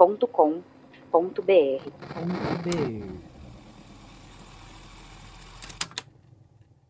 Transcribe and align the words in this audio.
www.cultura.com.br. 0.00 1.90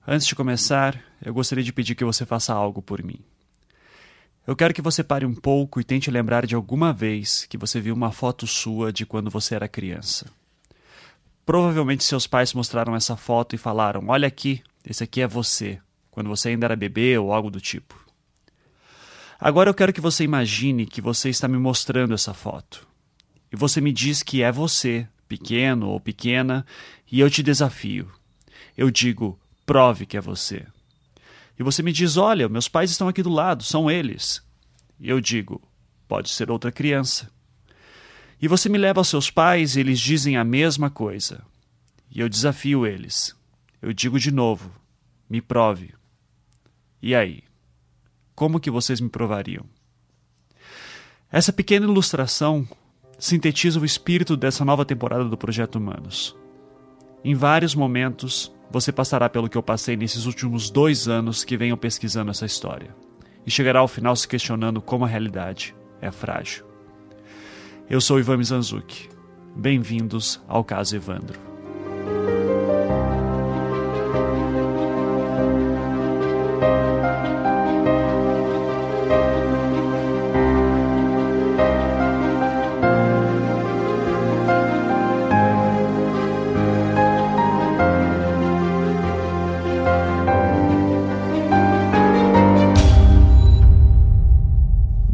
Antes 0.06 0.27
de 0.27 0.34
começar, 0.34 1.02
eu 1.24 1.34
gostaria 1.34 1.65
de 1.65 1.73
pedir 1.73 1.95
que 1.96 2.04
você 2.04 2.24
faça 2.24 2.52
algo 2.52 2.80
por 2.80 3.02
mim. 3.02 3.18
Eu 4.46 4.56
quero 4.56 4.73
que 4.73 4.82
você 4.82 5.04
pare 5.04 5.27
um 5.27 5.34
pouco 5.34 5.80
e 5.80 5.84
tente 5.84 6.10
lembrar 6.10 6.46
de 6.46 6.54
alguma 6.54 6.92
vez 6.92 7.46
que 7.46 7.59
você 7.59 7.80
viu 7.80 7.95
uma 7.95 8.10
foto 8.12 8.46
sua 8.46 8.92
de 8.92 9.04
quando 9.04 9.30
você 9.30 9.54
era 9.54 9.68
criança. 9.68 10.27
Provavelmente 11.45 12.04
seus 12.04 12.27
pais 12.27 12.54
mostraram 12.54 12.95
essa 12.95 13.16
foto 13.16 13.54
e 13.54 13.59
falaram: 13.59 14.09
Olha 14.09 14.29
aqui, 14.29 14.62
esse 14.84 15.04
aqui 15.04 15.20
é 15.20 15.27
você, 15.27 15.80
quando 16.10 16.29
você 16.29 16.51
ainda 16.51 16.66
era 16.66 16.77
bebê 16.77 17.18
ou 17.18 17.32
algo 17.32 17.51
do 17.51 17.60
tipo. 17.60 17.98
Agora 19.38 19.70
eu 19.70 19.74
quero 19.74 19.92
que 19.92 20.01
você 20.01 20.24
imagine 20.24 20.87
que 20.87 21.01
você 21.01 21.29
está 21.29 21.48
me 21.48 21.59
mostrando 21.59 22.15
essa 22.15 22.34
foto 22.34 22.89
e 23.52 23.56
você 23.56 23.80
me 23.80 23.92
diz 23.92 24.22
que 24.22 24.42
é 24.42 24.52
você, 24.52 25.06
pequeno 25.28 25.88
ou 25.88 26.01
pequena, 26.01 26.65
e 27.10 27.20
eu 27.20 27.30
te 27.30 27.43
desafio. 27.43 28.10
Eu 28.76 28.90
digo, 28.90 29.38
prove 29.66 30.06
que 30.06 30.16
é 30.16 30.20
você. 30.20 30.66
E 31.59 31.62
você 31.62 31.82
me 31.82 31.93
diz, 31.93 32.16
olha, 32.16 32.48
meus 32.48 32.68
pais 32.68 32.90
estão 32.90 33.09
aqui 33.09 33.23
do 33.23 33.30
lado, 33.30 33.62
são 33.62 33.90
eles. 33.90 34.43
E 34.98 35.09
eu 35.09 35.21
digo, 35.21 35.60
pode 36.09 36.30
ser 36.30 36.51
outra 36.51 36.73
criança. 36.73 37.30
E 38.40 38.48
você 38.48 38.68
me 38.68 38.78
leva 38.78 39.01
aos 39.01 39.09
seus 39.09 39.30
pais 39.30 39.76
e 39.76 39.80
eles 39.80 40.01
dizem 40.01 40.37
a 40.37 40.45
mesma 40.45 40.88
coisa. 40.88 41.43
E 42.10 42.21
eu 42.21 42.28
desafio 42.28 42.87
eles. 42.87 43.37
Eu 43.82 43.93
digo 43.93 44.18
de 44.18 44.30
novo, 44.30 44.73
me 45.28 45.40
prove. 45.40 45.95
E 47.02 47.15
aí? 47.15 47.45
Como 48.34 48.59
que 48.59 48.71
vocês 48.71 49.01
me 49.01 49.09
provariam? 49.09 49.66
Essa 51.30 51.52
pequena 51.52 51.87
ilustração 51.87 52.66
sintetiza 53.21 53.79
o 53.79 53.85
espírito 53.85 54.35
dessa 54.35 54.65
nova 54.65 54.85
temporada 54.85 55.26
do 55.26 55.37
Projeto 55.37 55.76
Humanos. 55.76 56.35
Em 57.23 57.35
vários 57.35 57.74
momentos, 57.74 58.51
você 58.71 58.90
passará 58.90 59.29
pelo 59.29 59.49
que 59.49 59.59
eu 59.59 59.62
passei 59.62 59.95
nesses 59.95 60.24
últimos 60.24 60.71
dois 60.71 61.07
anos 61.07 61.45
que 61.45 61.57
venho 61.57 61.77
pesquisando 61.77 62.30
essa 62.30 62.46
história, 62.46 62.96
e 63.46 63.51
chegará 63.51 63.80
ao 63.80 63.88
final 63.88 64.16
se 64.16 64.27
questionando 64.27 64.81
como 64.81 65.04
a 65.04 65.09
realidade 65.09 65.75
é 66.00 66.10
frágil. 66.10 66.65
Eu 67.91 68.00
sou 68.00 68.19
Ivan 68.19 68.38
Mizanzuki. 68.38 69.10
Bem-vindos 69.55 70.41
ao 70.49 70.65
caso 70.65 70.97
Evandro. 70.97 71.50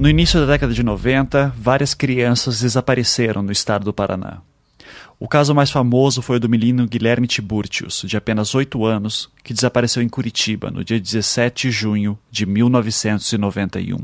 No 0.06 0.10
início 0.10 0.38
da 0.38 0.46
década 0.52 0.72
de 0.72 0.84
90, 0.84 1.52
várias 1.58 1.92
crianças 1.92 2.60
desapareceram 2.60 3.42
no 3.42 3.50
estado 3.50 3.84
do 3.84 3.92
Paraná. 3.92 4.40
O 5.18 5.26
caso 5.26 5.52
mais 5.52 5.68
famoso 5.68 6.22
foi 6.22 6.36
o 6.36 6.38
do 6.38 6.48
menino 6.48 6.86
Guilherme 6.86 7.26
Tiburtius, 7.26 8.04
de 8.06 8.16
apenas 8.16 8.54
8 8.54 8.84
anos, 8.86 9.28
que 9.42 9.52
desapareceu 9.52 10.00
em 10.04 10.08
Curitiba 10.08 10.70
no 10.70 10.84
dia 10.84 11.00
17 11.00 11.66
de 11.66 11.70
junho 11.72 12.16
de 12.30 12.46
1991. 12.46 13.98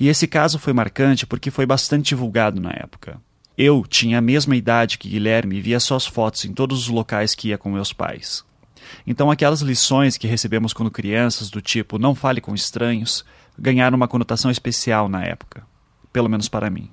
E 0.00 0.08
esse 0.08 0.26
caso 0.26 0.58
foi 0.58 0.72
marcante 0.72 1.26
porque 1.26 1.50
foi 1.50 1.66
bastante 1.66 2.08
divulgado 2.08 2.58
na 2.58 2.70
época. 2.70 3.20
Eu 3.58 3.84
tinha 3.86 4.16
a 4.16 4.22
mesma 4.22 4.56
idade 4.56 4.96
que 4.96 5.10
Guilherme 5.10 5.58
e 5.58 5.60
via 5.60 5.80
suas 5.80 6.06
fotos 6.06 6.46
em 6.46 6.54
todos 6.54 6.84
os 6.84 6.88
locais 6.88 7.34
que 7.34 7.48
ia 7.48 7.58
com 7.58 7.70
meus 7.70 7.92
pais. 7.92 8.42
Então, 9.06 9.30
aquelas 9.30 9.60
lições 9.60 10.16
que 10.16 10.26
recebemos 10.26 10.72
quando 10.72 10.90
crianças, 10.90 11.50
do 11.50 11.60
tipo 11.60 11.98
não 11.98 12.14
fale 12.14 12.40
com 12.40 12.54
estranhos, 12.54 13.22
ganharam 13.58 13.96
uma 13.96 14.08
conotação 14.08 14.50
especial 14.50 15.08
na 15.08 15.24
época, 15.24 15.62
pelo 16.12 16.28
menos 16.28 16.48
para 16.48 16.70
mim. 16.70 16.90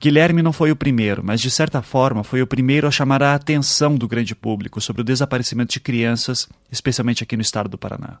Guilherme 0.00 0.42
não 0.42 0.52
foi 0.52 0.70
o 0.70 0.76
primeiro, 0.76 1.22
mas 1.22 1.40
de 1.40 1.50
certa 1.50 1.82
forma 1.82 2.24
foi 2.24 2.40
o 2.40 2.46
primeiro 2.46 2.88
a 2.88 2.90
chamar 2.90 3.22
a 3.22 3.34
atenção 3.34 3.96
do 3.96 4.08
grande 4.08 4.34
público 4.34 4.80
sobre 4.80 5.02
o 5.02 5.04
desaparecimento 5.04 5.74
de 5.74 5.80
crianças, 5.80 6.48
especialmente 6.72 7.22
aqui 7.22 7.36
no 7.36 7.42
estado 7.42 7.68
do 7.68 7.76
Paraná. 7.76 8.18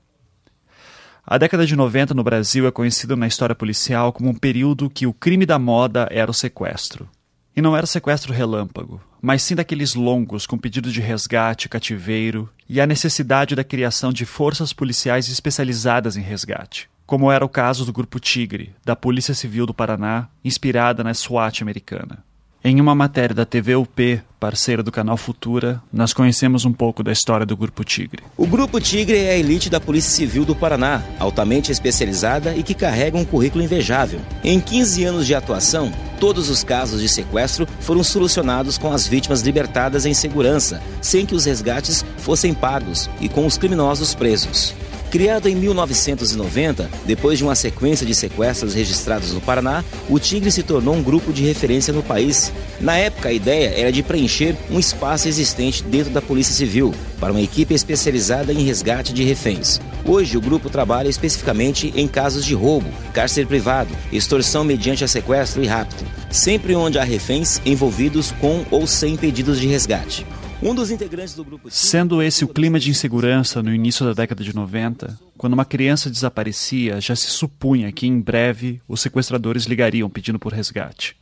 A 1.26 1.38
década 1.38 1.64
de 1.64 1.74
90 1.74 2.12
no 2.12 2.22
Brasil 2.22 2.66
é 2.66 2.70
conhecida 2.70 3.16
na 3.16 3.26
história 3.26 3.54
policial 3.54 4.12
como 4.12 4.28
um 4.28 4.34
período 4.34 4.90
que 4.90 5.06
o 5.06 5.14
crime 5.14 5.46
da 5.46 5.58
moda 5.58 6.06
era 6.10 6.30
o 6.30 6.34
sequestro. 6.34 7.08
E 7.56 7.62
não 7.62 7.76
era 7.76 7.86
sequestro 7.86 8.32
relâmpago, 8.32 9.00
mas 9.20 9.42
sim 9.42 9.54
daqueles 9.54 9.94
longos 9.94 10.46
com 10.46 10.58
pedido 10.58 10.92
de 10.92 11.00
resgate, 11.00 11.68
cativeiro 11.68 12.48
e 12.72 12.80
a 12.80 12.86
necessidade 12.86 13.56
da 13.56 13.64
criação 13.64 14.12
de 14.12 14.24
forças 14.24 14.72
policiais 14.72 15.28
especializadas 15.28 16.16
em 16.16 16.20
resgate, 16.20 16.88
como 17.04 17.32
era 17.32 17.44
o 17.44 17.48
caso 17.48 17.84
do 17.84 17.92
Grupo 17.92 18.20
Tigre, 18.20 18.76
da 18.84 18.94
Polícia 18.94 19.34
Civil 19.34 19.66
do 19.66 19.74
Paraná, 19.74 20.28
inspirada 20.44 21.02
na 21.02 21.12
SWAT 21.12 21.62
americana. 21.62 22.22
Em 22.62 22.78
uma 22.78 22.94
matéria 22.94 23.34
da 23.34 23.46
TV 23.46 23.74
UP, 23.74 24.20
parceira 24.38 24.82
do 24.82 24.92
canal 24.92 25.16
Futura, 25.16 25.80
nós 25.90 26.12
conhecemos 26.12 26.66
um 26.66 26.72
pouco 26.74 27.02
da 27.02 27.10
história 27.10 27.46
do 27.46 27.56
Grupo 27.56 27.82
Tigre. 27.82 28.22
O 28.36 28.46
Grupo 28.46 28.78
Tigre 28.78 29.16
é 29.16 29.30
a 29.30 29.38
elite 29.38 29.70
da 29.70 29.80
Polícia 29.80 30.10
Civil 30.10 30.44
do 30.44 30.54
Paraná, 30.54 31.02
altamente 31.18 31.72
especializada 31.72 32.54
e 32.54 32.62
que 32.62 32.74
carrega 32.74 33.16
um 33.16 33.24
currículo 33.24 33.64
invejável. 33.64 34.20
Em 34.44 34.60
15 34.60 35.04
anos 35.04 35.26
de 35.26 35.34
atuação, 35.34 35.90
todos 36.20 36.50
os 36.50 36.62
casos 36.62 37.00
de 37.00 37.08
sequestro 37.08 37.66
foram 37.80 38.04
solucionados 38.04 38.76
com 38.76 38.92
as 38.92 39.06
vítimas 39.06 39.40
libertadas 39.40 40.04
em 40.04 40.12
segurança, 40.12 40.82
sem 41.00 41.24
que 41.24 41.34
os 41.34 41.46
resgates 41.46 42.04
fossem 42.18 42.52
pagos 42.52 43.08
e 43.22 43.28
com 43.30 43.46
os 43.46 43.56
criminosos 43.56 44.14
presos. 44.14 44.74
Criado 45.10 45.48
em 45.48 45.56
1990, 45.56 46.88
depois 47.04 47.36
de 47.36 47.42
uma 47.42 47.56
sequência 47.56 48.06
de 48.06 48.14
sequestros 48.14 48.74
registrados 48.74 49.32
no 49.32 49.40
Paraná, 49.40 49.84
o 50.08 50.20
Tigre 50.20 50.52
se 50.52 50.62
tornou 50.62 50.94
um 50.94 51.02
grupo 51.02 51.32
de 51.32 51.42
referência 51.42 51.92
no 51.92 52.00
país. 52.00 52.52
Na 52.80 52.96
época, 52.96 53.28
a 53.28 53.32
ideia 53.32 53.74
era 53.76 53.90
de 53.90 54.04
preencher 54.04 54.56
um 54.70 54.78
espaço 54.78 55.26
existente 55.26 55.82
dentro 55.82 56.12
da 56.12 56.22
Polícia 56.22 56.54
Civil 56.54 56.94
para 57.18 57.32
uma 57.32 57.42
equipe 57.42 57.74
especializada 57.74 58.52
em 58.52 58.62
resgate 58.62 59.12
de 59.12 59.24
reféns. 59.24 59.80
Hoje, 60.04 60.38
o 60.38 60.40
grupo 60.40 60.70
trabalha 60.70 61.08
especificamente 61.08 61.92
em 61.96 62.06
casos 62.06 62.44
de 62.44 62.54
roubo, 62.54 62.88
cárcere 63.12 63.46
privado, 63.46 63.92
extorsão 64.12 64.62
mediante 64.62 65.02
a 65.02 65.08
sequestro 65.08 65.60
e 65.60 65.66
rapto, 65.66 66.04
sempre 66.30 66.76
onde 66.76 67.00
há 67.00 67.04
reféns 67.04 67.60
envolvidos 67.66 68.30
com 68.40 68.64
ou 68.70 68.86
sem 68.86 69.16
pedidos 69.16 69.58
de 69.58 69.66
resgate. 69.66 70.24
Um 70.62 70.74
dos 70.74 70.90
integrantes 70.90 71.34
do 71.34 71.42
grupo. 71.42 71.70
Sendo 71.70 72.22
esse 72.22 72.44
o 72.44 72.48
clima 72.48 72.78
de 72.78 72.90
insegurança 72.90 73.62
no 73.62 73.74
início 73.74 74.04
da 74.04 74.12
década 74.12 74.44
de 74.44 74.54
90, 74.54 75.18
quando 75.38 75.54
uma 75.54 75.64
criança 75.64 76.10
desaparecia, 76.10 77.00
já 77.00 77.16
se 77.16 77.28
supunha 77.28 77.90
que 77.90 78.06
em 78.06 78.20
breve 78.20 78.82
os 78.86 79.00
sequestradores 79.00 79.64
ligariam 79.64 80.10
pedindo 80.10 80.38
por 80.38 80.52
resgate. 80.52 81.16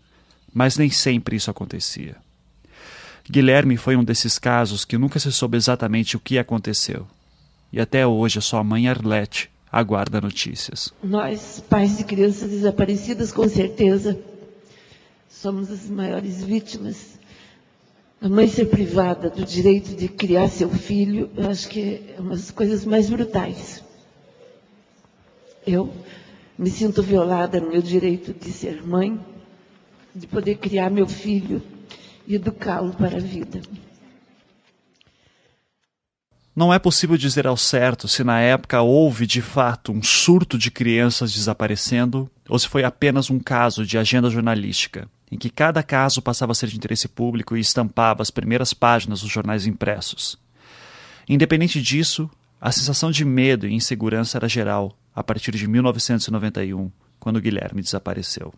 Mas 0.52 0.76
nem 0.76 0.90
sempre 0.90 1.36
isso 1.36 1.52
acontecia. 1.52 2.16
Guilherme 3.30 3.76
foi 3.76 3.94
um 3.94 4.02
desses 4.02 4.40
casos 4.40 4.84
que 4.84 4.98
nunca 4.98 5.20
se 5.20 5.30
soube 5.30 5.56
exatamente 5.56 6.16
o 6.16 6.20
que 6.20 6.36
aconteceu. 6.36 7.06
E 7.72 7.80
até 7.80 8.04
hoje 8.04 8.40
a 8.40 8.42
sua 8.42 8.64
mãe 8.64 8.88
Arlete 8.88 9.48
aguarda 9.70 10.20
notícias. 10.20 10.92
Nós, 11.00 11.62
pais 11.68 11.96
de 11.96 12.02
crianças 12.02 12.50
desaparecidas, 12.50 13.30
com 13.30 13.48
certeza, 13.48 14.18
somos 15.28 15.70
as 15.70 15.88
maiores 15.88 16.42
vítimas 16.42 17.17
a 18.20 18.28
mãe 18.28 18.48
ser 18.48 18.66
privada 18.66 19.30
do 19.30 19.44
direito 19.44 19.94
de 19.94 20.08
criar 20.08 20.48
seu 20.48 20.68
filho, 20.68 21.30
eu 21.36 21.48
acho 21.48 21.68
que 21.68 22.14
é 22.16 22.20
uma 22.20 22.30
das 22.30 22.50
coisas 22.50 22.84
mais 22.84 23.08
brutais. 23.08 23.82
Eu 25.66 25.92
me 26.58 26.70
sinto 26.70 27.02
violada 27.02 27.60
no 27.60 27.70
meu 27.70 27.80
direito 27.80 28.32
de 28.32 28.50
ser 28.50 28.84
mãe, 28.84 29.18
de 30.14 30.26
poder 30.26 30.56
criar 30.56 30.90
meu 30.90 31.06
filho 31.06 31.62
e 32.26 32.34
educá-lo 32.34 32.92
para 32.92 33.18
a 33.18 33.20
vida. 33.20 33.60
Não 36.56 36.74
é 36.74 36.78
possível 36.80 37.16
dizer 37.16 37.46
ao 37.46 37.56
certo 37.56 38.08
se 38.08 38.24
na 38.24 38.40
época 38.40 38.82
houve 38.82 39.28
de 39.28 39.40
fato 39.40 39.92
um 39.92 40.02
surto 40.02 40.58
de 40.58 40.72
crianças 40.72 41.32
desaparecendo 41.32 42.28
ou 42.48 42.58
se 42.58 42.66
foi 42.66 42.82
apenas 42.82 43.30
um 43.30 43.38
caso 43.38 43.86
de 43.86 43.96
agenda 43.96 44.28
jornalística, 44.28 45.08
em 45.30 45.36
que 45.36 45.50
cada 45.50 45.82
caso 45.82 46.22
passava 46.22 46.52
a 46.52 46.54
ser 46.54 46.68
de 46.68 46.76
interesse 46.76 47.08
público 47.08 47.56
e 47.56 47.60
estampava 47.60 48.22
as 48.22 48.30
primeiras 48.30 48.72
páginas 48.72 49.20
dos 49.20 49.30
jornais 49.30 49.66
impressos. 49.66 50.38
Independente 51.28 51.82
disso, 51.82 52.30
a 52.60 52.72
sensação 52.72 53.10
de 53.10 53.24
medo 53.24 53.66
e 53.66 53.74
insegurança 53.74 54.38
era 54.38 54.48
geral 54.48 54.96
a 55.14 55.22
partir 55.22 55.52
de 55.52 55.66
1991, 55.66 56.90
quando 57.20 57.40
Guilherme 57.40 57.82
desapareceu. 57.82 58.54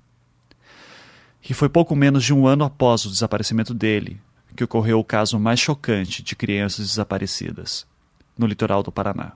E 1.48 1.54
foi 1.54 1.68
pouco 1.68 1.96
menos 1.96 2.24
de 2.24 2.34
um 2.34 2.46
ano 2.46 2.64
após 2.64 3.04
o 3.04 3.10
desaparecimento 3.10 3.74
dele 3.74 4.20
que 4.56 4.64
ocorreu 4.64 4.98
o 4.98 5.04
caso 5.04 5.38
mais 5.38 5.58
chocante 5.58 6.22
de 6.22 6.36
crianças 6.36 6.88
desaparecidas, 6.88 7.86
no 8.36 8.46
litoral 8.46 8.82
do 8.82 8.92
Paraná. 8.92 9.32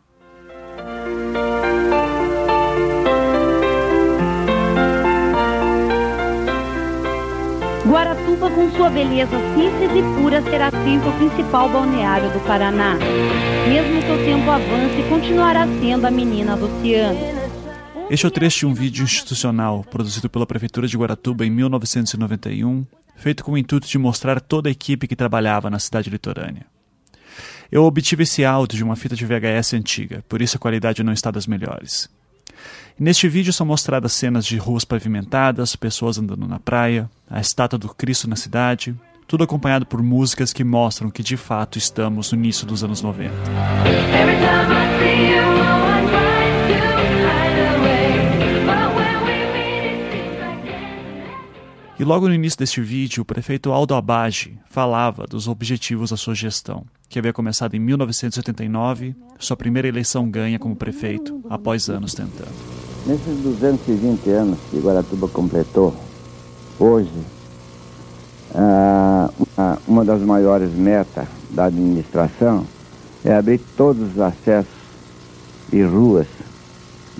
Guaratuba, 7.86 8.50
com 8.50 8.70
sua 8.70 8.88
beleza 8.88 9.36
simples 9.54 9.90
e 9.94 10.02
pura, 10.18 10.40
será 10.42 10.70
sempre 10.70 11.06
o 11.06 11.12
principal 11.12 11.68
balneário 11.68 12.30
do 12.30 12.40
Paraná. 12.46 12.96
Mesmo 13.68 14.00
que 14.00 14.10
o 14.10 14.24
tempo 14.24 14.50
avance, 14.50 15.02
continuará 15.08 15.66
sendo 15.66 16.06
a 16.06 16.10
menina 16.10 16.56
do 16.56 16.64
oceano. 16.64 17.20
Este 18.08 18.24
é 18.24 18.28
o 18.28 18.30
trecho 18.30 18.60
de 18.60 18.66
um 18.66 18.74
vídeo 18.74 19.04
institucional 19.04 19.84
produzido 19.84 20.30
pela 20.30 20.46
Prefeitura 20.46 20.86
de 20.86 20.96
Guaratuba 20.96 21.44
em 21.44 21.50
1991, 21.50 22.86
feito 23.16 23.44
com 23.44 23.52
o 23.52 23.58
intuito 23.58 23.86
de 23.86 23.98
mostrar 23.98 24.40
toda 24.40 24.70
a 24.70 24.72
equipe 24.72 25.06
que 25.06 25.14
trabalhava 25.14 25.68
na 25.68 25.78
cidade 25.78 26.08
litorânea. 26.08 26.66
Eu 27.70 27.84
obtive 27.84 28.22
esse 28.22 28.46
áudio 28.46 28.78
de 28.78 28.84
uma 28.84 28.96
fita 28.96 29.14
de 29.14 29.26
VHS 29.26 29.74
antiga, 29.74 30.24
por 30.26 30.40
isso 30.40 30.56
a 30.56 30.60
qualidade 30.60 31.02
não 31.02 31.12
está 31.12 31.30
das 31.30 31.46
melhores. 31.46 32.08
Neste 32.98 33.28
vídeo 33.28 33.52
são 33.52 33.66
mostradas 33.66 34.12
cenas 34.12 34.44
de 34.46 34.56
ruas 34.56 34.84
pavimentadas, 34.84 35.74
pessoas 35.74 36.18
andando 36.18 36.46
na 36.46 36.58
praia, 36.58 37.10
a 37.28 37.40
estátua 37.40 37.78
do 37.78 37.88
Cristo 37.88 38.28
na 38.28 38.36
cidade, 38.36 38.94
tudo 39.26 39.44
acompanhado 39.44 39.86
por 39.86 40.02
músicas 40.02 40.52
que 40.52 40.62
mostram 40.62 41.10
que 41.10 41.22
de 41.22 41.36
fato 41.36 41.78
estamos 41.78 42.30
no 42.32 42.38
início 42.38 42.66
dos 42.66 42.84
anos 42.84 43.02
90. 43.02 43.32
E 51.98 52.02
logo 52.04 52.28
no 52.28 52.34
início 52.34 52.58
deste 52.58 52.80
vídeo, 52.80 53.22
o 53.22 53.24
prefeito 53.24 53.72
Aldo 53.72 53.94
Abage 53.94 54.58
falava 54.66 55.26
dos 55.26 55.46
objetivos 55.46 56.10
da 56.10 56.16
sua 56.16 56.34
gestão, 56.34 56.84
que 57.08 57.18
havia 57.18 57.32
começado 57.32 57.74
em 57.74 57.78
1989, 57.78 59.14
sua 59.38 59.56
primeira 59.56 59.88
eleição 59.88 60.28
ganha 60.28 60.58
como 60.58 60.74
prefeito, 60.74 61.40
após 61.48 61.88
anos 61.88 62.14
tentando. 62.14 62.52
Nesses 63.06 63.38
220 63.38 64.30
anos 64.30 64.58
que 64.70 64.78
Guaratuba 64.78 65.28
completou, 65.28 65.94
hoje, 66.78 67.10
ah, 68.54 69.30
uma 69.86 70.04
das 70.04 70.22
maiores 70.22 70.72
metas 70.72 71.26
da 71.50 71.66
administração 71.66 72.66
é 73.24 73.34
abrir 73.34 73.60
todos 73.76 74.12
os 74.12 74.18
acessos 74.18 74.72
e 75.72 75.82
ruas 75.82 76.26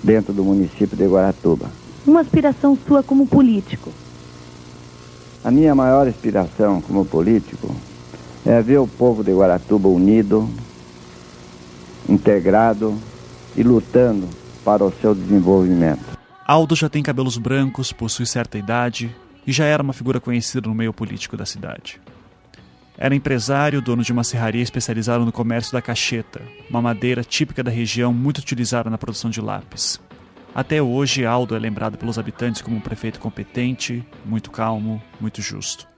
dentro 0.03 0.33
do 0.33 0.43
município 0.43 0.97
de 0.97 1.05
Guaratuba. 1.05 1.69
Uma 2.05 2.21
aspiração 2.21 2.77
sua 2.87 3.01
como 3.01 3.25
político? 3.25 3.91
A 5.43 5.51
minha 5.51 5.73
maior 5.75 6.07
inspiração 6.07 6.81
como 6.81 7.05
político 7.05 7.75
é 8.45 8.61
ver 8.61 8.77
o 8.77 8.87
povo 8.87 9.23
de 9.23 9.33
Guaratuba 9.33 9.87
unido, 9.87 10.47
integrado 12.07 12.95
e 13.55 13.63
lutando 13.63 14.29
para 14.63 14.83
o 14.83 14.93
seu 15.01 15.15
desenvolvimento. 15.15 16.15
Aldo 16.45 16.75
já 16.75 16.87
tem 16.87 17.01
cabelos 17.01 17.37
brancos, 17.37 17.91
possui 17.91 18.25
certa 18.27 18.57
idade 18.57 19.13
e 19.47 19.51
já 19.51 19.65
era 19.65 19.81
uma 19.81 19.93
figura 19.93 20.19
conhecida 20.19 20.69
no 20.69 20.75
meio 20.75 20.93
político 20.93 21.35
da 21.35 21.45
cidade. 21.45 21.99
Era 22.97 23.15
empresário, 23.15 23.81
dono 23.81 24.03
de 24.03 24.11
uma 24.11 24.23
serraria 24.23 24.61
especializada 24.61 25.25
no 25.25 25.31
comércio 25.31 25.73
da 25.73 25.81
cacheta, 25.81 26.41
uma 26.69 26.81
madeira 26.81 27.23
típica 27.23 27.63
da 27.63 27.71
região 27.71 28.13
muito 28.13 28.37
utilizada 28.37 28.89
na 28.89 28.97
produção 28.97 29.29
de 29.29 29.41
lápis. 29.41 29.99
Até 30.53 30.81
hoje, 30.81 31.25
Aldo 31.25 31.55
é 31.55 31.59
lembrado 31.59 31.97
pelos 31.97 32.17
habitantes 32.17 32.61
como 32.61 32.77
um 32.77 32.81
prefeito 32.81 33.19
competente, 33.19 34.05
muito 34.23 34.49
calmo, 34.51 35.01
muito 35.19 35.41
justo. 35.41 35.94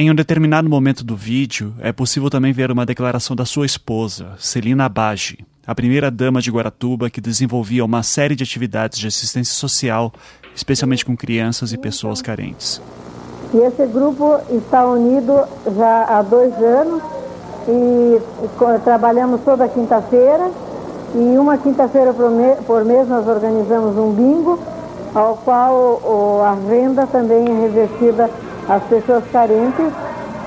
Em 0.00 0.12
um 0.12 0.14
determinado 0.14 0.70
momento 0.70 1.02
do 1.02 1.16
vídeo, 1.16 1.74
é 1.80 1.90
possível 1.90 2.30
também 2.30 2.52
ver 2.52 2.70
uma 2.70 2.86
declaração 2.86 3.34
da 3.34 3.44
sua 3.44 3.66
esposa, 3.66 4.28
Celina 4.38 4.84
Abage, 4.84 5.44
a 5.66 5.74
primeira 5.74 6.08
dama 6.08 6.40
de 6.40 6.52
Guaratuba 6.52 7.10
que 7.10 7.20
desenvolvia 7.20 7.84
uma 7.84 8.04
série 8.04 8.36
de 8.36 8.44
atividades 8.44 9.00
de 9.00 9.08
assistência 9.08 9.52
social, 9.52 10.12
especialmente 10.54 11.04
com 11.04 11.16
crianças 11.16 11.72
e 11.72 11.76
pessoas 11.76 12.22
carentes. 12.22 12.80
E 13.52 13.56
esse 13.56 13.84
grupo 13.88 14.38
está 14.52 14.86
unido 14.86 15.34
já 15.76 16.04
há 16.04 16.22
dois 16.22 16.54
anos 16.54 17.02
e 17.66 18.20
trabalhamos 18.84 19.40
toda 19.40 19.66
quinta-feira 19.66 20.48
e 21.16 21.36
uma 21.36 21.58
quinta-feira 21.58 22.14
por 22.14 22.84
mês 22.84 23.08
nós 23.08 23.26
organizamos 23.26 23.98
um 23.98 24.12
bingo, 24.12 24.60
ao 25.12 25.38
qual 25.38 26.40
a 26.44 26.54
renda 26.70 27.04
também 27.08 27.48
é 27.48 27.60
revertida 27.62 28.30
às 28.68 28.82
pessoas 28.84 29.24
carentes 29.32 29.92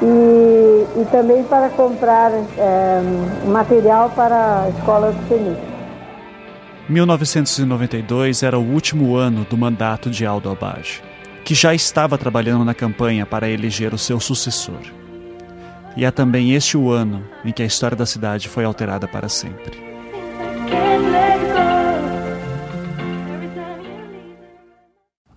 e, 0.01 1.01
e 1.01 1.05
também 1.11 1.43
para 1.43 1.69
comprar 1.69 2.31
é, 2.31 3.01
material 3.47 4.09
para 4.11 4.63
a 4.63 4.69
escola 4.69 5.11
do 5.11 5.27
CENIC. 5.27 5.71
1992 6.89 8.43
era 8.43 8.59
o 8.59 8.63
último 8.63 9.15
ano 9.15 9.45
do 9.49 9.57
mandato 9.57 10.09
de 10.09 10.25
Aldo 10.25 10.49
Abage, 10.49 11.01
que 11.45 11.55
já 11.55 11.73
estava 11.73 12.17
trabalhando 12.17 12.65
na 12.65 12.73
campanha 12.73 13.25
para 13.25 13.49
eleger 13.49 13.93
o 13.93 13.97
seu 13.97 14.19
sucessor. 14.19 14.81
E 15.95 16.05
é 16.05 16.11
também 16.11 16.53
este 16.53 16.77
o 16.77 16.91
ano 16.91 17.23
em 17.45 17.51
que 17.51 17.63
a 17.63 17.65
história 17.65 17.95
da 17.95 18.05
cidade 18.05 18.49
foi 18.49 18.65
alterada 18.65 19.07
para 19.07 19.29
sempre. 19.29 19.91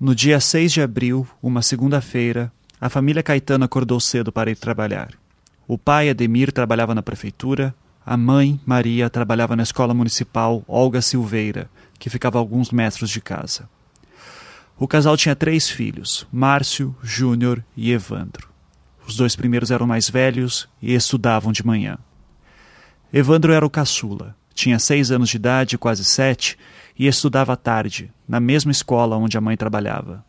No 0.00 0.14
dia 0.14 0.38
6 0.38 0.72
de 0.72 0.82
abril, 0.82 1.26
uma 1.42 1.62
segunda-feira, 1.62 2.52
a 2.84 2.90
família 2.90 3.22
Caetano 3.22 3.64
acordou 3.64 3.98
cedo 3.98 4.30
para 4.30 4.50
ir 4.50 4.56
trabalhar. 4.56 5.14
O 5.66 5.78
pai, 5.78 6.10
Ademir, 6.10 6.52
trabalhava 6.52 6.94
na 6.94 7.02
prefeitura, 7.02 7.74
a 8.04 8.14
mãe, 8.14 8.60
Maria, 8.66 9.08
trabalhava 9.08 9.56
na 9.56 9.62
escola 9.62 9.94
municipal 9.94 10.62
Olga 10.68 11.00
Silveira, 11.00 11.70
que 11.98 12.10
ficava 12.10 12.36
a 12.36 12.40
alguns 12.40 12.70
metros 12.70 13.08
de 13.08 13.22
casa. 13.22 13.70
O 14.78 14.86
casal 14.86 15.16
tinha 15.16 15.34
três 15.34 15.66
filhos, 15.66 16.26
Márcio, 16.30 16.94
Júnior 17.02 17.64
e 17.74 17.90
Evandro. 17.90 18.50
Os 19.06 19.16
dois 19.16 19.34
primeiros 19.34 19.70
eram 19.70 19.86
mais 19.86 20.10
velhos 20.10 20.68
e 20.82 20.92
estudavam 20.92 21.52
de 21.52 21.64
manhã. 21.64 21.96
Evandro 23.10 23.54
era 23.54 23.64
o 23.64 23.70
caçula. 23.70 24.36
Tinha 24.52 24.78
seis 24.78 25.10
anos 25.10 25.30
de 25.30 25.38
idade, 25.38 25.78
quase 25.78 26.04
sete, 26.04 26.58
e 26.98 27.06
estudava 27.06 27.54
à 27.54 27.56
tarde, 27.56 28.12
na 28.28 28.40
mesma 28.40 28.72
escola 28.72 29.16
onde 29.16 29.38
a 29.38 29.40
mãe 29.40 29.56
trabalhava. 29.56 30.22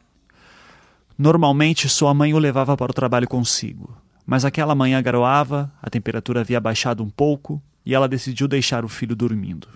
Normalmente 1.17 1.87
sua 1.87 2.13
mãe 2.13 2.33
o 2.33 2.39
levava 2.39 2.75
para 2.75 2.91
o 2.91 2.93
trabalho 2.93 3.27
consigo, 3.27 3.97
mas 4.25 4.43
aquela 4.43 4.75
manhã 4.75 5.01
garoava, 5.01 5.71
a 5.81 5.89
temperatura 5.89 6.41
havia 6.41 6.59
baixado 6.59 7.01
um 7.01 7.09
pouco 7.09 7.61
e 7.85 7.95
ela 7.95 8.07
decidiu 8.07 8.49
deixar 8.49 8.83
o 8.83 8.89
filho 8.89 9.15
dormindo. 9.15 9.69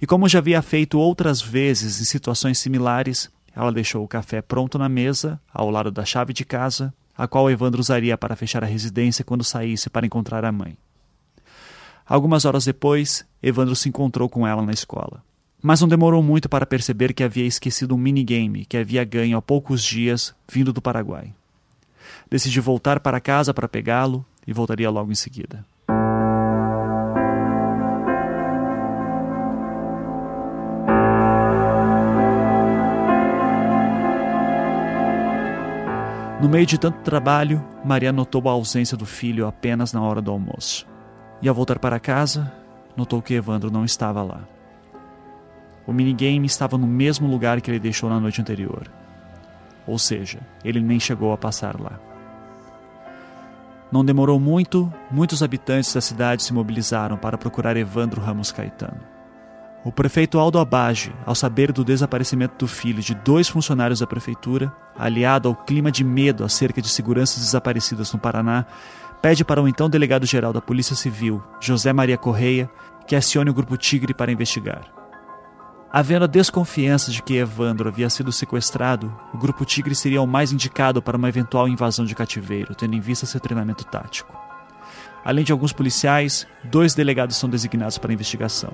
E 0.00 0.06
como 0.06 0.28
já 0.28 0.38
havia 0.38 0.62
feito 0.62 1.00
outras 1.00 1.42
vezes 1.42 2.00
em 2.00 2.04
situações 2.04 2.58
similares, 2.58 3.28
ela 3.54 3.72
deixou 3.72 4.04
o 4.04 4.08
café 4.08 4.40
pronto 4.40 4.78
na 4.78 4.88
mesa, 4.88 5.40
ao 5.52 5.68
lado 5.68 5.90
da 5.90 6.04
chave 6.04 6.32
de 6.32 6.44
casa, 6.44 6.94
a 7.16 7.26
qual 7.26 7.50
Evandro 7.50 7.80
usaria 7.80 8.16
para 8.16 8.36
fechar 8.36 8.62
a 8.62 8.66
residência 8.66 9.24
quando 9.24 9.42
saísse 9.42 9.90
para 9.90 10.06
encontrar 10.06 10.44
a 10.44 10.52
mãe. 10.52 10.76
Algumas 12.06 12.44
horas 12.44 12.64
depois, 12.64 13.24
Evandro 13.42 13.74
se 13.74 13.88
encontrou 13.88 14.28
com 14.28 14.46
ela 14.46 14.62
na 14.62 14.72
escola. 14.72 15.24
Mas 15.62 15.80
não 15.80 15.86
demorou 15.86 16.20
muito 16.24 16.48
para 16.48 16.66
perceber 16.66 17.14
que 17.14 17.22
havia 17.22 17.46
esquecido 17.46 17.94
um 17.94 17.98
minigame 17.98 18.64
que 18.64 18.76
havia 18.76 19.04
ganho 19.04 19.38
há 19.38 19.42
poucos 19.42 19.80
dias 19.80 20.34
vindo 20.50 20.72
do 20.72 20.82
Paraguai. 20.82 21.32
Decidi 22.28 22.58
voltar 22.58 22.98
para 22.98 23.20
casa 23.20 23.54
para 23.54 23.68
pegá-lo 23.68 24.26
e 24.44 24.52
voltaria 24.52 24.90
logo 24.90 25.12
em 25.12 25.14
seguida. 25.14 25.64
No 36.40 36.48
meio 36.48 36.66
de 36.66 36.76
tanto 36.76 36.98
trabalho, 37.02 37.64
Maria 37.84 38.10
notou 38.10 38.48
a 38.48 38.52
ausência 38.52 38.96
do 38.96 39.06
filho 39.06 39.46
apenas 39.46 39.92
na 39.92 40.02
hora 40.02 40.20
do 40.20 40.32
almoço. 40.32 40.84
E 41.40 41.48
ao 41.48 41.54
voltar 41.54 41.78
para 41.78 42.00
casa, 42.00 42.52
notou 42.96 43.22
que 43.22 43.34
Evandro 43.34 43.70
não 43.70 43.84
estava 43.84 44.24
lá. 44.24 44.51
O 45.86 45.92
minigame 45.92 46.46
estava 46.46 46.78
no 46.78 46.86
mesmo 46.86 47.28
lugar 47.28 47.60
que 47.60 47.70
ele 47.70 47.80
deixou 47.80 48.08
na 48.08 48.20
noite 48.20 48.40
anterior. 48.40 48.88
Ou 49.86 49.98
seja, 49.98 50.38
ele 50.64 50.80
nem 50.80 51.00
chegou 51.00 51.32
a 51.32 51.36
passar 51.36 51.80
lá. 51.80 51.98
Não 53.90 54.04
demorou 54.04 54.40
muito, 54.40 54.90
muitos 55.10 55.42
habitantes 55.42 55.92
da 55.92 56.00
cidade 56.00 56.42
se 56.42 56.54
mobilizaram 56.54 57.18
para 57.18 57.36
procurar 57.36 57.76
Evandro 57.76 58.22
Ramos 58.22 58.50
Caetano. 58.50 59.12
o 59.84 59.90
prefeito 59.90 60.38
Aldo 60.38 60.60
Abage, 60.60 61.12
ao 61.26 61.34
saber 61.34 61.72
do 61.72 61.84
desaparecimento 61.84 62.54
do 62.56 62.68
filho 62.68 63.02
de 63.02 63.16
dois 63.16 63.48
funcionários 63.48 63.98
da 63.98 64.06
prefeitura, 64.06 64.72
aliado 64.96 65.48
ao 65.48 65.56
clima 65.56 65.90
de 65.90 66.04
medo 66.04 66.44
acerca 66.44 66.80
de 66.80 66.88
seguranças 66.88 67.42
desaparecidas 67.42 68.12
no 68.12 68.18
Paraná, 68.18 68.64
pede 69.20 69.44
para 69.44 69.60
o 69.60 69.66
então 69.66 69.90
delegado-geral 69.90 70.52
da 70.52 70.60
Polícia 70.60 70.94
Civil, 70.94 71.42
José 71.60 71.92
Maria 71.92 72.16
Correia, 72.16 72.70
que 73.08 73.16
acione 73.16 73.50
o 73.50 73.54
Grupo 73.54 73.76
Tigre 73.76 74.14
para 74.14 74.30
investigar. 74.30 75.01
Havendo 75.94 76.24
a 76.24 76.26
desconfiança 76.26 77.10
de 77.10 77.22
que 77.22 77.36
Evandro 77.36 77.86
havia 77.86 78.08
sido 78.08 78.32
sequestrado, 78.32 79.14
o 79.30 79.36
Grupo 79.36 79.62
Tigre 79.66 79.94
seria 79.94 80.22
o 80.22 80.26
mais 80.26 80.50
indicado 80.50 81.02
para 81.02 81.18
uma 81.18 81.28
eventual 81.28 81.68
invasão 81.68 82.06
de 82.06 82.14
cativeiro, 82.14 82.74
tendo 82.74 82.94
em 82.94 83.00
vista 83.00 83.26
seu 83.26 83.38
treinamento 83.38 83.84
tático. 83.84 84.34
Além 85.22 85.44
de 85.44 85.52
alguns 85.52 85.70
policiais, 85.70 86.46
dois 86.64 86.94
delegados 86.94 87.36
são 87.36 87.46
designados 87.46 87.98
para 87.98 88.10
a 88.10 88.14
investigação. 88.14 88.72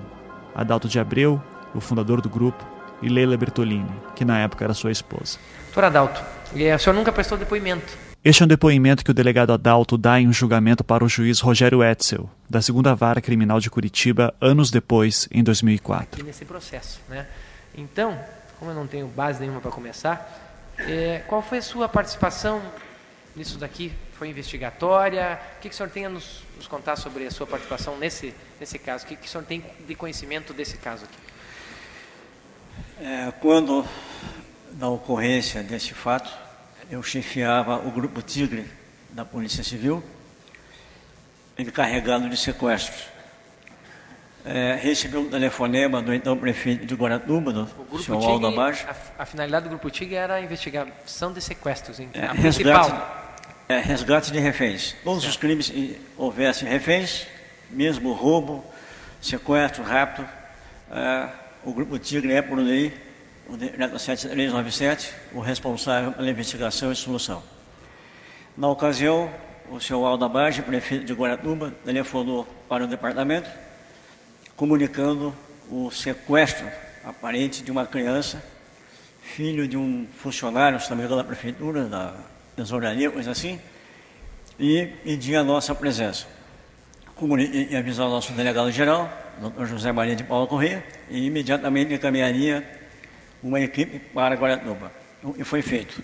Adalto 0.54 0.87
de 0.87 1.00
Abreu, 1.00 1.42
o 1.75 1.80
fundador 1.80 2.20
do 2.20 2.30
grupo, 2.30 2.64
e 3.02 3.08
Leila 3.08 3.37
Bertolini, 3.37 3.90
que 4.14 4.25
na 4.25 4.38
época 4.38 4.64
era 4.64 4.72
sua 4.72 4.92
esposa. 4.92 5.40
Doutor 5.64 5.84
Adalto, 5.87 6.22
e 6.54 6.72
o 6.72 6.78
senhor 6.78 6.94
nunca 6.94 7.10
prestou 7.10 7.37
depoimento? 7.37 8.07
Este 8.25 8.42
é 8.42 8.46
um 8.46 8.48
depoimento 8.48 9.04
que 9.04 9.12
o 9.12 9.14
delegado 9.14 9.52
Adalto 9.52 9.96
dá 9.96 10.20
em 10.20 10.26
um 10.26 10.32
julgamento 10.32 10.82
para 10.82 11.04
o 11.04 11.08
juiz 11.08 11.38
Rogério 11.38 11.84
Etzel, 11.84 12.28
da 12.50 12.60
segunda 12.60 12.92
vara 12.92 13.20
criminal 13.20 13.60
de 13.60 13.70
Curitiba, 13.70 14.34
anos 14.40 14.72
depois, 14.72 15.28
em 15.30 15.42
2004. 15.44 16.20
E 16.20 16.25
nesse 16.25 16.44
processo, 16.44 17.00
né? 17.08 17.28
Então, 17.76 18.18
como 18.58 18.72
eu 18.72 18.75
não 18.75 18.88
tenho 18.88 19.06
base 19.06 19.38
nenhuma 19.38 19.60
para 19.60 19.70
começar, 19.70 20.75
é, 20.78 21.22
qual 21.28 21.40
foi 21.40 21.58
a 21.58 21.62
sua 21.62 21.88
participação 21.88 22.60
nisso 23.37 23.56
daqui? 23.56 23.92
Foi 24.14 24.28
investigatória? 24.28 25.38
O 25.56 25.60
que, 25.60 25.68
que 25.68 25.75
o 25.75 25.76
senhor 25.76 25.88
tem 25.88 26.06
a 26.06 26.08
nos, 26.08 26.42
nos 26.56 26.66
contar 26.66 26.96
sobre 26.96 27.25
a 27.25 27.30
sua 27.30 27.46
participação 27.46 27.96
nesse, 27.96 28.34
nesse 28.58 28.80
caso? 28.80 29.04
O 29.04 29.08
que, 29.08 29.14
que 29.14 29.28
o 29.28 29.30
senhor 29.30 29.44
tem 29.44 29.62
de 29.87 29.94
conhecimento 29.94 30.52
desse 30.52 30.76
caso 30.76 31.04
aqui? 31.04 31.18
É, 33.00 33.32
quando, 33.40 33.87
na 34.76 34.88
ocorrência 34.88 35.62
desse 35.62 35.94
fato, 35.94 36.47
eu 36.90 37.02
chefiava 37.02 37.76
o 37.76 37.90
Grupo 37.90 38.23
Tigre 38.23 38.66
da 39.11 39.25
Polícia 39.25 39.62
Civil, 39.62 40.02
encarregado 41.59 42.28
de 42.28 42.37
sequestros. 42.37 43.04
É, 44.45 44.78
recebi 44.80 45.16
um 45.16 45.28
telefonema 45.28 46.00
do 46.00 46.14
então 46.14 46.37
prefeito 46.37 46.87
de 46.87 46.95
Guaratuba, 46.95 47.52
do 47.52 47.68
O 47.90 47.99
senhor 47.99 48.25
Aldo 48.25 48.47
Abaixo. 48.47 48.87
a, 49.18 49.23
a 49.23 49.26
finalidade 49.26 49.64
do 49.64 49.71
Grupo 49.71 49.90
Tigre 49.90 50.14
era 50.14 50.35
a 50.37 50.40
investigação 50.40 51.33
de 51.33 51.40
sequestros, 51.42 52.00
hein? 52.00 52.09
É, 52.14 52.25
a 52.25 52.33
resgate, 52.33 52.88
principal. 52.88 53.35
é, 53.68 53.78
resgate 53.78 54.33
de 54.33 54.38
reféns. 54.38 54.95
Todos 55.04 55.25
os 55.26 55.37
crimes 55.37 55.68
que 55.68 56.00
houvessem 56.16 56.66
reféns, 56.66 57.26
mesmo 57.68 58.12
roubo, 58.12 58.64
sequestro, 59.21 59.83
rapto, 59.83 60.25
é, 60.90 61.28
o 61.64 61.73
Grupo 61.75 61.99
Tigre 61.99 62.33
é, 62.33 62.40
por 62.40 62.57
lei, 62.59 62.95
o 63.48 63.56
decreto 63.56 63.98
7397, 63.98 65.14
o 65.32 65.40
responsável 65.40 66.12
pela 66.12 66.28
investigação 66.28 66.92
e 66.92 66.96
solução. 66.96 67.42
Na 68.56 68.68
ocasião, 68.68 69.30
o 69.70 69.80
senhor 69.80 70.04
Aldo 70.04 70.24
Abage, 70.24 70.60
prefeito 70.60 71.04
de 71.06 71.14
Guaratuba, 71.14 71.72
telefonou 71.84 72.46
para 72.68 72.84
o 72.84 72.86
departamento, 72.86 73.48
comunicando 74.54 75.34
o 75.70 75.90
sequestro 75.90 76.66
aparente 77.04 77.62
de 77.62 77.70
uma 77.70 77.86
criança, 77.86 78.42
filho 79.22 79.66
de 79.66 79.78
um 79.78 80.06
funcionário, 80.18 80.78
se 80.78 80.90
não 80.90 80.96
me 80.96 81.04
engano, 81.04 81.22
da 81.22 81.24
prefeitura, 81.24 81.84
da 81.84 82.14
tesouraria, 82.54 83.10
coisa 83.10 83.30
assim, 83.30 83.58
e 84.58 84.86
pedia 85.04 85.40
a 85.40 85.44
nossa 85.44 85.74
presença. 85.74 86.26
E 87.70 87.74
avisar 87.74 88.06
o 88.06 88.10
nosso 88.10 88.32
delegado-geral, 88.32 89.10
Dr. 89.40 89.64
José 89.64 89.90
Maria 89.90 90.14
de 90.14 90.22
Paula 90.22 90.46
Corrêa, 90.46 90.84
e 91.08 91.26
imediatamente 91.26 91.92
encaminharia 91.94 92.77
uma 93.42 93.61
equipe 93.61 93.99
para 93.99 94.35
Guaratuba. 94.35 94.90
E 95.37 95.45
foi 95.45 95.62
feito. 95.62 96.02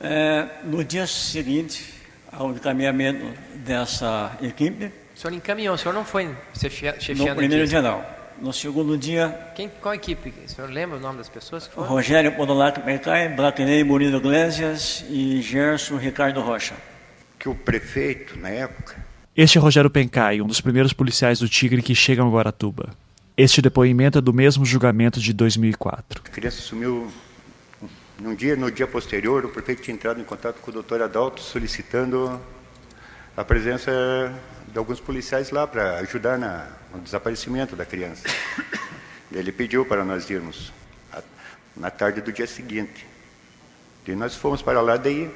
É, 0.00 0.46
no 0.64 0.82
dia 0.84 1.06
seguinte 1.06 1.94
ao 2.32 2.50
encaminhamento 2.50 3.24
dessa 3.56 4.36
equipe, 4.42 4.90
O 5.14 5.18
senhor 5.18 5.32
encaminhou, 5.34 5.74
o 5.76 5.78
senhor 5.78 5.94
não 5.94 6.04
foi 6.04 6.34
chefia- 6.58 6.94
no 6.94 7.00
chefiando 7.00 7.30
a 7.30 7.34
primeiro 7.36 7.62
equipe. 7.64 7.68
dia 7.80 7.82
não. 7.82 8.04
No 8.42 8.52
segundo 8.52 8.98
dia, 8.98 9.28
Quem, 9.54 9.68
qual 9.80 9.94
equipe? 9.94 10.34
O 10.44 10.48
senhor 10.50 10.68
lembra 10.68 10.96
o 10.98 11.00
nome 11.00 11.18
das 11.18 11.28
pessoas 11.28 11.68
que 11.68 11.74
foram? 11.74 11.88
Rogério 11.88 12.32
Podolato 12.32 12.80
Percai, 12.80 13.28
Blackney 13.28 13.84
Murilo 13.84 14.16
Iglesias 14.18 15.04
e 15.08 15.40
Gerson 15.40 15.96
Ricardo 15.98 16.40
Rocha. 16.40 16.74
que 17.38 17.48
o 17.48 17.54
prefeito, 17.54 18.36
na 18.40 18.48
época, 18.48 18.96
Este 19.36 19.58
é 19.58 19.60
Rogério 19.60 19.88
Pencai, 19.90 20.40
um 20.40 20.46
dos 20.48 20.60
primeiros 20.60 20.92
policiais 20.92 21.38
do 21.38 21.48
Tigre 21.48 21.80
que 21.82 21.94
chegam 21.94 22.26
a 22.26 22.30
Guaratuba. 22.30 22.88
Este 23.36 23.60
depoimento 23.60 24.18
é 24.18 24.20
do 24.20 24.32
mesmo 24.32 24.64
julgamento 24.64 25.18
de 25.20 25.32
2004. 25.32 26.22
a 26.24 26.28
criança 26.30 26.60
sumiu 26.60 27.10
num 28.20 28.34
dia, 28.34 28.54
no 28.54 28.70
dia 28.70 28.86
posterior, 28.86 29.44
o 29.44 29.48
prefeito 29.48 29.82
tinha 29.82 29.94
entrado 29.94 30.20
em 30.20 30.24
contato 30.24 30.60
com 30.60 30.70
o 30.70 30.74
doutor 30.74 31.02
Adalto 31.02 31.40
solicitando 31.40 32.40
a 33.36 33.44
presença 33.44 33.90
de 34.72 34.78
alguns 34.78 35.00
policiais 35.00 35.50
lá 35.50 35.66
para 35.66 35.96
ajudar 35.98 36.38
na, 36.38 36.68
no 36.94 37.00
desaparecimento 37.00 37.74
da 37.74 37.84
criança. 37.84 38.22
Ele 39.32 39.50
pediu 39.50 39.84
para 39.84 40.04
nós 40.04 40.30
irmos 40.30 40.72
a- 41.12 41.22
na 41.76 41.90
tarde 41.90 42.20
do 42.20 42.32
dia 42.32 42.46
seguinte. 42.46 43.04
E 44.06 44.12
nós 44.12 44.36
fomos 44.36 44.62
para 44.62 44.80
lá, 44.80 44.96
daí 44.96 45.28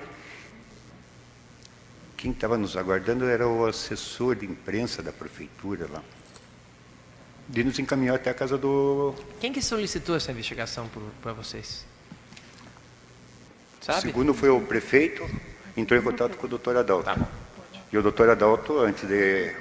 quem 2.17 2.31
estava 2.31 2.57
nos 2.57 2.77
aguardando 2.77 3.25
era 3.25 3.49
o 3.49 3.67
assessor 3.67 4.37
de 4.37 4.47
imprensa 4.47 5.03
da 5.03 5.11
prefeitura 5.13 5.89
lá. 5.91 6.03
E 7.55 7.65
nos 7.65 7.79
encaminhou 7.79 8.15
até 8.15 8.31
a 8.31 8.35
casa 8.35 8.59
do 8.59 9.15
Quem 9.41 9.53
que 9.53 9.63
solicitou 9.63 10.17
essa 10.17 10.31
investigação 10.31 10.89
para 11.23 11.33
vocês? 11.33 11.87
Sabe? 13.81 14.03
segundo 14.03 14.35
foi 14.35 14.51
o 14.51 14.61
prefeito, 14.61 15.27
entrou 15.75 15.99
em 15.99 16.03
contato 16.03 16.37
com 16.37 16.47
o 16.47 16.49
doutor 16.49 16.77
Adalto. 16.77 17.05
Tá. 17.05 17.17
E 17.91 17.97
o 17.97 18.03
doutor 18.03 18.29
Adalto, 18.29 18.79
antes 18.81 19.09
de 19.09 19.55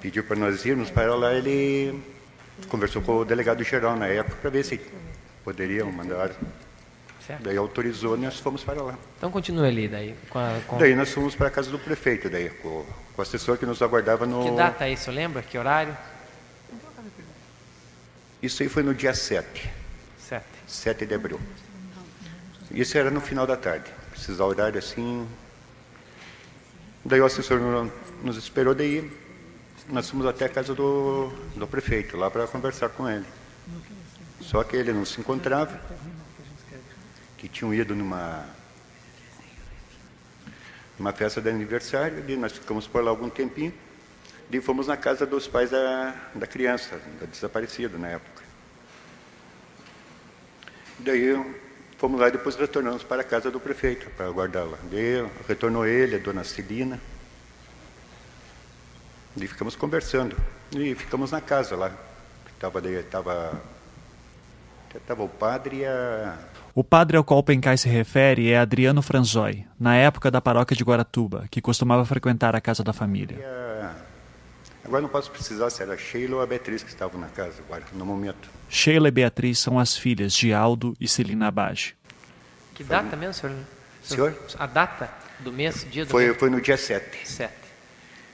pedir 0.00 0.22
para 0.22 0.36
nós 0.36 0.64
irmos 0.64 0.90
para 0.90 1.14
lá, 1.14 1.34
ele 1.34 2.02
conversou 2.68 3.02
com 3.02 3.18
o 3.18 3.24
delegado 3.26 3.62
geral 3.62 3.94
na 3.94 4.06
época 4.06 4.36
para 4.40 4.50
ver 4.50 4.64
se 4.64 4.80
poderiam 5.44 5.92
mandar. 5.92 6.30
Certo. 7.26 7.42
Daí 7.42 7.56
autorizou, 7.56 8.16
nós 8.16 8.40
fomos 8.40 8.64
para 8.64 8.82
lá. 8.82 8.98
Então 9.18 9.30
continue 9.30 9.68
ali 9.68 9.86
daí. 9.86 10.14
Com 10.30 10.38
a, 10.38 10.58
com... 10.66 10.78
Daí 10.78 10.94
nós 10.94 11.12
fomos 11.12 11.36
para 11.36 11.48
a 11.48 11.50
casa 11.50 11.70
do 11.70 11.78
prefeito, 11.78 12.28
daí, 12.30 12.48
com, 12.48 12.84
com 13.14 13.18
o 13.18 13.22
assessor 13.22 13.58
que 13.58 13.66
nos 13.66 13.80
aguardava 13.82 14.26
no. 14.26 14.44
Que 14.44 14.50
data 14.56 14.86
é 14.86 14.92
isso? 14.92 15.10
Lembra? 15.10 15.42
Que 15.42 15.56
horário? 15.56 15.96
Isso 18.42 18.62
aí 18.62 18.68
foi 18.68 18.82
no 18.82 18.94
dia 18.94 19.14
7, 19.14 19.70
Sete. 20.18 20.44
7 20.66 21.06
de 21.06 21.14
abril. 21.14 21.40
Isso 22.70 22.96
era 22.98 23.10
no 23.10 23.20
final 23.20 23.46
da 23.46 23.56
tarde. 23.56 23.90
Precisar 24.10 24.44
horário 24.44 24.78
assim. 24.78 25.28
Daí 27.04 27.20
o 27.20 27.24
assessor 27.26 27.60
no- 27.60 27.92
nos 28.22 28.36
esperou, 28.36 28.74
daí 28.74 29.10
nós 29.88 30.08
fomos 30.08 30.26
até 30.26 30.46
a 30.46 30.48
casa 30.48 30.74
do, 30.74 31.28
do 31.56 31.66
prefeito, 31.66 32.16
lá 32.16 32.30
para 32.30 32.46
conversar 32.46 32.88
com 32.90 33.08
ele. 33.08 33.26
Só 34.40 34.62
que 34.64 34.76
ele 34.76 34.92
não 34.92 35.04
se 35.04 35.20
encontrava, 35.20 35.80
que 37.36 37.48
tinham 37.48 37.74
ido 37.74 37.94
numa, 37.94 38.44
numa 40.98 41.12
festa 41.12 41.40
de 41.40 41.48
aniversário, 41.48 42.22
daí 42.22 42.36
nós 42.36 42.52
ficamos 42.52 42.86
por 42.86 43.02
lá 43.02 43.10
algum 43.10 43.28
tempinho, 43.28 43.72
daí 44.52 44.60
fomos 44.60 44.86
na 44.86 44.98
casa 44.98 45.24
dos 45.24 45.48
pais 45.48 45.70
da, 45.70 46.14
da 46.34 46.46
criança, 46.46 47.00
da 47.18 47.24
desaparecida 47.24 47.96
na 47.96 48.08
época. 48.08 48.42
Daí 50.98 51.42
fomos 51.96 52.20
lá 52.20 52.28
e 52.28 52.32
depois 52.32 52.54
retornamos 52.54 53.02
para 53.02 53.22
a 53.22 53.24
casa 53.24 53.50
do 53.50 53.58
prefeito, 53.58 54.10
para 54.10 54.28
guardá-la. 54.28 54.76
Daí 54.90 55.26
retornou 55.48 55.86
ele, 55.86 56.16
a 56.16 56.18
dona 56.18 56.44
Celina. 56.44 57.00
E 59.34 59.46
ficamos 59.46 59.74
conversando. 59.74 60.36
E 60.76 60.94
ficamos 60.94 61.30
na 61.30 61.40
casa 61.40 61.74
lá. 61.74 61.90
Estava 62.54 62.82
tava, 63.10 63.62
tava 65.06 65.22
o 65.22 65.28
padre 65.30 65.78
e 65.78 65.86
a. 65.86 66.38
O 66.74 66.84
padre 66.84 67.16
ao 67.16 67.24
qual 67.24 67.40
o 67.40 67.42
Pencai 67.42 67.78
se 67.78 67.88
refere 67.88 68.50
é 68.50 68.58
Adriano 68.58 69.00
Franzoi, 69.00 69.64
na 69.80 69.96
época 69.96 70.30
da 70.30 70.40
paróquia 70.42 70.76
de 70.76 70.84
Guaratuba, 70.84 71.46
que 71.50 71.60
costumava 71.60 72.04
frequentar 72.04 72.54
a 72.54 72.60
casa 72.60 72.84
da 72.84 72.92
família. 72.92 73.71
E 74.84 74.86
Agora 74.86 75.02
não 75.02 75.08
posso 75.08 75.30
precisar 75.30 75.70
se 75.70 75.82
era 75.82 75.94
a 75.94 75.96
Sheila 75.96 76.36
ou 76.36 76.42
a 76.42 76.46
Beatriz 76.46 76.82
que 76.82 76.88
estavam 76.90 77.20
na 77.20 77.28
casa 77.28 77.54
agora, 77.66 77.84
no 77.92 78.04
momento. 78.04 78.48
Sheila 78.68 79.08
e 79.08 79.10
Beatriz 79.10 79.58
são 79.58 79.78
as 79.78 79.96
filhas 79.96 80.32
de 80.32 80.52
Aldo 80.52 80.94
e 81.00 81.06
Celina 81.08 81.48
Abage. 81.48 81.94
Que 82.74 82.82
data 82.82 83.16
mesmo, 83.16 83.34
senhor? 83.34 83.56
Senhor? 84.02 84.34
A 84.58 84.66
data 84.66 85.08
do 85.40 85.52
mês, 85.52 85.86
dia 85.90 86.04
do 86.04 86.10
Foi, 86.10 86.26
mês? 86.26 86.36
foi 86.38 86.50
no 86.50 86.60
dia 86.60 86.76
7. 86.76 87.28
Sete. 87.28 87.52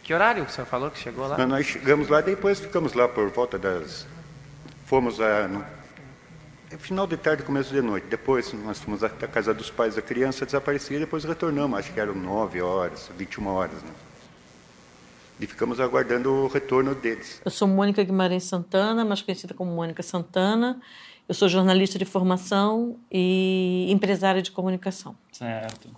Que 0.02 0.14
horário 0.14 0.44
que 0.46 0.50
o 0.50 0.54
senhor 0.54 0.66
falou 0.66 0.90
que 0.90 0.98
chegou 0.98 1.26
lá? 1.26 1.36
Nós- 1.36 1.48
Nós 1.48 1.66
chegamos 1.66 2.08
lá, 2.08 2.20
depois 2.22 2.58
ficamos 2.60 2.94
lá 2.94 3.06
por 3.08 3.28
volta 3.30 3.58
das. 3.58 4.06
Fomos 4.86 5.20
a. 5.20 5.46
No... 5.48 5.62
é 6.70 6.78
Final 6.78 7.06
de 7.06 7.18
tarde, 7.18 7.42
começo 7.42 7.74
de 7.74 7.82
noite. 7.82 8.06
Depois 8.08 8.50
nós 8.54 8.78
fomos 8.78 9.04
até 9.04 9.26
a 9.26 9.28
casa 9.28 9.52
dos 9.52 9.68
pais 9.70 9.96
da 9.96 10.02
criança 10.02 10.46
desaparecida, 10.46 11.00
depois 11.00 11.24
retornamos, 11.24 11.78
acho 11.78 11.92
que 11.92 12.00
eram 12.00 12.14
9 12.14 12.62
horas, 12.62 13.10
21 13.18 13.46
horas. 13.48 13.82
Né? 13.82 13.90
E 15.40 15.46
ficamos 15.46 15.80
aguardando 15.80 16.32
o 16.32 16.48
retorno 16.48 16.94
deles. 16.94 17.40
Eu 17.44 17.50
sou 17.50 17.68
Mônica 17.68 18.02
Guimarães 18.02 18.44
Santana, 18.44 19.04
mais 19.04 19.22
conhecida 19.22 19.54
como 19.54 19.70
Mônica 19.70 20.02
Santana. 20.02 20.80
Eu 21.28 21.34
sou 21.34 21.46
jornalista 21.46 21.98
de 21.98 22.06
formação 22.06 22.98
e 23.12 23.86
empresária 23.90 24.40
de 24.40 24.50
comunicação. 24.50 25.14
Certo. 25.30 25.90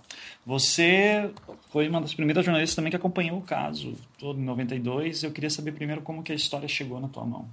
Você 0.45 1.31
foi 1.69 1.87
uma 1.87 2.01
das 2.01 2.13
primeiras 2.13 2.43
jornalistas 2.43 2.75
também 2.75 2.89
que 2.89 2.97
acompanhou 2.97 3.37
o 3.37 3.41
caso 3.41 3.95
todo 4.17 4.37
em 4.37 4.43
92. 4.43 5.23
Eu 5.23 5.31
queria 5.31 5.49
saber 5.49 5.71
primeiro 5.71 6.01
como 6.01 6.21
que 6.21 6.33
a 6.33 6.35
história 6.35 6.67
chegou 6.67 6.99
na 6.99 7.07
tua 7.07 7.23
mão. 7.23 7.47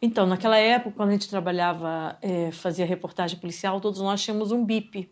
Então, 0.00 0.26
naquela 0.26 0.56
época, 0.56 0.96
quando 0.96 1.10
a 1.10 1.12
gente 1.12 1.28
trabalhava, 1.28 2.16
é, 2.22 2.50
fazia 2.52 2.86
reportagem 2.86 3.38
policial, 3.38 3.80
todos 3.80 4.00
nós 4.00 4.22
tínhamos 4.22 4.52
um 4.52 4.64
BIP, 4.64 5.10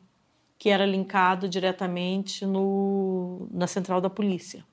que 0.57 0.69
era 0.69 0.87
linkado 0.87 1.49
diretamente 1.49 2.45
no, 2.47 3.49
na 3.53 3.67
central 3.67 4.01
da 4.01 4.11
polícia. 4.11 4.65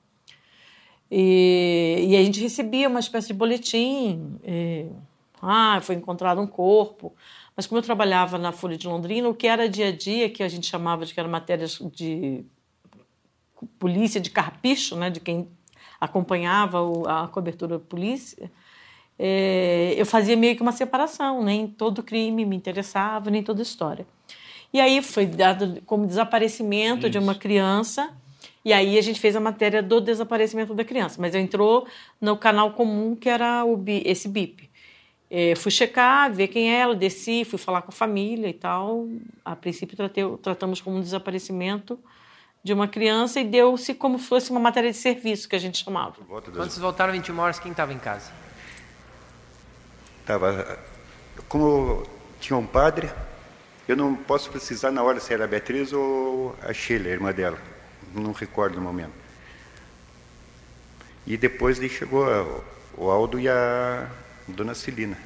E, 1.10 2.06
e 2.08 2.16
a 2.16 2.22
gente 2.22 2.40
recebia 2.40 2.88
uma 2.88 3.00
espécie 3.00 3.28
de 3.28 3.34
boletim. 3.34 4.38
E, 4.44 4.86
ah, 5.40 5.80
foi 5.82 5.94
encontrado 5.94 6.40
um 6.40 6.46
corpo. 6.46 7.14
Mas 7.56 7.66
como 7.66 7.78
eu 7.78 7.82
trabalhava 7.82 8.38
na 8.38 8.52
Folha 8.52 8.76
de 8.76 8.86
Londrina, 8.86 9.28
o 9.28 9.34
que 9.34 9.46
era 9.46 9.68
dia 9.68 9.88
a 9.88 9.92
dia, 9.92 10.30
que 10.30 10.42
a 10.42 10.48
gente 10.48 10.66
chamava 10.66 11.04
de 11.04 11.12
que 11.12 11.20
era 11.20 11.28
matérias 11.28 11.78
de 11.92 12.44
polícia, 13.78 14.20
de 14.20 14.30
carpicho, 14.30 14.94
né, 14.94 15.10
de 15.10 15.18
quem 15.18 15.48
acompanhava 16.00 16.78
a 17.06 17.26
cobertura 17.26 17.78
da 17.78 17.84
polícia, 17.84 18.50
é, 19.18 19.94
eu 19.96 20.06
fazia 20.06 20.36
meio 20.36 20.54
que 20.54 20.62
uma 20.62 20.70
separação, 20.70 21.42
nem 21.42 21.66
todo 21.66 22.02
crime 22.04 22.44
me 22.44 22.54
interessava, 22.54 23.30
nem 23.30 23.42
toda 23.42 23.60
história. 23.60 24.06
E 24.72 24.80
aí 24.80 25.02
foi 25.02 25.26
dado 25.26 25.82
como 25.86 26.06
desaparecimento 26.06 27.06
Isso. 27.06 27.10
de 27.10 27.18
uma 27.18 27.34
criança 27.34 28.14
e 28.68 28.72
aí 28.74 28.98
a 28.98 29.00
gente 29.00 29.18
fez 29.18 29.34
a 29.34 29.40
matéria 29.40 29.82
do 29.82 29.98
desaparecimento 29.98 30.74
da 30.74 30.84
criança, 30.84 31.18
mas 31.18 31.34
entrou 31.34 31.88
no 32.20 32.36
canal 32.36 32.74
comum 32.74 33.16
que 33.16 33.26
era 33.26 33.64
o, 33.64 33.82
esse 34.04 34.28
BIP. 34.28 34.68
É, 35.30 35.54
fui 35.56 35.70
checar, 35.70 36.30
ver 36.30 36.48
quem 36.48 36.70
é 36.70 36.80
ela, 36.80 36.94
desci, 36.94 37.46
fui 37.46 37.58
falar 37.58 37.80
com 37.80 37.88
a 37.88 37.94
família 37.94 38.46
e 38.46 38.52
tal. 38.52 39.08
A 39.42 39.56
princípio 39.56 39.96
tratei, 39.96 40.22
tratamos 40.42 40.82
como 40.82 40.98
um 40.98 41.00
desaparecimento 41.00 41.98
de 42.62 42.74
uma 42.74 42.86
criança 42.86 43.40
e 43.40 43.44
deu-se 43.44 43.94
como 43.94 44.18
se 44.18 44.26
fosse 44.26 44.50
uma 44.50 44.60
matéria 44.60 44.90
de 44.90 44.98
serviço 44.98 45.48
que 45.48 45.56
a 45.56 45.58
gente 45.58 45.82
chamava. 45.82 46.16
Quando 46.28 46.52
vocês 46.52 46.76
voltaram 46.76 47.14
21 47.14 47.38
horas, 47.38 47.58
quem 47.58 47.70
estava 47.70 47.94
em 47.94 47.98
casa? 47.98 48.30
Tava, 50.26 50.78
como 51.48 52.02
tinha 52.38 52.58
um 52.58 52.66
padre, 52.66 53.08
eu 53.88 53.96
não 53.96 54.14
posso 54.14 54.50
precisar 54.50 54.90
na 54.90 55.02
hora 55.02 55.20
se 55.20 55.32
era 55.32 55.44
a 55.44 55.46
Beatriz 55.46 55.90
ou 55.90 56.54
a 56.60 56.74
Sheila, 56.74 57.08
a 57.08 57.12
irmã 57.12 57.32
dela 57.32 57.77
não 58.14 58.32
recordo 58.32 58.76
no 58.76 58.82
momento. 58.82 59.12
E 61.26 61.36
depois 61.36 61.78
daí 61.78 61.88
chegou 61.88 62.24
o 62.96 63.10
Aldo 63.10 63.38
e 63.38 63.48
a 63.48 64.08
dona 64.46 64.74
Celina. 64.74 65.16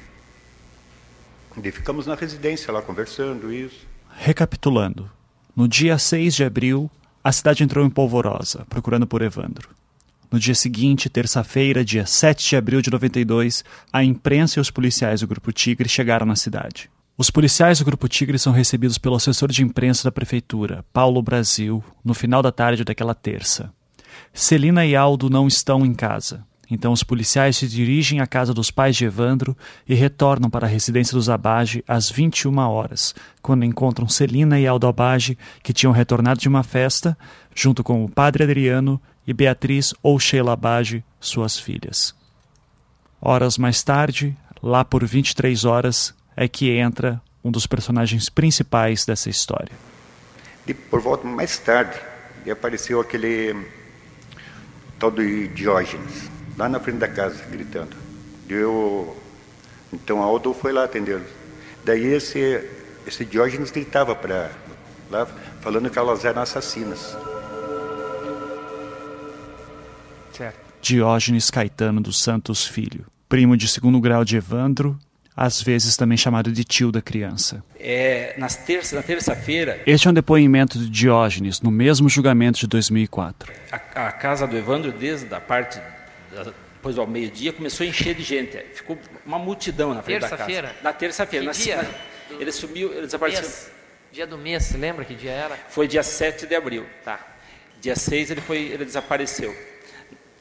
E 1.61 1.71
ficamos 1.71 2.07
na 2.07 2.15
residência 2.15 2.73
lá 2.73 2.81
conversando 2.81 3.53
isso. 3.53 3.85
Recapitulando, 4.15 5.09
no 5.55 5.67
dia 5.67 5.97
6 5.97 6.33
de 6.33 6.43
abril, 6.43 6.89
a 7.23 7.31
cidade 7.31 7.63
entrou 7.63 7.85
em 7.85 7.89
polvorosa, 7.89 8.65
procurando 8.69 9.07
por 9.07 9.21
Evandro. 9.21 9.69
No 10.31 10.39
dia 10.39 10.55
seguinte, 10.55 11.09
terça-feira, 11.09 11.85
dia 11.85 12.07
7 12.07 12.49
de 12.49 12.55
abril 12.55 12.81
de 12.81 12.89
92, 12.89 13.63
a 13.91 14.03
imprensa 14.03 14.59
e 14.59 14.61
os 14.61 14.71
policiais 14.71 15.21
do 15.21 15.27
Grupo 15.27 15.51
Tigre 15.51 15.87
chegaram 15.87 16.25
na 16.25 16.35
cidade. 16.35 16.89
Os 17.15 17.29
policiais 17.29 17.77
do 17.77 17.85
Grupo 17.85 18.07
Tigre 18.07 18.39
são 18.39 18.51
recebidos 18.51 18.97
pelo 18.97 19.15
assessor 19.15 19.51
de 19.51 19.61
imprensa 19.61 20.05
da 20.05 20.11
prefeitura, 20.11 20.83
Paulo 20.91 21.21
Brasil, 21.21 21.83
no 22.03 22.15
final 22.15 22.41
da 22.41 22.51
tarde 22.51 22.83
daquela 22.83 23.13
terça. 23.13 23.71
Celina 24.33 24.83
e 24.83 24.95
Aldo 24.95 25.29
não 25.29 25.47
estão 25.47 25.85
em 25.85 25.93
casa, 25.93 26.43
então 26.71 26.91
os 26.91 27.03
policiais 27.03 27.57
se 27.57 27.67
dirigem 27.67 28.19
à 28.19 28.25
casa 28.25 28.51
dos 28.51 28.71
pais 28.71 28.95
de 28.95 29.05
Evandro 29.05 29.55
e 29.87 29.93
retornam 29.93 30.49
para 30.49 30.65
a 30.65 30.69
residência 30.69 31.13
dos 31.13 31.29
Abage 31.29 31.83
às 31.87 32.09
21 32.09 32.57
horas, 32.57 33.13
quando 33.43 33.63
encontram 33.63 34.07
Celina 34.07 34.59
e 34.59 34.65
Aldo 34.65 34.87
Abage, 34.87 35.37
que 35.61 35.71
tinham 35.71 35.93
retornado 35.93 36.39
de 36.39 36.47
uma 36.47 36.63
festa, 36.63 37.15
junto 37.53 37.83
com 37.83 38.03
o 38.03 38.09
padre 38.09 38.43
Adriano 38.43 38.99
e 39.27 39.33
Beatriz 39.33 39.93
ou 40.01 40.19
Sheila 40.19 40.53
Abage, 40.53 41.03
suas 41.19 41.59
filhas. 41.59 42.15
Horas 43.21 43.55
mais 43.55 43.83
tarde, 43.83 44.35
lá 44.63 44.83
por 44.83 45.05
23 45.05 45.63
horas, 45.63 46.15
é 46.35 46.47
que 46.47 46.71
entra 46.77 47.21
um 47.43 47.51
dos 47.51 47.67
personagens 47.67 48.29
principais 48.29 49.05
dessa 49.05 49.29
história. 49.29 49.71
E 50.65 50.73
por 50.73 51.01
volta 51.01 51.27
mais 51.27 51.57
tarde, 51.59 51.99
apareceu 52.49 52.99
aquele 52.99 53.55
tal 54.97 55.11
do 55.11 55.47
Diógenes, 55.49 56.29
lá 56.57 56.69
na 56.69 56.79
frente 56.79 56.99
da 56.99 57.07
casa, 57.07 57.43
gritando. 57.45 57.95
Eu, 58.47 59.17
então 59.91 60.21
Aldo 60.21 60.53
foi 60.53 60.71
lá 60.71 60.85
atendê-lo. 60.85 61.25
Daí 61.83 62.05
esse, 62.05 62.63
esse 63.05 63.25
Diógenes 63.25 63.71
gritava 63.71 64.15
para 64.15 64.51
lá, 65.11 65.25
falando 65.61 65.89
que 65.89 65.99
elas 65.99 66.23
eram 66.23 66.41
assassinas. 66.41 67.17
Certo. 70.31 70.63
Diógenes 70.81 71.49
Caetano 71.49 72.01
dos 72.01 72.21
Santos 72.21 72.65
Filho, 72.65 73.05
primo 73.29 73.55
de 73.55 73.67
segundo 73.67 73.99
grau 74.01 74.25
de 74.25 74.37
Evandro 74.37 74.97
às 75.35 75.61
vezes 75.61 75.97
também 75.97 76.17
chamado 76.17 76.51
de 76.51 76.63
tio 76.63 76.91
da 76.91 77.01
criança. 77.01 77.63
É, 77.79 78.35
nas 78.37 78.55
terça, 78.55 78.95
na 78.95 79.03
terça-feira. 79.03 79.81
Este 79.85 80.07
é 80.07 80.11
um 80.11 80.13
depoimento 80.13 80.77
de 80.77 80.89
Diógenes 80.89 81.61
no 81.61 81.71
mesmo 81.71 82.07
julgamento 82.07 82.59
de 82.59 82.67
2004. 82.67 83.51
A, 83.71 84.07
a 84.07 84.11
casa 84.11 84.47
do 84.47 84.57
Evandro, 84.57 84.91
desde 84.91 85.33
a 85.33 85.41
parte 85.41 85.79
depois 86.83 86.97
ao 86.97 87.07
meio-dia, 87.07 87.53
começou 87.53 87.85
a 87.85 87.87
encher 87.87 88.13
de 88.13 88.23
gente. 88.23 88.57
Ficou 88.73 88.99
uma 89.25 89.39
multidão 89.39 89.93
na 89.93 90.03
frente 90.03 90.19
da 90.19 90.29
casa. 90.29 90.43
Terça-feira. 90.43 90.75
Na 90.83 90.91
terça-feira. 90.91 91.45
Na 91.45 91.51
dia? 91.53 91.89
Ele 92.37 92.51
sumiu, 92.51 92.91
ele 92.91 93.05
desapareceu. 93.05 93.41
Mês. 93.41 93.71
Dia 94.11 94.27
do 94.27 94.37
mês, 94.37 94.63
você 94.63 94.77
lembra 94.77 95.05
que 95.05 95.15
dia 95.15 95.31
era? 95.31 95.55
Foi 95.69 95.87
dia 95.87 96.03
7 96.03 96.45
de 96.45 96.55
abril. 96.55 96.85
Tá. 97.05 97.19
Dia 97.79 97.95
6 97.95 98.31
ele 98.31 98.41
foi, 98.41 98.57
ele 98.63 98.83
desapareceu. 98.83 99.55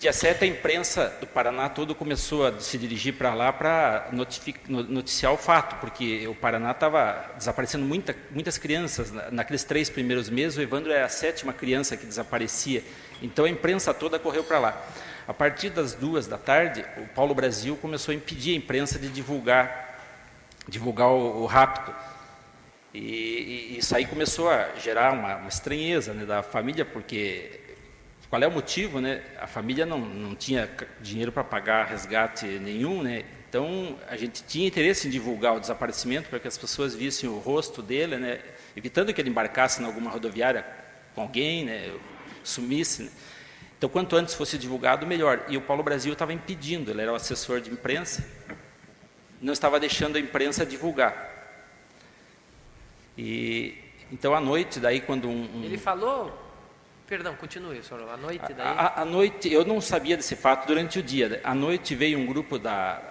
Dia 0.02 0.12
7, 0.12 0.42
a 0.42 0.46
imprensa 0.48 1.16
do 1.20 1.28
Paraná 1.28 1.68
todo 1.68 1.94
começou 1.94 2.44
a 2.44 2.58
se 2.58 2.76
dirigir 2.76 3.14
para 3.14 3.32
lá 3.34 3.52
para 3.52 4.08
noticiar 4.10 5.32
o 5.32 5.36
fato, 5.36 5.76
porque 5.76 6.26
o 6.26 6.34
Paraná 6.34 6.72
estava 6.72 7.30
desaparecendo 7.38 7.84
muita, 7.84 8.12
muitas 8.32 8.58
crianças. 8.58 9.12
Naqueles 9.30 9.62
três 9.62 9.88
primeiros 9.88 10.28
meses, 10.28 10.58
o 10.58 10.60
Evandro 10.60 10.90
era 10.90 11.06
a 11.06 11.08
sétima 11.08 11.52
criança 11.52 11.96
que 11.96 12.04
desaparecia. 12.04 12.82
Então 13.22 13.44
a 13.44 13.48
imprensa 13.48 13.94
toda 13.94 14.18
correu 14.18 14.42
para 14.42 14.58
lá. 14.58 14.86
A 15.28 15.32
partir 15.32 15.70
das 15.70 15.94
duas 15.94 16.26
da 16.26 16.36
tarde, 16.36 16.84
o 16.96 17.06
Paulo 17.14 17.32
Brasil 17.32 17.76
começou 17.76 18.10
a 18.10 18.16
impedir 18.16 18.54
a 18.54 18.56
imprensa 18.56 18.98
de 18.98 19.08
divulgar, 19.08 20.00
divulgar 20.66 21.10
o, 21.10 21.42
o 21.42 21.46
rapto. 21.46 21.94
E, 22.92 22.98
e, 23.74 23.78
isso 23.78 23.94
aí 23.94 24.04
começou 24.04 24.50
a 24.50 24.74
gerar 24.80 25.12
uma, 25.12 25.36
uma 25.36 25.48
estranheza 25.48 26.12
né, 26.12 26.26
da 26.26 26.42
família, 26.42 26.84
porque 26.84 27.61
qual 28.32 28.42
é 28.42 28.48
o 28.48 28.50
motivo, 28.50 28.98
né? 28.98 29.20
A 29.38 29.46
família 29.46 29.84
não, 29.84 29.98
não 29.98 30.34
tinha 30.34 30.66
dinheiro 31.02 31.30
para 31.30 31.44
pagar 31.44 31.84
resgate 31.84 32.46
nenhum, 32.46 33.02
né? 33.02 33.26
Então, 33.46 33.98
a 34.08 34.16
gente 34.16 34.42
tinha 34.44 34.66
interesse 34.66 35.06
em 35.06 35.10
divulgar 35.10 35.54
o 35.54 35.60
desaparecimento 35.60 36.30
para 36.30 36.40
que 36.40 36.48
as 36.48 36.56
pessoas 36.56 36.94
vissem 36.94 37.28
o 37.28 37.36
rosto 37.38 37.82
dele, 37.82 38.16
né? 38.16 38.40
Evitando 38.74 39.12
que 39.12 39.20
ele 39.20 39.28
embarcasse 39.28 39.82
em 39.82 39.84
alguma 39.84 40.10
rodoviária 40.10 40.64
com 41.14 41.20
alguém, 41.20 41.66
né? 41.66 41.94
Sumisse, 42.42 43.02
né? 43.02 43.10
Então, 43.76 43.90
quanto 43.90 44.16
antes 44.16 44.32
fosse 44.32 44.56
divulgado, 44.56 45.06
melhor. 45.06 45.44
E 45.50 45.58
o 45.58 45.60
Paulo 45.60 45.82
Brasil 45.82 46.14
estava 46.14 46.32
impedindo, 46.32 46.90
ele 46.90 47.02
era 47.02 47.12
o 47.12 47.16
assessor 47.16 47.60
de 47.60 47.70
imprensa, 47.70 48.26
não 49.42 49.52
estava 49.52 49.78
deixando 49.78 50.16
a 50.16 50.18
imprensa 50.18 50.64
divulgar. 50.64 51.60
E 53.18 53.76
então 54.10 54.34
à 54.34 54.40
noite, 54.40 54.80
daí 54.80 55.02
quando 55.02 55.28
um, 55.28 55.58
um... 55.58 55.64
ele 55.64 55.76
falou 55.76 56.50
Perdão, 57.12 57.34
continue, 57.36 57.82
senhor. 57.82 58.08
À 58.08 58.16
noite 58.16 58.54
daí? 58.54 58.66
À, 58.66 59.04
noite, 59.04 59.52
eu 59.52 59.66
não 59.66 59.82
sabia 59.82 60.16
desse 60.16 60.34
fato 60.34 60.66
durante 60.66 60.98
o 60.98 61.02
dia. 61.02 61.42
À 61.44 61.54
noite 61.54 61.94
veio 61.94 62.18
um 62.18 62.24
grupo 62.24 62.58
da, 62.58 63.02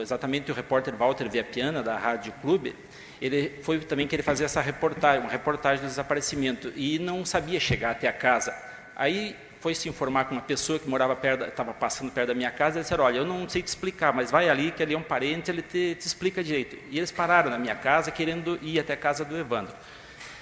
exatamente 0.00 0.52
o 0.52 0.54
repórter 0.54 0.94
Walter 0.94 1.28
Viapiana 1.28 1.82
da 1.82 1.98
Rádio 1.98 2.32
Clube. 2.40 2.76
Ele 3.20 3.58
foi 3.64 3.80
também 3.80 4.06
que 4.06 4.14
ele 4.14 4.22
fazia 4.22 4.46
essa 4.46 4.60
reportagem, 4.60 5.22
uma 5.22 5.28
reportagem 5.28 5.84
do 5.84 5.88
desaparecimento 5.88 6.72
e 6.76 7.00
não 7.00 7.24
sabia 7.24 7.58
chegar 7.58 7.90
até 7.90 8.06
a 8.06 8.12
casa. 8.12 8.54
Aí 8.94 9.34
foi 9.58 9.74
se 9.74 9.88
informar 9.88 10.26
com 10.26 10.36
uma 10.36 10.42
pessoa 10.42 10.78
que 10.78 10.88
morava 10.88 11.16
perto, 11.16 11.46
estava 11.46 11.74
passando 11.74 12.12
perto 12.12 12.28
da 12.28 12.34
minha 12.34 12.52
casa. 12.52 12.76
Ele 12.76 12.84
disse: 12.84 12.94
olha, 12.94 13.16
eu 13.16 13.26
não 13.26 13.48
sei 13.48 13.60
te 13.60 13.66
explicar, 13.66 14.12
mas 14.12 14.30
vai 14.30 14.48
ali 14.48 14.70
que 14.70 14.84
ali 14.84 14.94
é 14.94 14.96
um 14.96 15.02
parente, 15.02 15.50
ele 15.50 15.62
te, 15.62 15.96
te 15.96 16.06
explica 16.06 16.44
direito. 16.44 16.76
E 16.92 16.96
eles 16.96 17.10
pararam 17.10 17.50
na 17.50 17.58
minha 17.58 17.74
casa 17.74 18.12
querendo 18.12 18.56
ir 18.62 18.78
até 18.78 18.92
a 18.92 18.96
casa 18.96 19.24
do 19.24 19.36
Evandro. 19.36 19.74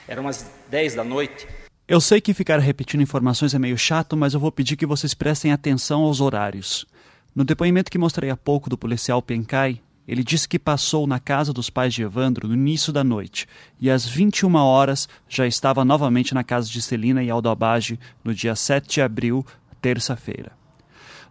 Eram 0.06 0.24
umas 0.24 0.50
10 0.68 0.96
da 0.96 1.02
noite. 1.02 1.63
Eu 1.86 2.00
sei 2.00 2.18
que 2.18 2.32
ficar 2.32 2.58
repetindo 2.60 3.02
informações 3.02 3.52
é 3.52 3.58
meio 3.58 3.76
chato, 3.76 4.16
mas 4.16 4.32
eu 4.32 4.40
vou 4.40 4.50
pedir 4.50 4.74
que 4.74 4.86
vocês 4.86 5.12
prestem 5.12 5.52
atenção 5.52 6.00
aos 6.00 6.18
horários. 6.18 6.86
No 7.34 7.44
depoimento 7.44 7.90
que 7.90 7.98
mostrei 7.98 8.30
há 8.30 8.36
pouco 8.38 8.70
do 8.70 8.78
policial 8.78 9.20
Pencai, 9.20 9.82
ele 10.08 10.24
disse 10.24 10.48
que 10.48 10.58
passou 10.58 11.06
na 11.06 11.20
casa 11.20 11.52
dos 11.52 11.68
pais 11.68 11.92
de 11.92 12.02
Evandro 12.02 12.48
no 12.48 12.54
início 12.54 12.90
da 12.90 13.04
noite 13.04 13.46
e 13.78 13.90
às 13.90 14.06
21 14.06 14.54
horas 14.54 15.06
já 15.28 15.46
estava 15.46 15.84
novamente 15.84 16.32
na 16.32 16.42
casa 16.42 16.70
de 16.70 16.80
Celina 16.80 17.22
e 17.22 17.28
Aldo 17.28 17.50
Abage 17.50 18.00
no 18.24 18.32
dia 18.32 18.56
7 18.56 18.88
de 18.88 19.02
abril, 19.02 19.44
terça-feira. 19.82 20.52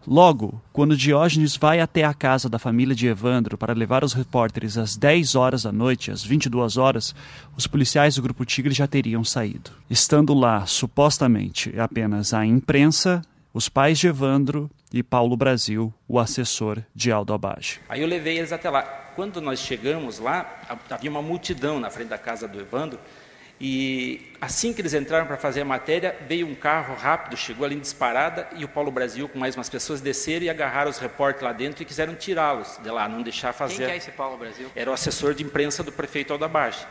Logo, 0.06 0.62
quando 0.74 0.98
Diógenes 0.98 1.56
vai 1.56 1.80
até 1.80 2.04
a 2.04 2.14
casa 2.14 2.50
da 2.50 2.60
família 2.60 2.94
de 2.94 3.08
Evandro 3.08 3.58
para 3.58 3.74
levar 3.74 4.04
os 4.04 4.12
repórteres 4.14 4.78
às 4.78 4.98
10 4.98 5.36
horas 5.36 5.64
da 5.64 5.72
noite, 5.72 6.12
às 6.12 6.24
22 6.24 6.76
horas, 6.76 7.16
os 7.56 7.68
policiais 7.68 8.16
do 8.16 8.22
Grupo 8.22 8.44
Tigre 8.44 8.74
já 8.74 8.86
teriam 8.86 9.24
saído. 9.24 9.72
Estando 9.90 10.34
lá, 10.34 10.66
supostamente, 10.66 11.74
apenas 11.80 12.34
a 12.34 12.46
imprensa, 12.46 13.22
os 13.54 13.70
pais 13.70 13.98
de 13.98 14.08
Evandro 14.08 14.70
e 14.92 15.02
Paulo 15.02 15.38
Brasil, 15.38 15.94
o 16.08 16.20
assessor 16.20 16.84
de 16.94 17.10
Aldo 17.10 17.34
Abage. 17.34 17.80
Aí 17.88 18.02
eu 18.02 18.08
levei 18.08 18.38
eles 18.38 18.52
até 18.52 18.70
lá. 18.70 18.82
Quando 19.16 19.40
nós 19.40 19.60
chegamos 19.60 20.20
lá, 20.20 20.62
havia 20.90 21.10
uma 21.10 21.22
multidão 21.22 21.80
na 21.80 21.90
frente 21.90 22.10
da 22.10 22.18
casa 22.18 22.48
do 22.48 22.60
Evandro, 22.60 23.00
e 23.66 24.20
assim 24.42 24.74
que 24.74 24.82
eles 24.82 24.94
entraram 24.94 25.26
para 25.26 25.38
fazer 25.38 25.62
a 25.62 25.66
matéria, 25.66 26.14
veio 26.28 26.46
um 26.46 26.54
carro 26.54 26.96
rápido, 26.96 27.38
chegou 27.38 27.66
ali 27.66 27.76
em 27.76 27.80
disparada, 27.80 28.46
e 28.58 28.66
o 28.66 28.68
Paulo 28.68 28.92
Brasil, 28.92 29.30
com 29.30 29.40
mais 29.40 29.56
umas 29.56 29.70
pessoas, 29.70 30.02
desceram 30.02 30.46
e 30.46 30.50
agarraram 30.50 30.92
os 30.92 30.98
repórteres 30.98 31.44
lá 31.44 31.54
dentro 31.54 31.82
e 31.82 31.86
quiseram 31.86 32.14
tirá-los 32.14 32.78
de 32.84 32.90
lá, 32.90 33.08
não 33.08 33.22
deixar 33.22 33.54
fazer. 33.54 33.78
Quem 33.78 33.86
que 33.86 33.92
é 33.94 33.96
esse 33.96 34.12
Paulo 34.12 34.36
Brasil? 34.36 34.70
Era 34.76 34.92
o 34.92 34.94
assessor 34.94 35.34
de 35.34 35.46
imprensa 35.46 35.82
do 35.82 35.94
prefeito 35.94 36.34
Aldabage. 36.34 36.86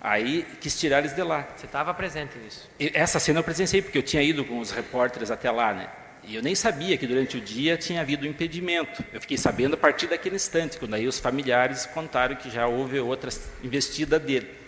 Aí 0.00 0.46
quis 0.58 0.80
tirar 0.80 1.00
eles 1.00 1.14
de 1.14 1.22
lá. 1.22 1.46
Você 1.54 1.66
estava 1.66 1.92
presente 1.92 2.38
nisso? 2.38 2.66
E 2.80 2.90
essa 2.94 3.20
cena 3.20 3.40
eu 3.40 3.44
presenciei, 3.44 3.82
porque 3.82 3.98
eu 3.98 4.02
tinha 4.02 4.22
ido 4.22 4.42
com 4.42 4.60
os 4.60 4.70
repórteres 4.70 5.30
até 5.30 5.50
lá, 5.50 5.74
né? 5.74 5.90
E 6.22 6.34
eu 6.34 6.42
nem 6.42 6.54
sabia 6.54 6.96
que 6.96 7.06
durante 7.06 7.36
o 7.36 7.42
dia 7.42 7.76
tinha 7.76 8.00
havido 8.00 8.26
um 8.26 8.30
impedimento. 8.30 9.04
Eu 9.12 9.20
fiquei 9.20 9.36
sabendo 9.36 9.74
a 9.74 9.76
partir 9.76 10.06
daquele 10.06 10.36
instante, 10.36 10.78
quando 10.78 10.94
aí 10.94 11.06
os 11.06 11.18
familiares 11.18 11.84
contaram 11.84 12.36
que 12.36 12.48
já 12.48 12.66
houve 12.66 12.98
outras 13.00 13.50
investidas 13.62 14.22
dele 14.22 14.63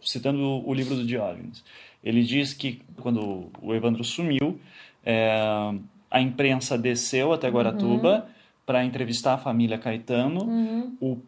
citando 0.00 0.66
o 0.66 0.72
livro 0.74 0.94
do 0.94 1.04
Diógenes. 1.04 1.64
Ele 2.02 2.22
diz 2.22 2.52
que 2.54 2.80
quando 3.00 3.50
o 3.60 3.74
Evandro 3.74 4.04
sumiu, 4.04 4.58
é, 5.04 5.74
a 6.10 6.20
imprensa 6.20 6.78
desceu 6.78 7.32
até 7.32 7.48
Guaratuba 7.48 8.16
uhum. 8.16 8.34
para 8.64 8.84
entrevistar 8.84 9.34
a 9.34 9.38
família 9.38 9.78
Caetano. 9.78 10.44
Uhum. 10.44 10.96
O, 11.00 11.18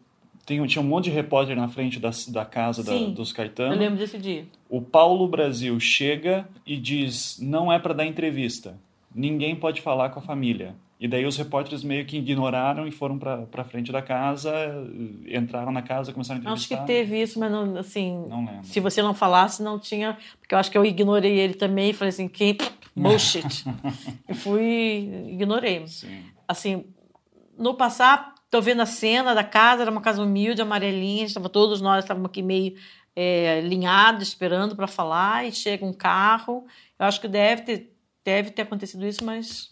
tem, 0.45 0.65
tinha 0.65 0.81
um 0.81 0.87
monte 0.87 1.05
de 1.05 1.11
repórter 1.11 1.55
na 1.55 1.67
frente 1.67 1.99
da, 1.99 2.09
da 2.29 2.45
casa 2.45 2.83
da, 2.83 2.97
dos 2.97 3.31
Caetano. 3.31 3.73
Eu 3.73 3.79
lembro 3.79 3.99
desse 3.99 4.17
dia. 4.17 4.45
O 4.69 4.81
Paulo 4.81 5.27
Brasil 5.27 5.79
chega 5.79 6.47
e 6.65 6.77
diz: 6.77 7.37
não 7.41 7.71
é 7.71 7.77
para 7.77 7.93
dar 7.93 8.05
entrevista. 8.05 8.75
Ninguém 9.13 9.55
pode 9.55 9.81
falar 9.81 10.09
com 10.09 10.19
a 10.19 10.23
família. 10.23 10.75
E 10.99 11.07
daí 11.07 11.25
os 11.25 11.37
repórteres 11.37 11.81
meio 11.81 12.05
que 12.05 12.17
ignoraram 12.17 12.85
e 12.85 12.91
foram 12.91 13.17
para 13.17 13.63
frente 13.63 13.89
da 13.89 14.01
casa, 14.01 14.51
entraram 15.25 15.71
na 15.71 15.81
casa, 15.81 16.11
começaram 16.11 16.39
a 16.39 16.41
entrevistar. 16.41 16.75
Acho 16.75 16.81
que 16.81 16.87
teve 16.87 17.21
isso, 17.21 17.39
mas 17.39 17.49
não, 17.49 17.77
assim, 17.77 18.25
não 18.27 18.61
se 18.63 18.81
você 18.81 19.01
não 19.01 19.13
falasse, 19.13 19.63
não 19.63 19.79
tinha, 19.79 20.17
porque 20.41 20.53
eu 20.53 20.59
acho 20.59 20.69
que 20.69 20.77
eu 20.77 20.83
ignorei 20.83 21.39
ele 21.39 21.53
também 21.53 21.91
e 21.91 21.93
falei 21.93 22.09
assim, 22.09 22.27
que 22.27 22.57
bullshit. 22.93 23.63
e 24.27 24.33
fui, 24.33 25.09
ignorei. 25.29 25.87
Sim. 25.87 26.21
Assim, 26.45 26.83
no 27.57 27.75
passar, 27.75 28.35
tô 28.51 28.61
vendo 28.61 28.81
a 28.81 28.85
cena 28.85 29.33
da 29.33 29.43
casa, 29.43 29.83
era 29.83 29.91
uma 29.91 30.01
casa 30.01 30.21
humilde, 30.21 30.61
amarelinha, 30.61 31.23
estava 31.23 31.47
todos 31.47 31.79
nós 31.79 32.03
estávamos 32.03 32.29
aqui 32.29 32.41
meio 32.41 32.75
é, 33.15 33.61
linhados, 33.61 34.27
esperando 34.27 34.75
para 34.75 34.87
falar, 34.87 35.47
e 35.47 35.53
chega 35.53 35.85
um 35.85 35.93
carro. 35.93 36.65
Eu 36.99 37.05
acho 37.05 37.21
que 37.21 37.27
deve 37.29 37.61
ter, 37.61 37.95
deve 38.21 38.51
ter 38.51 38.63
acontecido 38.63 39.07
isso, 39.07 39.23
mas 39.23 39.71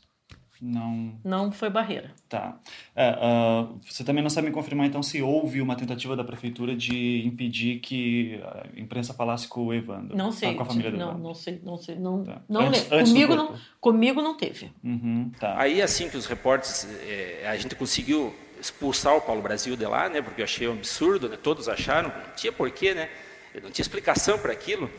não. 0.62 1.13
Não 1.24 1.52
foi 1.52 1.70
barreira. 1.70 2.12
Tá. 2.28 2.58
É, 2.96 3.12
uh, 3.12 3.80
você 3.86 4.04
também 4.04 4.24
não 4.24 4.30
sabe 4.30 4.48
me 4.48 4.54
confirmar, 4.54 4.88
então, 4.88 5.04
se 5.04 5.22
houve 5.22 5.62
uma 5.62 5.76
tentativa 5.76 6.15
da 6.15 6.24
prefeitura 6.24 6.76
de 6.76 7.26
impedir 7.26 7.80
que 7.80 8.41
a 8.43 8.80
imprensa 8.80 9.13
falasse 9.13 9.48
com 9.48 9.65
o 9.67 9.74
Evandro? 9.74 10.15
Não 10.15 10.32
sei. 10.32 10.54
com 10.56 10.63
a 10.63 10.65
família 10.65 10.91
do 10.91 10.98
não, 10.98 11.10
Evandro. 11.10 11.24
não 11.24 11.34
sei, 11.34 11.62
não 11.63 11.78
sei. 11.78 11.96
Não, 11.96 12.24
tá. 12.24 12.41
não 12.50 12.62
antes, 12.62 12.91
antes 12.91 13.12
comigo, 13.12 13.36
não, 13.36 13.56
comigo 13.80 14.22
não 14.22 14.36
teve. 14.36 14.72
Uhum, 14.84 15.32
tá. 15.39 15.60
Aí, 15.60 15.82
assim 15.82 16.10
que 16.10 16.17
os 16.17 16.26
repórteres, 16.26 16.88
é, 17.08 17.48
a 17.48 17.56
gente 17.58 17.76
conseguiu 17.76 18.34
expulsar 18.60 19.15
o 19.15 19.22
Paulo 19.22 19.41
Brasil 19.41 19.76
de 19.76 19.86
lá, 19.86 20.10
né? 20.10 20.22
Porque 20.22 20.41
eu 20.41 20.46
achei 20.46 20.67
um 20.67 20.74
absurdo, 20.74 21.30
né? 21.30 21.38
Todos 21.41 21.70
acharam, 21.70 22.10
não 22.10 22.36
tinha 22.36 22.52
porquê, 22.52 22.93
né? 22.93 23.10
Não 23.62 23.72
tinha 23.72 23.84
explicação 23.84 24.38
para 24.38 24.52
aquilo. 24.52 24.89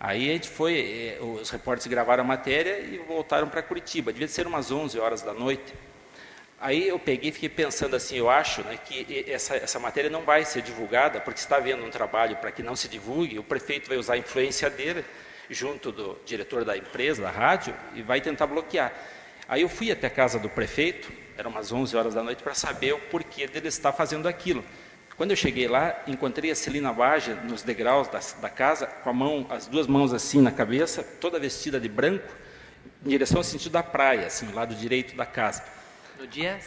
Aí 0.00 0.30
a 0.30 0.32
gente 0.32 0.48
foi, 0.48 1.18
eh, 1.18 1.18
os 1.20 1.50
repórteres 1.50 1.88
gravaram 1.88 2.22
a 2.22 2.26
matéria 2.26 2.78
e 2.78 2.98
voltaram 2.98 3.48
para 3.48 3.62
Curitiba. 3.62 4.12
Devia 4.12 4.28
ser 4.28 4.46
umas 4.46 4.70
11 4.70 4.98
horas 4.98 5.22
da 5.22 5.32
noite. 5.32 5.74
Aí 6.60 6.88
eu 6.88 6.98
peguei 6.98 7.30
e 7.30 7.32
fiquei 7.32 7.48
pensando 7.48 7.94
assim, 7.94 8.16
eu 8.16 8.28
acho 8.28 8.62
né, 8.62 8.76
que 8.76 9.24
essa, 9.28 9.54
essa 9.56 9.78
matéria 9.78 10.10
não 10.10 10.22
vai 10.22 10.44
ser 10.44 10.60
divulgada, 10.60 11.20
porque 11.20 11.38
está 11.38 11.56
havendo 11.56 11.84
um 11.84 11.90
trabalho 11.90 12.36
para 12.36 12.50
que 12.50 12.64
não 12.64 12.74
se 12.74 12.88
divulgue, 12.88 13.38
o 13.38 13.44
prefeito 13.44 13.88
vai 13.88 13.96
usar 13.96 14.14
a 14.14 14.18
influência 14.18 14.68
dele, 14.68 15.04
junto 15.48 15.92
do 15.92 16.18
diretor 16.26 16.64
da 16.64 16.76
empresa, 16.76 17.22
da 17.22 17.30
rádio, 17.30 17.72
e 17.94 18.02
vai 18.02 18.20
tentar 18.20 18.48
bloquear. 18.48 18.92
Aí 19.48 19.62
eu 19.62 19.68
fui 19.68 19.92
até 19.92 20.08
a 20.08 20.10
casa 20.10 20.36
do 20.38 20.48
prefeito, 20.48 21.12
eram 21.36 21.50
umas 21.50 21.70
11 21.70 21.96
horas 21.96 22.14
da 22.14 22.24
noite, 22.24 22.42
para 22.42 22.54
saber 22.54 22.92
o 22.92 22.98
porquê 22.98 23.46
dele 23.46 23.68
estar 23.68 23.92
fazendo 23.92 24.26
aquilo. 24.26 24.64
Quando 25.18 25.32
eu 25.32 25.36
cheguei 25.36 25.66
lá, 25.66 26.00
encontrei 26.06 26.52
a 26.52 26.54
Celina 26.54 26.92
Baja 26.92 27.34
nos 27.34 27.64
degraus 27.64 28.06
da, 28.06 28.20
da, 28.40 28.48
casa, 28.48 28.86
com 28.86 29.10
a 29.10 29.12
mão, 29.12 29.48
as 29.50 29.66
duas 29.66 29.88
mãos 29.88 30.14
assim 30.14 30.40
na 30.40 30.52
cabeça, 30.52 31.02
toda 31.02 31.40
vestida 31.40 31.80
de 31.80 31.88
branco, 31.88 32.32
em 33.04 33.08
direção 33.08 33.38
ao 33.38 33.44
sentido 33.44 33.72
da 33.72 33.82
praia, 33.82 34.28
assim, 34.28 34.46
do 34.46 34.54
lado 34.54 34.76
direito 34.76 35.16
da 35.16 35.26
casa. 35.26 35.64
No 36.16 36.24
dia? 36.24 36.60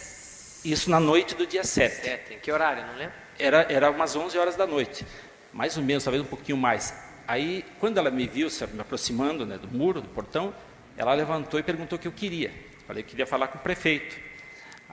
Isso 0.65 0.89
na 0.89 0.99
noite 0.99 1.33
do 1.33 1.47
dia 1.47 1.63
7. 1.63 2.03
7. 2.03 2.33
Em 2.33 2.39
que 2.39 2.51
horário, 2.51 2.85
não 2.85 2.95
lembro? 2.95 3.13
Era, 3.39 3.65
era 3.69 3.89
umas 3.89 4.17
11 4.17 4.37
horas 4.37 4.57
da 4.57 4.67
noite, 4.67 5.07
mais 5.53 5.77
ou 5.77 5.83
menos, 5.83 6.03
talvez 6.03 6.21
um 6.21 6.27
pouquinho 6.27 6.57
mais. 6.57 6.93
Aí, 7.25 7.63
quando 7.79 7.99
ela 7.99 8.11
me 8.11 8.27
viu 8.27 8.49
me 8.73 8.81
aproximando 8.81 9.45
né, 9.45 9.57
do 9.57 9.69
muro, 9.69 10.01
do 10.01 10.09
portão, 10.09 10.53
ela 10.97 11.13
levantou 11.13 11.57
e 11.57 11.63
perguntou 11.63 11.97
o 11.97 12.01
que 12.01 12.07
eu 12.07 12.11
queria. 12.11 12.51
Falei 12.85 13.01
que 13.01 13.11
queria 13.11 13.25
falar 13.25 13.47
com 13.47 13.59
o 13.59 13.61
prefeito. 13.61 14.19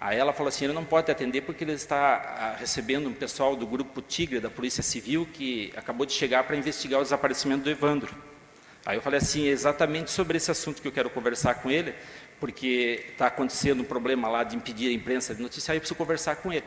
Aí 0.01 0.17
ela 0.17 0.33
falou 0.33 0.49
assim, 0.49 0.65
ele 0.65 0.75
não 0.75 0.85
pode 0.85 1.11
atender 1.11 1.41
porque 1.41 1.65
ele 1.65 1.73
está 1.73 1.97
ah, 2.39 2.57
recebendo 2.57 3.09
um 3.09 3.13
pessoal 3.13 3.57
do 3.57 3.67
grupo 3.67 4.01
Tigre 4.01 4.39
da 4.39 4.49
Polícia 4.49 4.83
Civil 4.83 5.27
que 5.33 5.73
acabou 5.77 6.07
de 6.07 6.13
chegar 6.13 6.45
para 6.45 6.57
investigar 6.57 7.01
o 7.01 7.03
desaparecimento 7.03 7.65
do 7.65 7.71
Evandro. 7.71 8.15
Aí 8.87 8.97
eu 8.97 9.03
falei 9.03 9.19
assim, 9.19 9.49
é 9.49 9.51
exatamente 9.51 10.13
sobre 10.13 10.37
esse 10.37 10.53
assunto 10.53 10.81
que 10.81 10.87
eu 10.87 10.93
quero 10.93 11.11
conversar 11.11 11.57
com 11.57 11.69
ele, 11.69 11.95
porque 12.39 13.07
está 13.11 13.27
acontecendo 13.27 13.81
um 13.81 13.85
problema 13.85 14.29
lá 14.29 14.45
de 14.45 14.55
impedir 14.55 14.89
a 14.89 14.93
imprensa 14.93 15.35
de 15.35 15.43
noticiar, 15.43 15.77
eu 15.77 15.81
preciso 15.81 15.99
conversar 15.99 16.37
com 16.37 16.53
ele. 16.53 16.65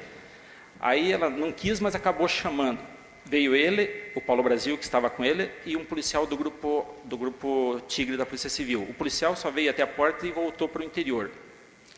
Aí 0.77 1.13
ela 1.13 1.29
não 1.29 1.53
quis, 1.53 1.79
mas 1.79 1.95
acabou 1.95 2.27
chamando. 2.27 2.79
Veio 3.23 3.55
ele, 3.55 4.11
o 4.13 4.19
Paulo 4.19 4.43
Brasil, 4.43 4.77
que 4.77 4.83
estava 4.83 5.09
com 5.09 5.23
ele, 5.23 5.49
e 5.65 5.77
um 5.77 5.85
policial 5.85 6.27
do 6.27 6.35
grupo, 6.35 6.85
do 7.05 7.17
grupo 7.17 7.81
Tigre 7.87 8.17
da 8.17 8.25
Polícia 8.25 8.49
Civil. 8.49 8.81
O 8.81 8.93
policial 8.93 9.37
só 9.37 9.49
veio 9.49 9.69
até 9.69 9.83
a 9.83 9.87
porta 9.87 10.27
e 10.27 10.31
voltou 10.31 10.67
para 10.67 10.81
o 10.81 10.85
interior. 10.85 11.31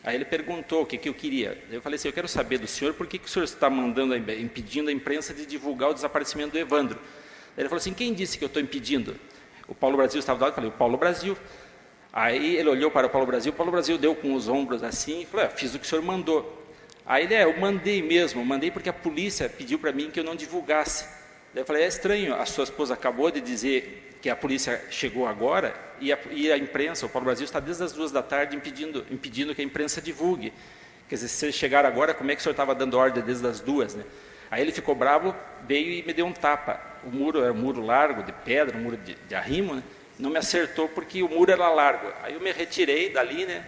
Aí 0.04 0.16
ele 0.16 0.26
perguntou 0.26 0.82
o 0.82 0.86
que, 0.86 0.98
que 0.98 1.08
eu 1.08 1.14
queria. 1.14 1.58
Eu 1.70 1.80
falei 1.80 1.96
assim, 1.96 2.08
eu 2.08 2.12
quero 2.12 2.28
saber 2.28 2.58
do 2.58 2.66
senhor 2.66 2.92
por 2.92 3.06
que, 3.06 3.18
que 3.18 3.26
o 3.26 3.28
senhor 3.28 3.44
está 3.44 3.70
mandando, 3.70 4.14
impedindo 4.14 4.90
a 4.90 4.92
imprensa 4.92 5.32
de 5.32 5.46
divulgar 5.46 5.90
o 5.90 5.94
desaparecimento 5.94 6.50
do 6.50 6.58
Evandro. 6.58 6.98
Ele 7.56 7.68
falou 7.68 7.80
assim, 7.80 7.94
quem 7.94 8.12
disse 8.12 8.36
que 8.36 8.44
eu 8.44 8.48
estou 8.48 8.62
impedindo? 8.62 9.16
O 9.66 9.74
Paulo 9.74 9.96
Brasil 9.96 10.18
estava 10.20 10.38
do 10.38 10.42
lado, 10.42 10.50
eu 10.50 10.54
falei, 10.56 10.68
o 10.68 10.72
Paulo 10.72 10.98
Brasil. 10.98 11.38
Aí 12.12 12.56
ele 12.56 12.68
olhou 12.68 12.90
para 12.90 13.06
o 13.06 13.10
Paulo 13.10 13.26
Brasil, 13.26 13.50
o 13.50 13.54
Paulo 13.54 13.72
Brasil 13.72 13.96
deu 13.96 14.14
com 14.14 14.34
os 14.34 14.46
ombros 14.46 14.82
assim 14.82 15.22
e 15.22 15.24
falou, 15.24 15.46
é, 15.46 15.48
fiz 15.48 15.74
o 15.74 15.78
que 15.78 15.86
o 15.86 15.88
senhor 15.88 16.04
mandou. 16.04 16.62
Aí 17.06 17.24
ele, 17.24 17.34
é, 17.34 17.44
eu 17.44 17.58
mandei 17.58 18.02
mesmo, 18.02 18.44
mandei 18.44 18.70
porque 18.70 18.90
a 18.90 18.92
polícia 18.92 19.48
pediu 19.48 19.78
para 19.78 19.90
mim 19.90 20.10
que 20.10 20.20
eu 20.20 20.24
não 20.24 20.36
divulgasse. 20.36 21.06
Daí 21.54 21.62
eu 21.62 21.66
falei, 21.66 21.82
é 21.82 21.86
estranho, 21.86 22.34
a 22.34 22.44
sua 22.44 22.64
esposa 22.64 22.92
acabou 22.92 23.30
de 23.30 23.40
dizer 23.40 24.18
que 24.20 24.28
a 24.28 24.36
polícia 24.36 24.84
chegou 24.90 25.26
agora 25.26 25.74
e 26.04 26.12
a, 26.12 26.18
e 26.30 26.52
a 26.52 26.58
imprensa, 26.58 27.06
o 27.06 27.08
Paulo 27.08 27.24
Brasil 27.24 27.44
está 27.44 27.58
desde 27.58 27.82
as 27.82 27.92
duas 27.92 28.12
da 28.12 28.22
tarde 28.22 28.54
impedindo, 28.54 29.06
impedindo 29.10 29.54
que 29.54 29.62
a 29.62 29.64
imprensa 29.64 30.02
divulgue. 30.02 30.52
Quer 31.08 31.14
dizer, 31.14 31.28
se 31.28 31.46
eles 31.46 31.54
chegaram 31.54 31.88
agora, 31.88 32.12
como 32.12 32.30
é 32.30 32.34
que 32.34 32.40
o 32.40 32.42
senhor 32.42 32.52
estava 32.52 32.74
dando 32.74 32.98
ordem 32.98 33.22
desde 33.22 33.46
as 33.46 33.60
duas? 33.60 33.94
Né? 33.94 34.04
Aí 34.50 34.60
ele 34.60 34.72
ficou 34.72 34.94
bravo, 34.94 35.34
veio 35.66 35.90
e 35.90 36.02
me 36.02 36.12
deu 36.12 36.26
um 36.26 36.32
tapa. 36.32 36.80
O 37.04 37.10
muro 37.10 37.42
era 37.42 37.52
um 37.52 37.56
muro 37.56 37.80
largo, 37.80 38.22
de 38.22 38.32
pedra, 38.32 38.76
um 38.76 38.82
muro 38.82 38.96
de, 38.98 39.14
de 39.14 39.34
arrimo, 39.34 39.74
né? 39.74 39.82
não 40.18 40.30
me 40.30 40.38
acertou 40.38 40.88
porque 40.88 41.22
o 41.22 41.28
muro 41.28 41.50
era 41.50 41.68
largo. 41.68 42.12
Aí 42.22 42.34
eu 42.34 42.40
me 42.40 42.52
retirei 42.52 43.10
dali, 43.10 43.46
né? 43.46 43.64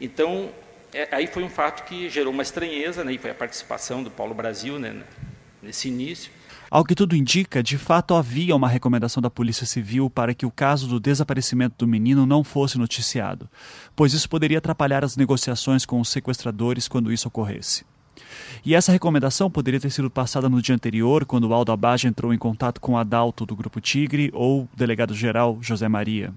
Então, 0.00 0.52
é, 0.92 1.08
aí 1.10 1.26
foi 1.26 1.42
um 1.42 1.50
fato 1.50 1.84
que 1.84 2.08
gerou 2.08 2.32
uma 2.32 2.42
estranheza, 2.42 3.02
né? 3.02 3.12
E 3.12 3.18
foi 3.18 3.30
a 3.30 3.34
participação 3.34 4.02
do 4.02 4.10
Paulo 4.10 4.34
Brasil, 4.34 4.78
né? 4.78 5.02
Nesse 5.62 5.88
início. 5.88 6.30
Ao 6.70 6.84
que 6.84 6.94
tudo 6.94 7.16
indica, 7.16 7.62
de 7.62 7.78
fato 7.78 8.14
havia 8.14 8.54
uma 8.54 8.68
recomendação 8.68 9.22
da 9.22 9.30
Polícia 9.30 9.64
Civil 9.64 10.10
para 10.10 10.34
que 10.34 10.44
o 10.44 10.50
caso 10.50 10.86
do 10.86 11.00
desaparecimento 11.00 11.76
do 11.78 11.88
menino 11.88 12.26
não 12.26 12.44
fosse 12.44 12.76
noticiado, 12.76 13.48
pois 13.96 14.12
isso 14.12 14.28
poderia 14.28 14.58
atrapalhar 14.58 15.02
as 15.02 15.16
negociações 15.16 15.86
com 15.86 15.98
os 16.00 16.10
sequestradores 16.10 16.86
quando 16.86 17.10
isso 17.10 17.28
ocorresse. 17.28 17.84
E 18.64 18.74
essa 18.74 18.92
recomendação 18.92 19.50
poderia 19.50 19.80
ter 19.80 19.90
sido 19.90 20.10
passada 20.10 20.48
no 20.48 20.60
dia 20.60 20.74
anterior, 20.74 21.24
quando 21.24 21.52
Aldo 21.54 21.72
Abage 21.72 22.06
entrou 22.06 22.34
em 22.34 22.38
contato 22.38 22.80
com 22.80 22.92
o 22.92 22.96
Adalto 22.98 23.46
do 23.46 23.56
Grupo 23.56 23.80
Tigre 23.80 24.30
ou 24.34 24.62
o 24.62 24.68
delegado-geral 24.76 25.58
José 25.62 25.88
Maria. 25.88 26.34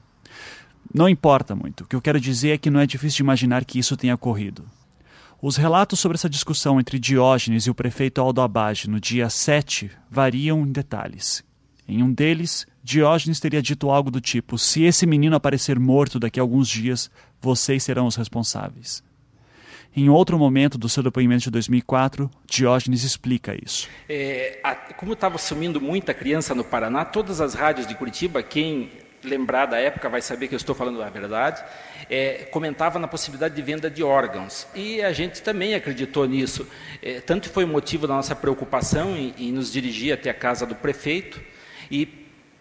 Não 0.94 1.10
importa 1.10 1.56
muito. 1.56 1.84
O 1.84 1.88
que 1.88 1.96
eu 1.96 2.02
quero 2.02 2.20
dizer 2.20 2.52
é 2.52 2.58
que 2.58 2.70
não 2.70 2.80
é 2.80 2.86
difícil 2.86 3.18
de 3.18 3.24
imaginar 3.24 3.66
que 3.66 3.80
isso 3.80 3.98
tenha 3.98 4.16
ocorrido. 4.16 4.64
Os 5.44 5.58
relatos 5.58 6.00
sobre 6.00 6.18
essa 6.18 6.30
discussão 6.30 6.80
entre 6.80 7.00
Diógenes 7.00 7.66
e 7.66 7.72
o 7.72 7.74
prefeito 7.74 8.22
Aldo 8.22 8.42
Abage 8.42 8.88
no 8.88 9.00
dia 9.00 9.28
7 9.28 9.90
variam 10.08 10.62
em 10.62 10.72
detalhes. 10.72 11.44
Em 11.88 12.04
um 12.04 12.14
deles, 12.14 12.68
Diógenes 12.84 13.40
teria 13.40 13.60
dito 13.60 13.90
algo 13.90 14.12
do 14.12 14.22
tipo: 14.22 14.56
Se 14.60 14.84
esse 14.84 15.08
menino 15.08 15.36
aparecer 15.36 15.80
morto 15.80 16.20
daqui 16.20 16.40
a 16.40 16.44
alguns 16.44 16.70
dias, 16.70 17.10
vocês 17.42 17.82
serão 17.82 18.06
os 18.06 18.16
responsáveis. 18.16 19.04
Em 19.96 20.10
outro 20.10 20.38
momento 20.38 20.78
do 20.78 20.88
seu 20.88 21.02
depoimento 21.02 21.46
de 21.46 21.50
2004, 21.50 22.30
Diógenes 22.46 23.04
explica 23.04 23.58
isso. 23.60 23.90
É, 24.08 24.60
a, 24.64 24.76
como 24.76 25.14
estava 25.14 25.40
sumindo 25.40 25.82
muita 25.82 26.14
criança 26.14 26.54
no 26.54 26.64
Paraná, 26.64 27.04
todas 27.04 27.42
as 27.42 27.56
rádios 27.56 27.88
de 27.88 27.96
Curitiba, 27.96 28.44
quem 28.44 28.92
lembrar 29.24 29.66
da 29.66 29.80
época 29.80 30.08
vai 30.08 30.22
saber 30.22 30.48
que 30.48 30.54
eu 30.54 30.58
estou 30.58 30.76
falando 30.76 31.02
a 31.02 31.10
verdade, 31.10 31.64
é, 32.12 32.46
comentava 32.52 33.00
na 33.00 33.08
possibilidade 33.08 33.56
de 33.56 33.62
venda 33.62 33.90
de 33.90 34.04
órgãos. 34.04 34.68
E 34.76 35.02
a 35.02 35.14
gente 35.14 35.42
também 35.42 35.74
acreditou 35.74 36.28
nisso. 36.28 36.68
É, 37.02 37.22
tanto 37.22 37.50
foi 37.50 37.64
o 37.64 37.68
motivo 37.68 38.06
da 38.06 38.14
nossa 38.14 38.36
preocupação 38.36 39.16
em, 39.16 39.34
em 39.38 39.52
nos 39.54 39.72
dirigir 39.72 40.14
até 40.14 40.30
a 40.30 40.34
casa 40.34 40.66
do 40.66 40.76
prefeito 40.76 41.42
e 41.90 42.06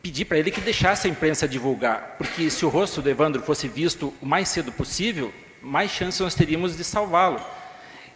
pedir 0.00 0.24
para 0.26 0.38
ele 0.38 0.52
que 0.52 0.60
deixasse 0.60 1.08
a 1.08 1.10
imprensa 1.10 1.48
divulgar, 1.48 2.14
porque 2.16 2.48
se 2.48 2.64
o 2.64 2.68
rosto 2.68 3.02
do 3.02 3.10
Evandro 3.10 3.42
fosse 3.42 3.68
visto 3.68 4.14
o 4.22 4.24
mais 4.24 4.48
cedo 4.48 4.72
possível, 4.72 5.30
mais 5.60 5.90
chances 5.90 6.20
nós 6.20 6.34
teríamos 6.34 6.76
de 6.76 6.84
salvá-lo. 6.84 7.38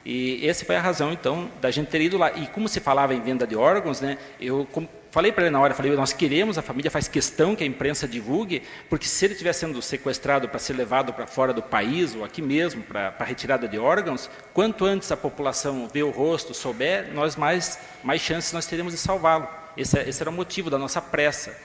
E 0.04 0.46
essa 0.46 0.64
foi 0.64 0.76
a 0.76 0.80
razão, 0.80 1.12
então, 1.12 1.50
da 1.60 1.70
gente 1.70 1.88
ter 1.88 2.00
ido 2.00 2.16
lá. 2.16 2.30
E 2.32 2.46
como 2.46 2.68
se 2.68 2.78
falava 2.78 3.14
em 3.14 3.20
venda 3.20 3.46
de 3.46 3.56
órgãos, 3.56 4.00
né, 4.00 4.18
eu 4.40 4.66
falei 5.14 5.30
para 5.30 5.44
ele 5.44 5.52
na 5.52 5.60
hora, 5.60 5.72
falei, 5.74 5.94
nós 5.94 6.12
queremos, 6.12 6.58
a 6.58 6.62
família 6.62 6.90
faz 6.90 7.06
questão 7.06 7.54
que 7.54 7.62
a 7.62 7.66
imprensa 7.66 8.08
divulgue, 8.08 8.64
porque 8.90 9.06
se 9.06 9.24
ele 9.24 9.34
estiver 9.34 9.52
sendo 9.52 9.80
sequestrado 9.80 10.48
para 10.48 10.58
ser 10.58 10.72
levado 10.72 11.12
para 11.12 11.24
fora 11.24 11.52
do 11.52 11.62
país, 11.62 12.16
ou 12.16 12.24
aqui 12.24 12.42
mesmo, 12.42 12.82
para, 12.82 13.12
para 13.12 13.24
retirada 13.24 13.68
de 13.68 13.78
órgãos, 13.78 14.28
quanto 14.52 14.84
antes 14.84 15.12
a 15.12 15.16
população 15.16 15.88
vê 15.92 16.02
o 16.02 16.10
rosto, 16.10 16.52
souber, 16.52 17.14
nós 17.14 17.36
mais, 17.36 17.78
mais 18.02 18.20
chances 18.20 18.52
nós 18.52 18.66
teremos 18.66 18.92
de 18.92 18.98
salvá-lo. 18.98 19.46
Esse, 19.76 20.00
esse 20.00 20.20
era 20.20 20.30
o 20.30 20.32
motivo 20.32 20.68
da 20.68 20.78
nossa 20.78 21.00
pressa. 21.00 21.56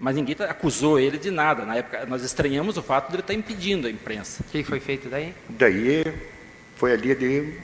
Mas 0.00 0.16
ninguém 0.16 0.34
acusou 0.40 0.98
ele 0.98 1.16
de 1.16 1.30
nada. 1.30 1.64
Na 1.64 1.76
época, 1.76 2.04
nós 2.06 2.24
estranhamos 2.24 2.76
o 2.76 2.82
fato 2.82 3.10
de 3.10 3.14
ele 3.14 3.22
estar 3.22 3.34
impedindo 3.34 3.86
a 3.86 3.90
imprensa. 3.90 4.42
O 4.42 4.50
que 4.50 4.64
foi 4.64 4.80
feito 4.80 5.08
daí? 5.08 5.32
Daí 5.48 6.04
foi 6.74 6.92
ali 6.92 7.14
de 7.14 7.54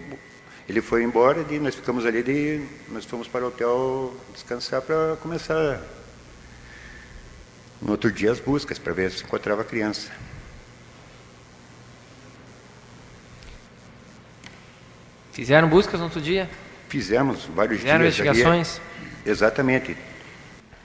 ele 0.68 0.80
foi 0.80 1.02
embora 1.02 1.44
e 1.50 1.58
nós 1.58 1.74
ficamos 1.74 2.06
ali 2.06 2.22
de 2.22 2.64
nós 2.88 3.04
fomos 3.04 3.28
para 3.28 3.44
o 3.44 3.48
hotel 3.48 4.14
descansar 4.32 4.80
para 4.80 5.16
começar 5.16 5.80
no 7.80 7.92
outro 7.92 8.12
dia 8.12 8.30
as 8.30 8.38
buscas 8.38 8.78
para 8.78 8.92
ver 8.92 9.10
se 9.10 9.24
encontrava 9.24 9.62
a 9.62 9.64
criança. 9.64 10.10
Fizeram 15.32 15.68
buscas 15.68 15.98
no 15.98 16.04
outro 16.04 16.20
dia? 16.20 16.48
Fizemos 16.88 17.46
vários 17.46 17.80
Fizeram 17.80 18.00
dias. 18.00 18.18
investigações? 18.18 18.80
Ali. 18.80 19.30
Exatamente. 19.30 19.96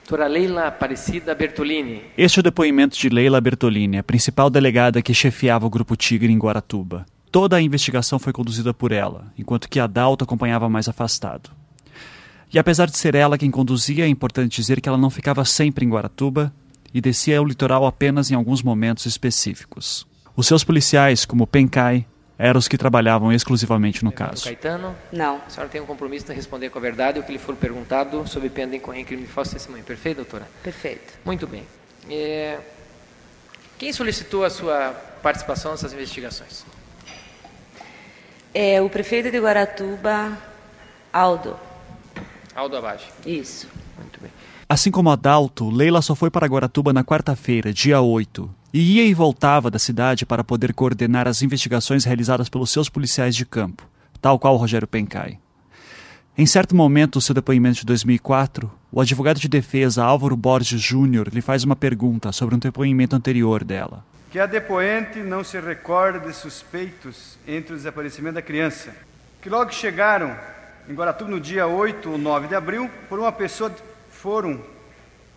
Doutora 0.08 0.26
Leila 0.28 0.68
Aparecida 0.68 1.36
Bertolini. 1.36 2.02
Este 2.18 2.40
é 2.40 2.42
o 2.42 2.44
depoimento 2.44 2.98
de 2.98 3.10
Leila 3.10 3.42
Bertolini, 3.42 3.98
a 3.98 4.04
principal 4.04 4.50
delegada 4.50 5.02
que 5.02 5.13
chefiava 5.13 5.66
o 5.66 5.70
Grupo 5.70 5.98
Tigre 5.98 6.32
em 6.32 6.38
Guaratuba. 6.38 7.06
Toda 7.32 7.58
a 7.58 7.62
investigação 7.62 8.18
foi 8.18 8.32
conduzida 8.32 8.74
por 8.74 8.92
ela, 8.92 9.26
enquanto 9.38 9.70
que 9.70 9.80
Adalto 9.80 10.24
acompanhava 10.24 10.70
mais 10.70 10.88
afastado. 10.88 11.50
E 12.54 12.58
apesar 12.58 12.88
de 12.88 12.98
ser 12.98 13.13
ela 13.13 13.38
quem 13.38 13.52
conduzia, 13.52 14.06
é 14.06 14.08
importante 14.08 14.56
dizer 14.56 14.80
que 14.80 14.88
ela 14.88 14.98
não 14.98 15.10
ficava 15.10 15.44
sempre 15.44 15.86
em 15.86 15.90
Guaratuba 15.90 16.54
e 16.94 17.02
descia 17.02 17.38
ao 17.38 17.46
litoral 17.46 17.86
apenas 17.86 18.32
em 18.32 18.36
alguns 18.36 18.63
momentos 18.63 19.06
específicos. 19.06 20.08
Os 20.36 20.48
seus 20.48 20.63
policiais, 20.63 21.26
como 21.26 21.46
Pencai, 21.46 22.06
eram 22.38 22.60
os 22.60 22.68
que 22.68 22.78
trabalhavam 22.78 23.34
exclusivamente 23.34 24.06
no 24.06 24.12
caso. 24.12 24.46
Caetano? 24.46 24.96
Não. 25.12 25.42
A 25.46 25.50
senhora 25.50 25.70
tem 25.70 25.82
um 25.82 25.86
compromisso 25.86 26.28
de 26.28 26.34
responder 26.34 26.70
com 26.70 26.78
a 26.78 26.82
verdade 26.82 27.20
o 27.20 27.24
que 27.24 27.32
lhe 27.32 27.40
for 27.40 27.56
perguntado 27.56 28.26
sob 28.28 28.48
pena 28.50 28.72
de 28.72 28.78
incorrer 28.78 29.02
em 29.02 29.06
crime 29.06 29.24
de 29.24 29.30
falso 29.30 29.54
testemunho. 29.54 29.84
Perfeito, 29.84 30.18
doutora? 30.18 30.48
Perfeito. 30.63 31.13
Muito 31.26 31.48
bem. 31.48 31.63
É... 32.10 32.60
Quem 33.78 33.92
solicitou 33.92 34.46
a 34.46 34.50
sua 34.50 34.92
participação 35.22 35.72
nessas 35.72 35.92
investigações? 35.94 36.66
É 38.60 38.82
o 38.82 38.89
prefeito 38.89 39.30
de 39.30 39.38
Guaratuba, 39.38 40.36
Aldo. 41.13 41.56
Aldo 42.56 42.76
Abage. 42.76 43.06
Isso. 43.24 43.67
Muito 43.96 44.20
bem. 44.20 44.32
Assim 44.67 44.89
como 44.89 45.12
Adalto, 45.12 45.70
Leila 45.70 46.02
só 46.02 46.15
foi 46.15 46.32
para 46.32 46.48
Guaratuba 46.48 46.91
na 46.91 47.04
quarta-feira, 47.04 47.72
dia 47.72 48.02
8, 48.02 48.50
e 48.74 48.96
ia 48.96 49.06
e 49.06 49.13
voltava 49.13 49.70
da 49.70 49.78
cidade 49.78 50.26
para 50.26 50.43
poder 50.43 50.74
coordenar 50.74 51.28
as 51.28 51.43
investigações 51.43 52.04
realizadas 52.04 52.50
pelos 52.50 52.72
seus 52.72 52.89
policiais 52.89 53.36
de 53.36 53.46
campo, 53.46 53.88
tal 54.20 54.39
qual 54.39 54.56
Rogério 54.56 54.88
Pencai. 54.88 55.38
Em 56.36 56.48
certo 56.48 56.76
momento 56.76 57.20
do 57.20 57.22
seu 57.22 57.36
depoimento 57.36 57.82
de 57.82 57.86
2004, 57.86 58.72
o 58.91 59.00
advogado 59.00 59.39
de 59.39 59.48
defesa 59.48 60.04
Álvaro 60.04 60.36
Borges 60.36 60.82
Júnior 60.82 61.30
lhe 61.32 61.41
faz 61.41 61.63
uma 61.63 61.76
pergunta 61.76 62.32
sobre 62.32 62.56
um 62.56 62.60
depoimento 62.60 63.15
anterior 63.15 63.63
dela. 63.63 64.04
Que 64.30 64.40
a 64.40 64.46
depoente 64.46 65.20
não 65.20 65.44
se 65.44 65.60
recorda 65.60 66.20
de 66.20 66.34
suspeitos 66.34 67.38
entre 67.48 67.74
o 67.74 67.78
desaparecimento 67.78 68.36
da 68.36 68.42
criança, 68.42 68.94
que 69.42 69.50
logo 69.50 69.72
chegaram 69.72 70.38
em 70.88 70.94
Guaratuba 70.94 71.32
no 71.32 71.40
dia 71.40 71.68
8 71.68 72.12
ou 72.12 72.18
9 72.18 72.48
de 72.48 72.56
abril, 72.56 72.90
por 73.08 73.20
uma 73.20 73.32
pessoa 73.32 73.74
foram 74.10 74.62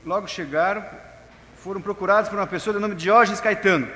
logo 0.05 0.26
chegaram 0.26 0.85
foram 1.62 1.81
procurados 1.81 2.31
por 2.31 2.38
uma 2.38 2.46
pessoa 2.46 2.72
de 2.72 2.81
nome 2.81 2.94
Diógenes 2.94 3.38
Caetano, 3.38 3.87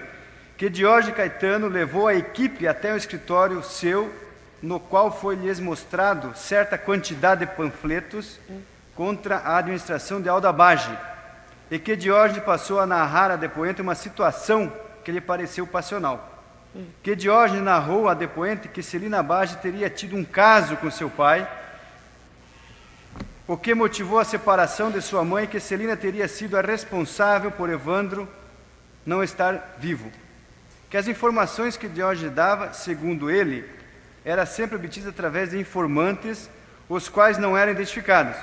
que 0.57 0.69
Diógenes 0.69 1.17
Caetano 1.17 1.67
levou 1.67 2.07
a 2.07 2.15
equipe 2.15 2.69
até 2.69 2.93
o 2.93 2.97
escritório 2.97 3.63
seu, 3.63 4.13
no 4.63 4.79
qual 4.79 5.11
foi 5.11 5.35
lhes 5.35 5.59
mostrado 5.59 6.37
certa 6.37 6.77
quantidade 6.77 7.41
de 7.41 7.53
panfletos 7.53 8.39
contra 8.95 9.39
a 9.39 9.57
administração 9.57 10.21
de 10.21 10.29
Alda 10.29 10.53
Bage, 10.53 10.97
e 11.71 11.79
que 11.79 11.97
Diógenes 11.97 12.45
passou 12.45 12.79
a 12.79 12.87
narrar 12.87 13.31
a 13.31 13.37
depoente 13.37 13.81
uma 13.81 13.95
situação 13.95 14.71
que 15.05 15.13
lhe 15.13 15.21
pareceu 15.21 15.67
passional. 15.67 16.43
Que 17.03 17.15
Diógenes 17.15 17.63
narrou 17.63 18.09
a 18.09 18.15
depoente 18.15 18.69
que 18.69 18.83
Celina 18.83 19.23
Bage 19.23 19.59
teria 19.59 19.89
tido 19.89 20.17
um 20.17 20.25
caso 20.25 20.77
com 20.77 20.91
seu 20.91 21.09
pai, 21.09 21.49
o 23.47 23.57
que 23.57 23.75
motivou 23.75 24.19
a 24.19 24.25
separação 24.25 24.91
de 24.91 25.03
sua 25.03 25.23
mãe, 25.23 25.47
que 25.47 25.61
Celina 25.61 25.97
teria 25.97 26.27
sido 26.27 26.57
a 26.57 26.63
responsável 26.63 27.51
por 27.51 27.69
Evandro 27.69 28.27
não 29.05 29.23
estar 29.23 29.77
vivo. 29.79 30.11
Que 30.89 30.97
as 30.97 31.07
informações 31.07 31.77
que 31.77 31.89
Diógenes 31.89 32.35
dava, 32.35 32.73
segundo 32.73 33.31
ele, 33.31 33.69
era 34.25 34.47
sempre 34.47 34.77
obtidas 34.77 35.11
através 35.11 35.51
de 35.51 35.59
informantes, 35.59 36.49
os 36.89 37.09
quais 37.09 37.37
não 37.37 37.57
eram 37.57 37.73
identificados. 37.73 38.37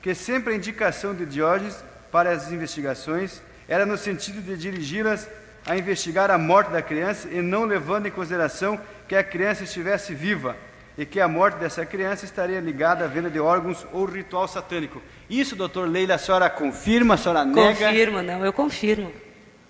Que 0.00 0.14
sempre 0.14 0.52
a 0.52 0.56
indicação 0.56 1.14
de 1.14 1.26
Diógenes 1.26 1.82
para 2.12 2.30
as 2.30 2.52
investigações 2.52 3.42
era 3.66 3.84
no 3.84 3.98
sentido 3.98 4.40
de 4.40 4.56
dirigi-las 4.56 5.28
a 5.66 5.76
investigar 5.76 6.30
a 6.30 6.38
morte 6.38 6.70
da 6.70 6.82
criança 6.82 7.28
e 7.30 7.42
não 7.42 7.64
levando 7.64 8.06
em 8.06 8.10
consideração 8.10 8.78
que 9.06 9.14
a 9.14 9.24
criança 9.24 9.64
estivesse 9.64 10.14
viva 10.14 10.56
e 10.96 11.06
que 11.06 11.20
a 11.20 11.28
morte 11.28 11.58
dessa 11.58 11.86
criança 11.86 12.24
estaria 12.24 12.58
ligada 12.58 13.04
à 13.04 13.08
venda 13.08 13.30
de 13.30 13.38
órgãos 13.38 13.86
ou 13.92 14.04
ritual 14.04 14.48
satânico. 14.48 15.00
Isso, 15.30 15.54
doutor 15.54 15.88
Leila, 15.88 16.14
a 16.14 16.18
senhora 16.18 16.50
confirma, 16.50 17.14
a 17.14 17.16
senhora 17.16 17.44
nega? 17.44 17.86
Confirmo, 17.86 18.22
não, 18.22 18.44
eu 18.44 18.52
confirmo. 18.52 19.12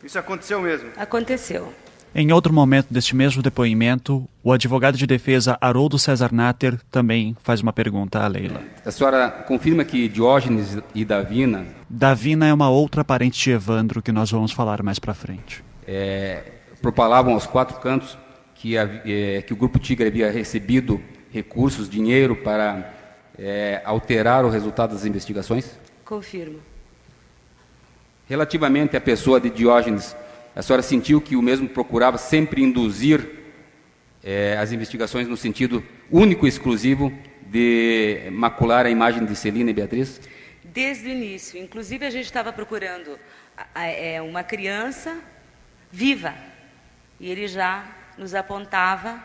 Isso 0.02 0.18
aconteceu 0.18 0.60
mesmo? 0.60 0.88
Aconteceu. 0.96 1.72
Em 2.14 2.32
outro 2.32 2.52
momento 2.52 2.86
deste 2.90 3.14
mesmo 3.14 3.42
depoimento, 3.42 4.26
o 4.42 4.52
advogado 4.52 4.96
de 4.96 5.06
defesa 5.06 5.58
Haroldo 5.60 5.98
César 5.98 6.32
Natter 6.32 6.80
também 6.90 7.36
faz 7.42 7.60
uma 7.60 7.72
pergunta 7.72 8.20
a 8.20 8.26
Leila. 8.26 8.62
A 8.84 8.90
senhora 8.90 9.30
confirma 9.30 9.84
que 9.84 10.08
Diógenes 10.08 10.78
e 10.94 11.04
Davina... 11.04 11.66
Davina 11.88 12.46
é 12.46 12.54
uma 12.54 12.70
outra 12.70 13.04
parente 13.04 13.38
de 13.38 13.50
Evandro 13.50 14.00
que 14.00 14.10
nós 14.10 14.30
vamos 14.30 14.52
falar 14.52 14.82
mais 14.82 14.98
para 14.98 15.12
frente. 15.12 15.62
É, 15.90 16.42
propalavam 16.82 17.32
aos 17.32 17.46
quatro 17.46 17.80
cantos 17.80 18.18
que, 18.54 18.76
é, 18.76 19.40
que 19.40 19.54
o 19.54 19.56
Grupo 19.56 19.78
Tigre 19.78 20.06
havia 20.06 20.30
recebido 20.30 21.00
recursos, 21.32 21.88
dinheiro 21.88 22.36
para 22.36 22.92
é, 23.38 23.80
alterar 23.86 24.44
o 24.44 24.50
resultado 24.50 24.92
das 24.92 25.06
investigações? 25.06 25.78
Confirmo. 26.04 26.60
Relativamente 28.28 28.98
à 28.98 29.00
pessoa 29.00 29.40
de 29.40 29.48
Diógenes, 29.48 30.14
a 30.54 30.60
senhora 30.60 30.82
sentiu 30.82 31.22
que 31.22 31.36
o 31.36 31.40
mesmo 31.40 31.66
procurava 31.66 32.18
sempre 32.18 32.62
induzir 32.62 33.26
é, 34.22 34.58
as 34.58 34.72
investigações 34.72 35.26
no 35.26 35.38
sentido 35.38 35.82
único 36.10 36.44
e 36.44 36.50
exclusivo 36.50 37.10
de 37.46 38.28
macular 38.30 38.84
a 38.84 38.90
imagem 38.90 39.24
de 39.24 39.34
Celina 39.34 39.70
e 39.70 39.72
Beatriz? 39.72 40.20
Desde 40.62 41.08
o 41.08 41.10
início. 41.10 41.58
Inclusive, 41.58 42.04
a 42.04 42.10
gente 42.10 42.26
estava 42.26 42.52
procurando 42.52 43.18
é, 43.74 44.20
uma 44.20 44.42
criança 44.42 45.16
viva. 45.90 46.34
E 47.20 47.30
ele 47.30 47.48
já 47.48 47.84
nos 48.16 48.34
apontava 48.34 49.22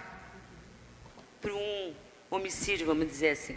para 1.41 1.53
um 1.53 1.93
homicídio, 2.29 2.85
vamos 2.85 3.07
dizer 3.07 3.29
assim. 3.29 3.55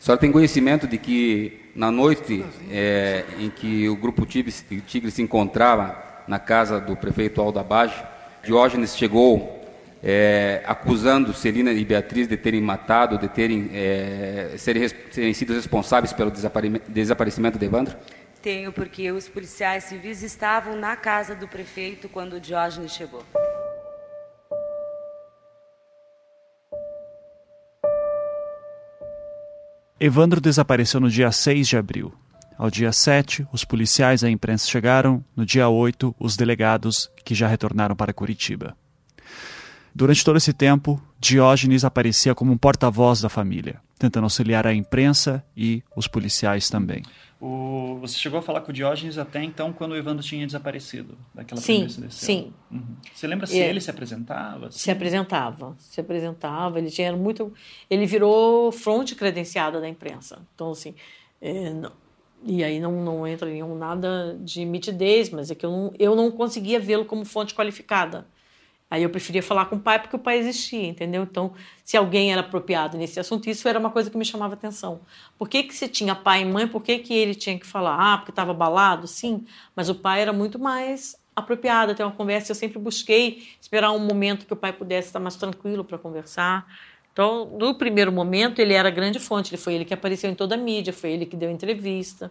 A 0.00 0.04
senhora 0.04 0.20
tem 0.20 0.30
conhecimento 0.30 0.86
de 0.86 0.98
que 0.98 1.70
na 1.74 1.90
noite 1.90 2.44
é, 2.70 3.24
em 3.38 3.50
que 3.50 3.88
o 3.88 3.96
grupo 3.96 4.26
Tigre, 4.26 4.52
Tigre, 4.86 5.10
se 5.10 5.22
encontrava 5.22 6.02
na 6.28 6.38
casa 6.38 6.80
do 6.80 6.96
prefeito 6.96 7.40
Abage, 7.42 8.02
Diógenes 8.42 8.96
chegou 8.96 9.62
é, 10.02 10.62
acusando 10.66 11.32
Celina 11.32 11.72
e 11.72 11.82
Beatriz 11.82 12.28
de 12.28 12.36
terem 12.36 12.60
matado, 12.60 13.16
de 13.18 13.26
terem, 13.28 13.70
é, 13.72 14.54
serem, 14.58 14.86
serem 15.10 15.32
sido 15.32 15.54
responsáveis 15.54 16.12
pelo 16.12 16.30
desaparecimento 16.86 17.58
de 17.58 17.64
Evandro? 17.64 17.96
Tenho, 18.44 18.70
porque 18.74 19.10
os 19.10 19.26
policiais 19.26 19.84
civis 19.84 20.22
estavam 20.22 20.76
na 20.76 20.94
casa 20.96 21.34
do 21.34 21.48
prefeito 21.48 22.10
quando 22.10 22.34
o 22.34 22.40
Diógenes 22.40 22.92
chegou. 22.92 23.24
Evandro 29.98 30.42
desapareceu 30.42 31.00
no 31.00 31.08
dia 31.08 31.32
6 31.32 31.66
de 31.66 31.78
abril. 31.78 32.12
Ao 32.58 32.70
dia 32.70 32.92
7, 32.92 33.48
os 33.50 33.64
policiais 33.64 34.22
e 34.22 34.26
a 34.26 34.30
imprensa 34.30 34.68
chegaram. 34.68 35.24
No 35.34 35.46
dia 35.46 35.66
8, 35.70 36.14
os 36.20 36.36
delegados, 36.36 37.10
que 37.24 37.34
já 37.34 37.48
retornaram 37.48 37.96
para 37.96 38.12
Curitiba. 38.12 38.76
Durante 39.94 40.22
todo 40.22 40.36
esse 40.36 40.52
tempo, 40.52 41.00
Diógenes 41.18 41.82
aparecia 41.82 42.34
como 42.34 42.52
um 42.52 42.58
porta-voz 42.58 43.22
da 43.22 43.30
família, 43.30 43.80
tentando 43.98 44.24
auxiliar 44.24 44.66
a 44.66 44.74
imprensa 44.74 45.42
e 45.56 45.82
os 45.96 46.06
policiais 46.06 46.68
também. 46.68 47.02
O, 47.46 47.98
você 48.00 48.16
chegou 48.16 48.38
a 48.38 48.42
falar 48.42 48.62
com 48.62 48.70
o 48.70 48.72
Diógenes 48.74 49.18
até 49.18 49.42
então, 49.44 49.70
quando 49.70 49.92
o 49.92 49.96
Evandro 49.96 50.24
tinha 50.24 50.46
desaparecido 50.46 51.14
daquela 51.34 51.60
sim, 51.60 51.84
primeira 51.86 52.10
Sim. 52.10 52.54
Uhum. 52.72 52.96
Você 53.14 53.26
lembra 53.26 53.46
se 53.46 53.60
É. 53.60 53.68
ele 53.68 53.82
se 53.82 53.90
apresentava? 53.90 54.70
Se 54.72 54.90
apresentava, 54.90 55.76
se 55.78 56.00
apresentava. 56.00 56.78
Ele 56.78 56.90
tinha 56.90 57.14
muito. 57.14 57.52
Ele 57.90 58.06
virou 58.06 58.72
fronte 58.72 59.14
credenciada 59.14 59.78
da 59.78 59.86
imprensa. 59.86 60.38
Então, 60.54 60.70
assim. 60.70 60.94
é, 61.42 61.68
não- 61.68 61.92
e 62.46 62.64
aí 62.64 62.80
não, 62.80 62.92
não 63.04 63.26
entra 63.26 63.46
nenhum 63.50 63.76
nada 63.76 64.38
de 64.40 64.64
mitidez, 64.64 65.28
mas 65.28 65.50
é 65.50 65.54
que 65.54 65.66
eu 65.66 65.70
não, 65.70 65.92
eu 65.98 66.14
não 66.16 66.30
conseguia 66.30 66.80
vê-lo 66.80 67.04
como 67.04 67.26
fonte 67.26 67.54
qualificada. 67.54 68.26
Aí 68.94 69.02
eu 69.02 69.10
preferia 69.10 69.42
falar 69.42 69.64
com 69.64 69.74
o 69.74 69.80
pai 69.80 69.98
porque 69.98 70.14
o 70.14 70.18
pai 70.20 70.38
existia, 70.38 70.86
entendeu? 70.86 71.24
Então, 71.24 71.52
se 71.82 71.96
alguém 71.96 72.30
era 72.30 72.42
apropriado 72.42 72.96
nesse 72.96 73.18
assunto, 73.18 73.50
isso 73.50 73.66
era 73.66 73.76
uma 73.76 73.90
coisa 73.90 74.08
que 74.08 74.16
me 74.16 74.24
chamava 74.24 74.54
atenção. 74.54 75.00
Por 75.36 75.48
que, 75.48 75.64
que 75.64 75.74
se 75.74 75.88
tinha 75.88 76.14
pai 76.14 76.42
e 76.42 76.44
mãe, 76.44 76.68
por 76.68 76.80
que, 76.80 77.00
que 77.00 77.12
ele 77.12 77.34
tinha 77.34 77.58
que 77.58 77.66
falar? 77.66 77.96
Ah, 77.98 78.18
porque 78.18 78.30
estava 78.30 78.52
abalado? 78.52 79.08
Sim, 79.08 79.44
mas 79.74 79.88
o 79.88 79.96
pai 79.96 80.22
era 80.22 80.32
muito 80.32 80.60
mais 80.60 81.16
apropriado 81.34 81.90
a 81.90 81.94
ter 81.96 82.04
uma 82.04 82.12
conversa. 82.12 82.52
Eu 82.52 82.54
sempre 82.54 82.78
busquei 82.78 83.42
esperar 83.60 83.90
um 83.90 83.98
momento 83.98 84.46
que 84.46 84.52
o 84.52 84.56
pai 84.56 84.72
pudesse 84.72 85.08
estar 85.08 85.18
mais 85.18 85.34
tranquilo 85.34 85.82
para 85.82 85.98
conversar. 85.98 86.64
Então, 87.12 87.46
no 87.58 87.74
primeiro 87.74 88.12
momento, 88.12 88.60
ele 88.60 88.74
era 88.74 88.86
a 88.86 88.92
grande 88.92 89.18
fonte. 89.18 89.52
Ele 89.52 89.60
foi 89.60 89.74
ele 89.74 89.84
que 89.84 89.92
apareceu 89.92 90.30
em 90.30 90.36
toda 90.36 90.54
a 90.54 90.58
mídia, 90.58 90.92
foi 90.92 91.10
ele 91.10 91.26
que 91.26 91.34
deu 91.34 91.50
entrevista, 91.50 92.30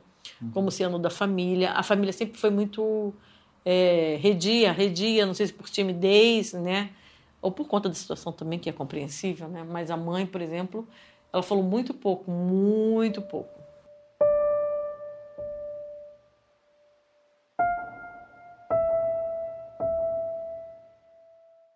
como 0.54 0.72
sendo 0.72 0.98
da 0.98 1.10
família. 1.10 1.72
A 1.72 1.84
família 1.84 2.14
sempre 2.14 2.40
foi 2.40 2.52
muito 2.52 3.14
é, 3.66 4.18
redia, 4.22 4.72
redia, 4.72 5.26
não 5.26 5.34
sei 5.34 5.48
se 5.48 5.54
por 5.54 5.70
timidez, 5.70 6.54
né? 6.54 6.90
Ou 7.42 7.52
por 7.52 7.68
conta 7.68 7.90
da 7.90 7.96
situação 7.96 8.32
também, 8.32 8.60
que 8.60 8.70
é 8.70 8.74
compreensível, 8.74 9.48
né? 9.48 9.64
Mas 9.64 9.92
a 9.92 9.98
mãe, 9.98 10.26
por 10.26 10.42
exemplo, 10.42 10.88
ela 11.32 11.44
falou 11.44 11.64
muito 11.64 11.94
pouco, 11.94 12.30
muito 12.32 13.22
pouco. 13.22 13.64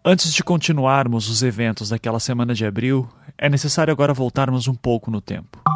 Antes 0.10 0.34
de 0.34 0.42
continuarmos 0.42 1.28
os 1.28 1.44
eventos 1.44 1.90
daquela 1.90 2.18
semana 2.18 2.54
de 2.54 2.66
abril, 2.66 3.10
é 3.38 3.50
necessário 3.50 3.92
agora 3.92 4.14
voltarmos 4.14 4.66
um 4.66 4.74
pouco 4.74 5.12
no 5.12 5.20
tempo. 5.20 5.67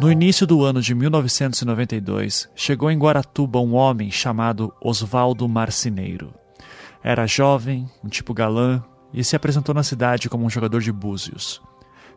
No 0.00 0.10
início 0.10 0.46
do 0.46 0.64
ano 0.64 0.80
de 0.80 0.94
1992, 0.94 2.48
chegou 2.54 2.90
em 2.90 2.98
Guaratuba 2.98 3.60
um 3.60 3.74
homem 3.74 4.10
chamado 4.10 4.72
Osvaldo 4.80 5.46
Marcineiro. 5.46 6.32
Era 7.02 7.26
jovem, 7.26 7.86
um 8.02 8.08
tipo 8.08 8.32
galã, 8.32 8.82
e 9.12 9.22
se 9.22 9.36
apresentou 9.36 9.74
na 9.74 9.82
cidade 9.82 10.30
como 10.30 10.46
um 10.46 10.48
jogador 10.48 10.80
de 10.80 10.90
búzios. 10.90 11.60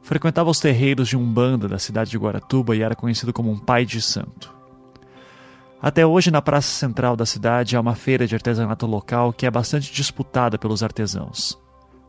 Frequentava 0.02 0.50
os 0.50 0.62
terreiros 0.62 1.10
de 1.10 1.18
Umbanda 1.18 1.68
da 1.68 1.78
cidade 1.78 2.10
de 2.10 2.18
Guaratuba 2.18 2.74
e 2.74 2.82
era 2.82 2.96
conhecido 2.96 3.34
como 3.34 3.52
um 3.52 3.60
pai 3.60 3.86
de 3.86 4.02
santo. 4.02 4.56
Até 5.82 6.06
hoje, 6.06 6.32
na 6.32 6.42
praça 6.42 6.70
central 6.70 7.18
da 7.18 7.26
cidade, 7.26 7.76
há 7.76 7.82
uma 7.82 7.96
feira 7.96 8.26
de 8.26 8.34
artesanato 8.34 8.86
local 8.86 9.34
que 9.34 9.46
é 9.46 9.52
bastante 9.52 9.92
disputada 9.92 10.58
pelos 10.58 10.84
artesãos. 10.84 11.62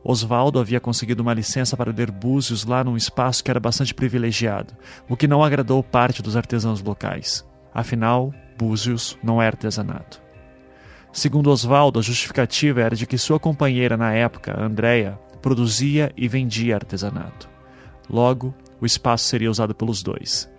Osvaldo 0.04 0.60
havia 0.60 0.78
conseguido 0.78 1.22
uma 1.22 1.32
licença 1.32 1.78
para 1.78 1.90
ler 1.90 2.10
búzios 2.10 2.66
lá 2.66 2.84
num 2.84 2.94
espaço 2.94 3.42
que 3.42 3.50
era 3.50 3.58
bastante 3.58 3.94
privilegiado, 3.94 4.74
o 5.08 5.16
que 5.16 5.26
não 5.26 5.42
agradou 5.42 5.82
parte 5.82 6.22
dos 6.22 6.36
artesãos 6.36 6.82
locais. 6.82 7.42
Afinal, 7.72 8.32
búzios 8.58 9.16
não 9.22 9.40
é 9.40 9.46
artesanato. 9.46 10.22
Segundo 11.10 11.50
Osvaldo, 11.50 11.98
a 11.98 12.02
justificativa 12.02 12.82
era 12.82 12.94
de 12.94 13.06
que 13.06 13.16
sua 13.16 13.40
companheira 13.40 13.96
na 13.96 14.12
época, 14.12 14.60
Andréia, 14.60 15.18
produzia 15.40 16.12
e 16.16 16.28
vendia 16.28 16.74
artesanato. 16.74 17.48
Logo, 18.10 18.54
o 18.80 18.84
espaço 18.84 19.24
seria 19.24 19.50
usado 19.50 19.74
pelos 19.74 20.02
dois. 20.02 20.50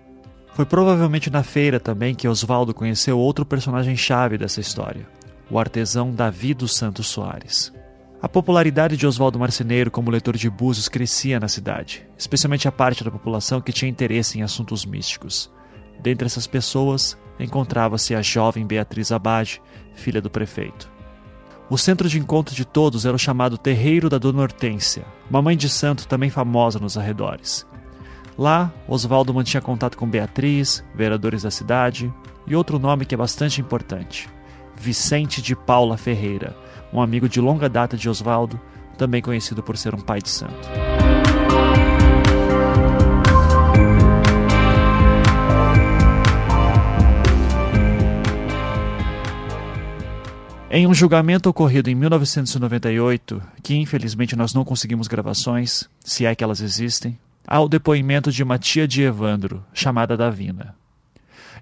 Foi 0.53 0.65
provavelmente 0.65 1.29
na 1.29 1.43
feira 1.43 1.79
também 1.79 2.15
que 2.15 2.27
Osvaldo 2.27 2.73
conheceu 2.73 3.19
outro 3.19 3.45
personagem-chave 3.45 4.37
dessa 4.37 4.61
história, 4.61 5.05
o 5.51 5.59
artesão 5.59 6.11
Davi 6.11 6.53
dos 6.53 6.75
Santos 6.75 7.07
Soares. 7.07 7.71
A 8.25 8.27
popularidade 8.27 8.97
de 8.97 9.05
Oswaldo 9.05 9.37
Marceneiro 9.37 9.91
como 9.91 10.09
leitor 10.09 10.35
de 10.35 10.49
búzios 10.49 10.89
crescia 10.89 11.39
na 11.39 11.47
cidade, 11.47 12.07
especialmente 12.17 12.67
a 12.67 12.71
parte 12.71 13.03
da 13.03 13.11
população 13.11 13.61
que 13.61 13.71
tinha 13.71 13.87
interesse 13.87 14.39
em 14.39 14.41
assuntos 14.41 14.83
místicos. 14.83 15.51
Dentre 16.01 16.25
essas 16.25 16.47
pessoas, 16.47 17.15
encontrava-se 17.39 18.15
a 18.15 18.23
jovem 18.23 18.65
Beatriz 18.65 19.11
Abade, 19.11 19.61
filha 19.93 20.19
do 20.19 20.31
prefeito. 20.31 20.91
O 21.69 21.77
centro 21.77 22.09
de 22.09 22.17
encontro 22.17 22.55
de 22.55 22.65
todos 22.65 23.05
era 23.05 23.15
o 23.15 23.19
chamado 23.19 23.59
Terreiro 23.59 24.09
da 24.09 24.17
Dona 24.17 24.41
Hortência, 24.41 25.05
uma 25.29 25.43
mãe 25.43 25.55
de 25.55 25.69
santo 25.69 26.07
também 26.07 26.31
famosa 26.31 26.79
nos 26.79 26.97
arredores. 26.97 27.63
Lá, 28.35 28.73
Oswaldo 28.87 29.35
mantinha 29.35 29.61
contato 29.61 29.99
com 29.99 30.09
Beatriz, 30.09 30.83
vereadores 30.95 31.43
da 31.43 31.51
cidade 31.51 32.11
e 32.47 32.55
outro 32.55 32.79
nome 32.79 33.05
que 33.05 33.13
é 33.13 33.17
bastante 33.19 33.61
importante: 33.61 34.27
Vicente 34.75 35.43
de 35.43 35.55
Paula 35.55 35.95
Ferreira, 35.95 36.57
um 36.95 37.01
amigo 37.01 37.27
de 37.27 37.41
longa 37.41 37.67
data 37.67 37.97
de 37.97 38.09
Oswaldo, 38.09 38.59
também 38.97 39.21
conhecido 39.21 39.61
por 39.61 39.77
ser 39.77 39.93
um 39.93 39.99
pai 39.99 40.21
de 40.21 40.29
santo. 40.29 40.53
Em 50.71 50.87
um 50.87 50.93
julgamento 50.93 51.49
ocorrido 51.49 51.89
em 51.89 51.95
1998, 51.95 53.41
que 53.61 53.75
infelizmente 53.75 54.35
nós 54.35 54.53
não 54.53 54.65
conseguimos 54.65 55.07
gravações, 55.07 55.89
se 55.99 56.25
é 56.25 56.33
que 56.33 56.43
elas 56.43 56.59
existem, 56.59 57.17
há 57.45 57.59
o 57.61 57.69
depoimento 57.69 58.31
de 58.31 58.43
uma 58.43 58.57
tia 58.57 58.87
de 58.87 59.01
Evandro, 59.01 59.63
chamada 59.73 60.17
Davina. 60.17 60.75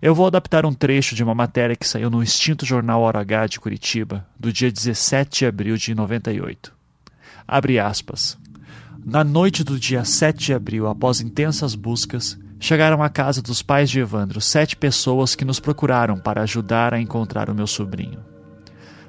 Eu 0.04 0.14
vou 0.14 0.28
adaptar 0.28 0.66
um 0.66 0.74
trecho 0.74 1.16
de 1.16 1.24
uma 1.24 1.34
matéria 1.34 1.78
que 1.78 1.88
saiu 1.88 2.10
no 2.10 2.22
extinto 2.22 2.66
jornal 2.66 3.02
Hora 3.04 3.22
H 3.22 3.48
de 3.48 3.60
Curitiba, 3.62 4.28
do 4.38 4.52
dia 4.52 4.70
17 4.70 5.40
de 5.40 5.46
abril 5.46 5.78
de 5.78 5.96
98. 5.96 6.74
Abre 7.48 7.80
aspas. 7.80 8.38
Na 9.06 9.24
noite 9.24 9.64
do 9.64 9.80
dia 9.80 10.04
7 10.04 10.48
de 10.48 10.54
abril, 10.54 10.90
após 10.90 11.22
intensas 11.22 11.74
buscas, 11.74 12.38
chegaram 12.60 13.02
à 13.02 13.08
casa 13.08 13.42
dos 13.42 13.62
pais 13.62 13.90
de 13.90 14.02
Evandro 14.02 14.42
sete 14.42 14.76
pessoas 14.76 15.36
que 15.36 15.46
nos 15.46 15.62
procuraram 15.62 16.18
para 16.18 16.42
ajudar 16.42 16.94
a 16.94 17.00
encontrar 17.00 17.50
o 17.50 17.56
meu 17.56 17.66
sobrinho. 17.66 18.20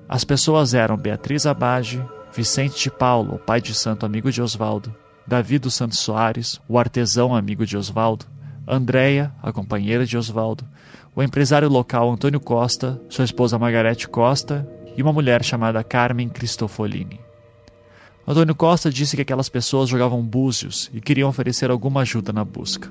As 0.08 0.22
pessoas 0.22 0.74
eram 0.74 0.96
Beatriz 0.96 1.44
Abage, 1.44 2.00
Vicente 2.32 2.80
de 2.80 2.90
Paulo, 2.92 3.34
o 3.34 3.38
pai 3.40 3.60
de 3.60 3.74
santo 3.74 4.06
amigo 4.06 4.30
de 4.30 4.40
Osvaldo, 4.40 4.94
Davi 5.26 5.58
dos 5.58 5.74
Santos 5.74 5.98
Soares, 5.98 6.60
o 6.68 6.78
artesão 6.78 7.34
amigo 7.34 7.66
de 7.66 7.76
Osvaldo, 7.76 8.26
Andréia, 8.66 9.32
a 9.42 9.52
companheira 9.52 10.06
de 10.06 10.16
Osvaldo, 10.16 10.64
o 11.14 11.22
empresário 11.22 11.68
local 11.68 12.10
Antônio 12.10 12.40
Costa, 12.40 13.00
sua 13.08 13.24
esposa 13.24 13.58
Margarete 13.58 14.08
Costa 14.08 14.68
e 14.96 15.02
uma 15.02 15.12
mulher 15.12 15.44
chamada 15.44 15.84
Carmen 15.84 16.28
Cristofolini. 16.28 17.20
Antônio 18.26 18.54
Costa 18.54 18.90
disse 18.90 19.16
que 19.16 19.22
aquelas 19.22 19.48
pessoas 19.48 19.88
jogavam 19.88 20.22
búzios 20.22 20.90
e 20.94 21.00
queriam 21.00 21.28
oferecer 21.28 21.70
alguma 21.70 22.00
ajuda 22.00 22.32
na 22.32 22.44
busca. 22.44 22.90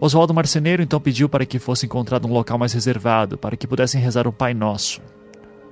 Oswaldo 0.00 0.32
Marceneiro 0.32 0.82
então 0.82 0.98
pediu 0.98 1.28
para 1.28 1.44
que 1.44 1.58
fosse 1.58 1.84
encontrado 1.84 2.26
um 2.26 2.32
local 2.32 2.58
mais 2.58 2.72
reservado 2.72 3.36
para 3.36 3.56
que 3.56 3.66
pudessem 3.66 4.00
rezar 4.00 4.26
o 4.26 4.32
Pai 4.32 4.54
Nosso. 4.54 5.02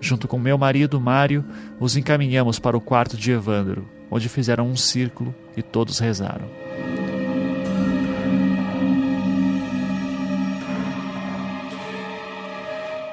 Junto 0.00 0.28
com 0.28 0.38
meu 0.38 0.58
marido, 0.58 1.00
Mário, 1.00 1.44
os 1.80 1.96
encaminhamos 1.96 2.58
para 2.58 2.76
o 2.76 2.80
quarto 2.80 3.16
de 3.16 3.32
Evandro, 3.32 3.88
onde 4.10 4.28
fizeram 4.28 4.68
um 4.68 4.76
círculo 4.76 5.34
e 5.56 5.62
todos 5.62 5.98
rezaram. 5.98 6.46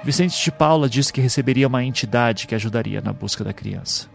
Vicente 0.06 0.40
de 0.40 0.52
Paula 0.52 0.88
disse 0.88 1.12
que 1.12 1.20
receberia 1.20 1.68
uma 1.68 1.84
entidade 1.84 2.46
que 2.46 2.54
ajudaria 2.54 3.02
na 3.02 3.12
busca 3.12 3.44
da 3.44 3.52
criança. 3.52 4.08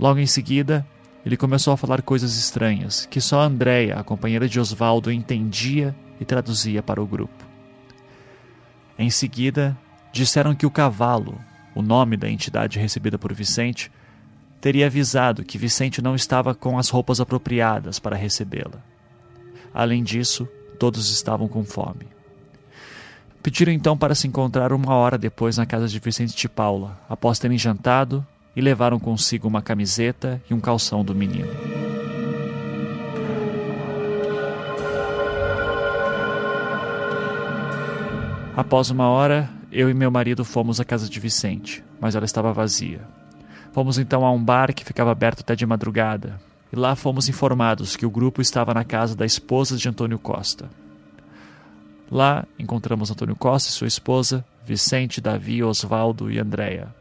Logo 0.00 0.18
em 0.18 0.26
seguida, 0.26 0.86
ele 1.26 1.36
começou 1.36 1.74
a 1.74 1.76
falar 1.76 2.00
coisas 2.00 2.38
estranhas 2.38 3.04
que 3.04 3.20
só 3.20 3.42
Andréia, 3.42 3.96
a 3.96 4.02
companheira 4.02 4.48
de 4.48 4.58
Osvaldo, 4.58 5.12
entendia 5.12 5.94
e 6.18 6.24
traduzia 6.24 6.82
para 6.82 7.02
o 7.02 7.06
grupo. 7.06 7.44
Em 8.98 9.10
seguida, 9.10 9.76
disseram 10.10 10.54
que 10.54 10.64
o 10.64 10.70
cavalo, 10.70 11.38
o 11.74 11.82
nome 11.82 12.16
da 12.16 12.30
entidade 12.30 12.78
recebida 12.78 13.18
por 13.18 13.34
Vicente, 13.34 13.92
teria 14.58 14.86
avisado 14.86 15.44
que 15.44 15.58
Vicente 15.58 16.00
não 16.00 16.14
estava 16.14 16.54
com 16.54 16.78
as 16.78 16.88
roupas 16.88 17.20
apropriadas 17.20 17.98
para 17.98 18.16
recebê-la. 18.16 18.82
Além 19.74 20.02
disso, 20.02 20.48
todos 20.78 21.10
estavam 21.10 21.46
com 21.46 21.62
fome. 21.62 22.15
Pediram 23.46 23.72
então 23.72 23.96
para 23.96 24.12
se 24.12 24.26
encontrar 24.26 24.72
uma 24.72 24.92
hora 24.96 25.16
depois 25.16 25.56
na 25.56 25.64
casa 25.64 25.86
de 25.86 26.00
Vicente 26.00 26.34
de 26.34 26.48
Paula, 26.48 26.98
após 27.08 27.38
terem 27.38 27.56
jantado 27.56 28.26
e 28.56 28.60
levaram 28.60 28.98
consigo 28.98 29.46
uma 29.46 29.62
camiseta 29.62 30.42
e 30.50 30.52
um 30.52 30.58
calção 30.58 31.04
do 31.04 31.14
menino. 31.14 31.48
Após 38.56 38.90
uma 38.90 39.06
hora, 39.06 39.48
eu 39.70 39.88
e 39.88 39.94
meu 39.94 40.10
marido 40.10 40.44
fomos 40.44 40.80
à 40.80 40.84
casa 40.84 41.08
de 41.08 41.20
Vicente, 41.20 41.84
mas 42.00 42.16
ela 42.16 42.24
estava 42.24 42.52
vazia. 42.52 43.02
Fomos 43.70 43.96
então 43.96 44.26
a 44.26 44.32
um 44.32 44.42
bar 44.42 44.74
que 44.74 44.84
ficava 44.84 45.12
aberto 45.12 45.42
até 45.42 45.54
de 45.54 45.64
madrugada, 45.64 46.40
e 46.72 46.76
lá 46.76 46.96
fomos 46.96 47.28
informados 47.28 47.94
que 47.94 48.04
o 48.04 48.10
grupo 48.10 48.42
estava 48.42 48.74
na 48.74 48.82
casa 48.82 49.14
da 49.14 49.24
esposa 49.24 49.76
de 49.76 49.88
Antônio 49.88 50.18
Costa. 50.18 50.68
Lá 52.10 52.44
encontramos 52.58 53.10
Antônio 53.10 53.34
Costa 53.34 53.68
e 53.68 53.72
sua 53.72 53.86
esposa, 53.86 54.44
Vicente, 54.64 55.20
Davi, 55.20 55.62
Osvaldo 55.62 56.30
e 56.30 56.38
Andréia. 56.38 56.94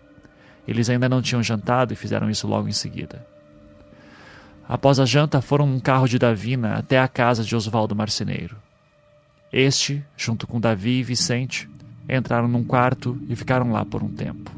Eles 0.68 0.90
ainda 0.90 1.08
não 1.08 1.22
tinham 1.22 1.44
jantado 1.44 1.94
e 1.94 1.96
fizeram 1.96 2.30
isso 2.30 2.48
logo 2.48 2.68
em 2.68 2.72
seguida. 2.72 3.26
Após 4.68 5.00
a 5.00 5.06
janta, 5.06 5.42
foram 5.42 5.68
num 5.68 5.80
carro 5.80 6.08
de 6.08 6.18
Davina 6.18 6.74
até 6.74 7.00
a 7.00 7.08
casa 7.08 7.44
de 7.44 7.56
Osvaldo 7.56 7.96
Marceneiro. 7.96 8.56
Este, 9.54 10.04
junto 10.18 10.48
com 10.48 10.60
Davi 10.60 11.00
e 11.00 11.04
Vicente, 11.04 11.70
entraram 12.10 12.48
num 12.48 12.64
quarto 12.64 13.18
e 13.30 13.36
ficaram 13.36 13.72
lá 13.72 13.86
por 13.86 14.02
um 14.02 14.10
tempo. 14.10 14.52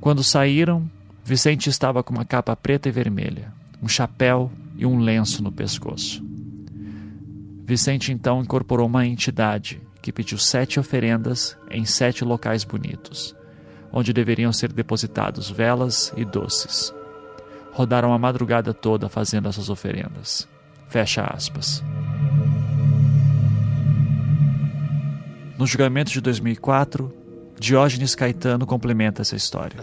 Quando 0.00 0.24
saíram, 0.24 0.90
Vicente 1.22 1.68
estava 1.68 2.02
com 2.02 2.14
uma 2.14 2.24
capa 2.24 2.56
preta 2.56 2.88
e 2.88 2.92
vermelha, 2.92 3.52
um 3.80 3.86
chapéu 3.86 4.50
e 4.76 4.84
um 4.86 4.98
lenço 4.98 5.42
no 5.42 5.52
pescoço. 5.52 6.31
Vicente 7.72 8.12
então 8.12 8.42
incorporou 8.42 8.86
uma 8.86 9.06
entidade 9.06 9.80
que 10.02 10.12
pediu 10.12 10.36
sete 10.36 10.78
oferendas 10.78 11.56
em 11.70 11.86
sete 11.86 12.22
locais 12.22 12.64
bonitos, 12.64 13.34
onde 13.90 14.12
deveriam 14.12 14.52
ser 14.52 14.70
depositados 14.70 15.48
velas 15.48 16.12
e 16.14 16.22
doces. 16.22 16.92
Rodaram 17.72 18.12
a 18.12 18.18
madrugada 18.18 18.74
toda 18.74 19.08
fazendo 19.08 19.48
essas 19.48 19.70
oferendas. 19.70 20.46
Fecha 20.90 21.24
aspas. 21.24 21.82
No 25.58 25.66
julgamento 25.66 26.12
de 26.12 26.20
2004, 26.20 27.10
Diógenes 27.58 28.14
Caetano 28.14 28.66
complementa 28.66 29.22
essa 29.22 29.34
história. 29.34 29.82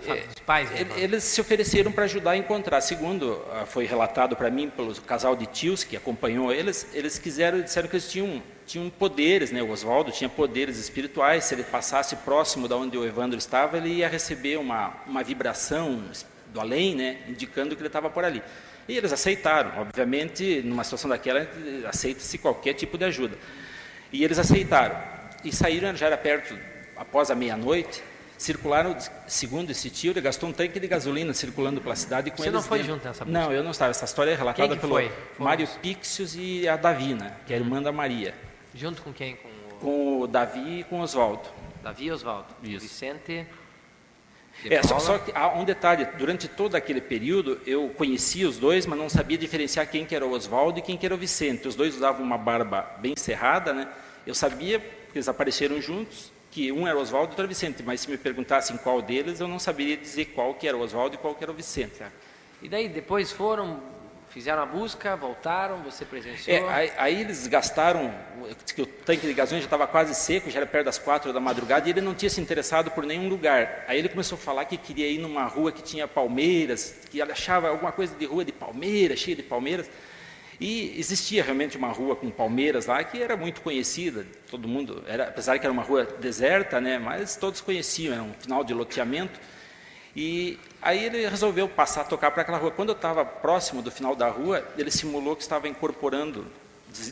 É, 0.50 1.04
eles 1.04 1.24
se 1.26 1.40
ofereceram 1.40 1.92
para 1.92 2.06
ajudar 2.06 2.32
a 2.32 2.38
encontrar. 2.38 2.82
Segundo 2.82 3.46
ah, 3.52 3.68
foi 3.68 3.86
relatado 3.86 4.36
para 4.36 4.50
mim 4.50 4.68
pelo 4.68 5.00
casal 5.02 5.36
de 5.36 5.46
tios 5.46 5.84
que 5.84 5.96
acompanhou 5.96 6.52
eles, 6.52 6.88
eles 6.92 7.20
quiseram, 7.20 7.62
disseram 7.62 7.88
que 7.88 7.96
eles 7.96 8.12
tinham, 8.12 8.42
tinham 8.66 8.90
poderes, 8.90 9.52
né? 9.52 9.62
O 9.62 9.70
Oswaldo 9.70 10.12
tinha 10.12 10.28
poderes 10.28 10.78
espirituais. 10.78 11.44
Se 11.44 11.54
ele 11.54 11.64
passasse 11.64 12.16
próximo 12.18 12.68
da 12.68 12.76
onde 12.76 12.98
o 12.98 13.06
Evandro 13.06 13.38
estava, 13.38 13.78
ele 13.78 13.90
ia 13.90 14.10
receber 14.10 14.58
uma, 14.58 14.92
uma 15.06 15.24
vibração 15.24 16.04
do 16.48 16.60
além, 16.60 16.96
né? 16.96 17.18
Indicando 17.28 17.76
que 17.76 17.82
ele 17.82 17.88
estava 17.88 18.10
por 18.10 18.26
ali. 18.26 18.42
E 18.88 18.98
eles 18.98 19.14
aceitaram. 19.14 19.82
Obviamente, 19.82 20.64
numa 20.66 20.84
situação 20.84 21.12
daquela, 21.12 21.48
aceita-se 21.88 22.40
qualquer 22.40 22.74
tipo 22.74 22.98
de 22.98 23.06
ajuda. 23.06 23.38
E 24.12 24.24
eles 24.24 24.40
aceitaram 24.40 24.98
e 25.44 25.56
saíram, 25.56 25.96
já 25.96 26.08
era 26.08 26.18
perto, 26.18 26.58
após 26.98 27.30
a 27.30 27.36
meia-noite, 27.36 28.02
circularam, 28.40 28.96
segundo 29.28 29.70
esse 29.70 29.90
tio, 29.90 30.14
ele 30.14 30.22
gastou 30.22 30.50
um 30.50 30.54
tanque 30.54 30.80
de 30.80 30.88
gasolina 30.88 31.34
circulando 31.34 31.82
pela 31.82 31.96
cidade 31.96 32.32
com 32.32 32.38
Você 32.38 32.44
eles 32.44 32.54
não 32.54 32.62
foi 32.62 32.82
junto 32.82 33.06
nessa 33.06 33.26
busca? 33.26 33.40
Não, 33.40 33.52
eu 33.52 33.62
não 33.62 33.72
estava. 33.72 33.92
Essa 33.92 34.06
história 34.06 34.32
é 34.32 34.36
relatada 34.36 34.78
pelo 34.78 34.94
foi? 34.94 35.12
Mário 35.38 35.68
Pixius 35.82 36.36
e 36.36 36.68
a 36.68 36.78
Davina, 36.78 37.38
que 37.46 37.54
é 37.54 37.58
a 37.58 37.60
irmã 37.60 37.82
da 37.82 37.92
Maria. 37.92 38.34
Junto 38.74 39.02
com 39.02 39.12
quem? 39.12 39.36
Com 39.36 39.48
o, 39.50 39.80
com 39.80 40.20
o 40.22 40.28
Davi 40.28 40.80
e 40.80 40.84
com 40.86 41.02
o 41.02 41.04
Oswaldo. 41.04 41.50
Davi 41.84 42.06
e 42.06 42.12
Oswaldo. 42.12 42.48
Vicente... 42.62 43.46
É, 44.66 44.84
só, 44.84 45.00
só, 45.00 45.18
que 45.18 45.32
há 45.34 45.54
um 45.54 45.64
detalhe, 45.64 46.06
durante 46.18 46.46
todo 46.48 46.76
aquele 46.76 47.00
período 47.00 47.62
eu 47.66 47.88
conhecia 47.90 48.50
os 48.50 48.58
dois, 48.58 48.86
mas 48.86 49.00
não 49.00 49.08
sabia 49.08 49.38
diferenciar 49.38 49.88
quem 49.88 50.06
que 50.06 50.14
era 50.14 50.26
o 50.26 50.32
Oswaldo 50.32 50.80
e 50.80 50.82
quem 50.82 50.98
que 50.98 51.06
era 51.06 51.16
o 51.16 51.18
Vicente. 51.18 51.68
Os 51.68 51.76
dois 51.76 51.96
usavam 51.96 52.26
uma 52.26 52.38
barba 52.38 52.82
bem 53.00 53.14
cerrada, 53.16 53.72
né? 53.72 53.88
Eu 54.28 54.36
sabia 54.36 54.80
porque 54.80 55.18
eles 55.18 55.30
apareceram 55.30 55.82
juntos, 55.82 56.30
que 56.52 56.72
um 56.72 56.88
era 56.88 56.98
Oswaldo 56.98 57.28
e 57.28 57.32
outro 57.32 57.42
era 57.42 57.48
Vicente, 57.48 57.84
mas 57.84 58.02
se 58.02 58.10
me 58.10 58.18
perguntassem 58.18 58.78
qual 58.78 59.02
deles, 59.02 59.40
eu 59.40 59.48
não 59.48 59.60
saberia 59.60 59.96
dizer 59.96 60.26
qual 60.26 60.54
que 60.54 60.68
era 60.68 60.76
o 60.76 60.82
Oswaldo 60.82 61.16
e 61.16 61.18
qual 61.18 61.36
que 61.36 61.44
era 61.44 61.52
o 61.52 61.56
Vicente. 61.56 62.02
E 62.62 62.68
daí 62.68 62.90
depois 62.90 63.32
foram, 63.32 63.82
fizeram 64.30 64.62
a 64.62 64.66
busca, 64.66 65.16
voltaram, 65.16 65.82
você 65.84 66.04
presenciou? 66.04 66.58
É, 66.58 66.74
aí, 66.74 66.92
aí, 66.98 67.22
eles 67.22 67.48
gastaram, 67.48 68.14
que 68.76 68.82
o 68.82 68.86
tanque 68.86 69.28
de 69.28 69.34
gasolina 69.34 69.62
já 69.62 69.68
estava 69.68 69.88
quase 69.88 70.14
seco, 70.16 70.50
já 70.50 70.60
era 70.60 70.66
perto 70.66 70.86
das 70.86 70.98
quatro 70.98 71.32
da 71.32 71.40
madrugada, 71.40 71.88
e 71.88 71.92
ele 71.92 72.02
não 72.02 72.16
tinha 72.16 72.30
se 72.30 72.42
interessado 72.42 72.92
por 72.92 73.06
nenhum 73.06 73.30
lugar. 73.30 73.86
Aí 73.88 73.98
ele 74.00 74.10
começou 74.10 74.38
a 74.38 74.40
falar 74.40 74.66
que 74.66 74.78
queria 74.78 75.08
ir 75.08 75.20
numa 75.20 75.46
rua 75.46 75.72
que 75.72 75.84
tinha 75.84 76.08
palmeiras, 76.08 76.96
que 77.10 77.22
ele 77.22 77.32
achava 77.32 77.70
alguma 77.70 77.92
coisa 77.92 78.16
de 78.16 78.26
rua 78.26 78.44
de 78.44 78.52
palmeiras, 78.52 79.20
cheia 79.20 79.36
de 79.36 79.44
palmeiras. 79.44 79.90
E 80.60 81.00
existia 81.00 81.42
realmente 81.42 81.78
uma 81.78 81.88
rua 81.88 82.16
com 82.16 82.30
palmeiras 82.30 82.86
lá 82.86 83.02
que 83.02 83.22
era 83.22 83.38
muito 83.38 83.62
conhecida, 83.62 84.26
todo 84.52 84.68
mundo, 84.68 85.04
era, 85.08 85.30
apesar 85.30 85.58
que 85.58 85.66
era 85.66 85.72
uma 85.72 85.84
rua 85.84 86.04
deserta, 86.20 86.82
né, 86.82 87.00
mas 87.00 87.38
todos 87.38 87.62
conheciam, 87.62 88.14
era 88.14 88.24
um 88.24 88.34
final 88.34 88.64
de 88.64 88.74
loteamento. 88.74 89.40
E 90.14 90.60
aí 90.82 91.06
ele 91.06 91.26
resolveu 91.30 91.70
passar 91.70 92.02
a 92.02 92.04
tocar 92.04 92.32
para 92.32 92.42
aquela 92.42 92.58
rua. 92.58 92.72
Quando 92.72 92.90
eu 92.90 92.96
estava 92.96 93.24
próximo 93.24 93.82
do 93.82 93.90
final 93.90 94.16
da 94.16 94.28
rua, 94.28 94.68
ele 94.78 94.92
simulou 94.92 95.34
que 95.34 95.44
estava 95.44 95.68
incorporando, 95.68 96.46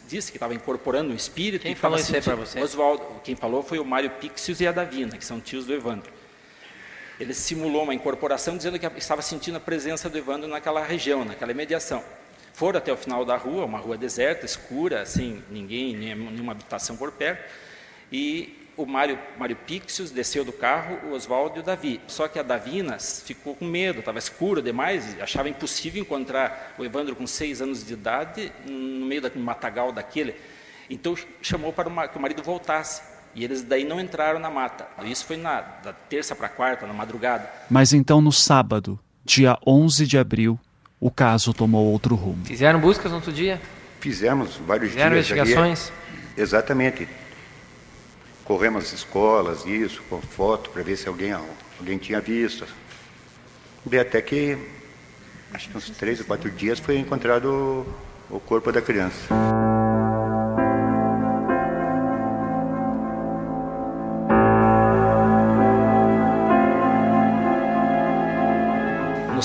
disse 0.10 0.30
que 0.30 0.38
estava 0.38 0.54
incorporando 0.54 1.14
um 1.14 1.16
espírito. 1.16 1.62
Quem 1.62 1.76
falou 1.76 1.98
isso 1.98 2.14
aí 2.14 2.22
para 2.22 2.36
você? 2.36 2.60
Oswaldo. 2.60 3.06
Quem 3.24 3.36
falou 3.36 3.64
foi 3.64 3.80
o 3.80 3.86
Mário 3.86 4.10
Pixius 4.10 4.60
e 4.60 4.68
a 4.68 4.74
Davina, 4.74 5.16
que 5.16 5.24
são 5.24 5.39
tios 5.39 5.66
do 5.66 5.74
Evandro. 5.74 6.12
Ele 7.18 7.34
simulou 7.34 7.84
uma 7.84 7.93
incorporação 7.93 8.58
dizendo 8.58 8.78
que 8.78 8.86
estava 8.98 9.22
sentindo 9.22 9.56
a 9.58 9.62
presença 9.62 10.10
do 10.10 10.18
Evandro 10.18 10.50
naquela 10.50 10.84
região, 10.84 11.24
naquela 11.24 11.52
imediação. 11.52 12.04
Foram 12.58 12.80
até 12.80 12.91
o 12.91 12.97
final 12.97 13.24
da 13.24 13.38
rua, 13.38 13.66
uma 13.66 13.78
rua 13.78 13.95
deserta, 13.95 14.43
escura, 14.43 15.03
assim, 15.03 15.43
ninguém, 15.51 15.95
nenhuma 15.95 16.53
habitação 16.53 16.97
por 16.97 17.12
perto. 17.12 17.47
E 18.12 18.68
o 18.76 18.84
Mário, 18.84 19.20
Mário 19.38 19.55
Pixius 19.55 20.10
desceu 20.10 20.43
do 20.43 20.51
carro, 20.51 20.97
o 21.08 21.14
Oswaldo 21.14 21.58
e 21.58 21.60
o 21.60 21.64
Davi. 21.64 22.01
Só 22.08 22.28
que 22.28 22.39
a 22.39 22.41
Davina 22.41 22.97
ficou 22.97 23.53
com 23.53 23.64
medo, 23.64 23.99
estava 23.99 24.18
escuro 24.18 24.60
demais, 24.60 25.16
achava 25.22 25.47
impossível 25.47 26.01
encontrar 26.01 26.74
o 26.80 26.84
Evandro 26.84 27.16
com 27.16 27.28
seis 27.28 27.62
anos 27.62 27.86
de 27.86 27.93
idade 27.93 28.51
no 28.66 29.05
meio 29.05 29.22
do 29.22 29.39
matagal 29.39 29.91
daquele. 29.91 30.34
Então 30.89 31.16
chamou 31.43 31.72
para 31.72 32.08
que 32.08 32.18
o 32.18 32.20
marido 32.20 32.41
voltasse. 32.41 33.03
E 33.36 33.43
eles 33.43 33.62
daí 33.62 33.84
não 33.84 33.99
entraram 33.99 34.39
na 34.39 34.49
mata. 34.49 34.88
Isso 35.05 35.28
foi 35.28 35.38
na, 35.38 35.62
da 35.62 35.93
terça 35.93 36.36
para 36.36 36.49
quarta, 36.49 36.88
na 36.88 36.93
madrugada. 36.93 37.47
Mas 37.70 37.93
então 37.93 38.20
no 38.20 38.32
sábado, 38.32 38.99
dia 39.24 39.60
11 39.64 40.08
de 40.08 40.18
abril, 40.18 40.60
o 41.00 41.12
caso 41.12 41.54
tomou 41.54 41.86
outro 41.91 42.16
rumo. 42.16 42.45
Fizeram 42.45 42.80
buscas 42.80 43.12
no 43.12 43.18
outro 43.18 43.32
dia? 43.32 43.62
Fizemos 44.00 44.58
vários 44.58 44.91
Fizeram 44.91 45.12
dias. 45.12 45.30
investigações? 45.30 45.91
Ali. 45.91 46.43
Exatamente. 46.43 47.08
Corremos 48.43 48.86
as 48.86 48.93
escolas, 48.93 49.66
isso, 49.66 50.02
com 50.10 50.22
foto, 50.22 50.70
para 50.70 50.82
ver 50.82 50.95
se 50.95 51.08
alguém, 51.08 51.34
alguém 51.80 51.98
tinha 51.98 52.22
visto. 52.22 52.66
E 53.91 53.98
até 53.98 54.22
que, 54.22 54.58
acho 55.54 55.70
que 55.70 55.78
uns 55.78 55.89
três 55.89 56.20
ou 56.20 56.26
quatro 56.26 56.50
dias, 56.52 56.80
foi 56.80 56.98
encontrado 56.98 57.86
o 58.30 58.39
corpo 58.39 58.72
da 58.72 58.82
criança. 58.82 59.28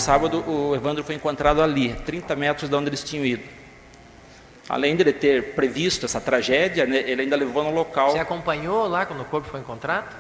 Sábado, 0.03 0.45
o 0.49 0.75
Evandro 0.75 1.05
foi 1.05 1.15
encontrado 1.15 1.63
ali, 1.63 1.95
30 2.05 2.35
metros 2.37 2.69
de 2.69 2.75
onde 2.75 2.89
eles 2.89 3.05
tinham 3.05 3.25
ido. 3.25 3.43
Além 4.69 4.97
de 4.97 5.03
ele 5.03 5.13
ter 5.13 5.55
previsto 5.55 6.07
essa 6.07 6.21
tragédia, 6.21 6.87
né, 6.87 7.05
ele 7.07 7.23
ainda 7.23 7.37
levou 7.37 7.63
no 7.63 7.73
local. 7.73 8.11
Você 8.11 8.19
acompanhou 8.19 8.89
lá 8.89 9.07
quando 9.07 9.21
o 9.21 9.25
corpo 9.25 9.49
foi 9.49 9.61
encontrado? 9.61 10.15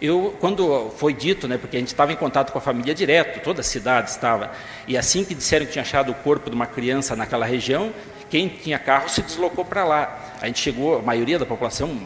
Eu, 0.00 0.36
quando 0.40 0.90
foi 0.96 1.14
dito, 1.14 1.46
né, 1.46 1.56
porque 1.56 1.76
a 1.76 1.80
gente 1.80 1.88
estava 1.88 2.12
em 2.12 2.16
contato 2.16 2.50
com 2.52 2.58
a 2.58 2.60
família 2.60 2.94
direto, 2.94 3.42
toda 3.42 3.60
a 3.60 3.64
cidade 3.64 4.10
estava, 4.10 4.50
e 4.88 4.96
assim 4.96 5.24
que 5.24 5.34
disseram 5.34 5.64
que 5.66 5.72
tinha 5.72 5.82
achado 5.82 6.10
o 6.10 6.14
corpo 6.14 6.50
de 6.50 6.56
uma 6.56 6.66
criança 6.66 7.14
naquela 7.14 7.46
região, 7.46 7.92
quem 8.28 8.48
tinha 8.48 8.78
carro 8.78 9.08
se 9.08 9.22
deslocou 9.22 9.64
para 9.64 9.84
lá. 9.84 10.34
A 10.40 10.46
gente 10.46 10.58
chegou, 10.58 10.98
a 10.98 11.02
maioria 11.02 11.38
da 11.38 11.46
população, 11.46 11.96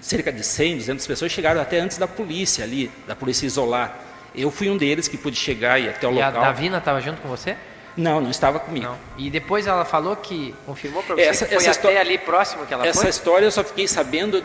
cerca 0.00 0.32
de 0.32 0.42
100, 0.42 0.78
200 0.78 1.06
pessoas, 1.06 1.32
chegaram 1.32 1.60
até 1.60 1.78
antes 1.78 1.96
da 1.96 2.08
polícia 2.08 2.64
ali, 2.64 2.90
da 3.06 3.14
polícia 3.14 3.46
isolar. 3.46 4.05
Eu 4.36 4.50
fui 4.50 4.68
um 4.68 4.76
deles 4.76 5.08
que 5.08 5.16
pude 5.16 5.36
chegar 5.36 5.80
e 5.80 5.88
até 5.88 6.06
o 6.06 6.10
e 6.10 6.14
local. 6.14 6.42
a 6.42 6.46
Davina 6.46 6.78
estava 6.78 7.00
junto 7.00 7.20
com 7.20 7.28
você? 7.28 7.56
Não, 7.96 8.20
não 8.20 8.30
estava 8.30 8.60
comigo. 8.60 8.86
Não. 8.86 8.98
E 9.16 9.30
depois 9.30 9.66
ela 9.66 9.84
falou 9.84 10.14
que, 10.16 10.54
confirmou 10.66 11.02
para 11.02 11.16
você 11.16 11.22
essa, 11.22 11.46
que 11.46 11.54
foi 11.54 11.66
até 11.66 11.98
ali 11.98 12.18
próximo 12.18 12.66
que 12.66 12.74
ela 12.74 12.86
essa 12.86 13.00
foi? 13.00 13.08
Essa 13.08 13.18
história 13.18 13.46
eu 13.46 13.50
só 13.50 13.64
fiquei 13.64 13.88
sabendo 13.88 14.44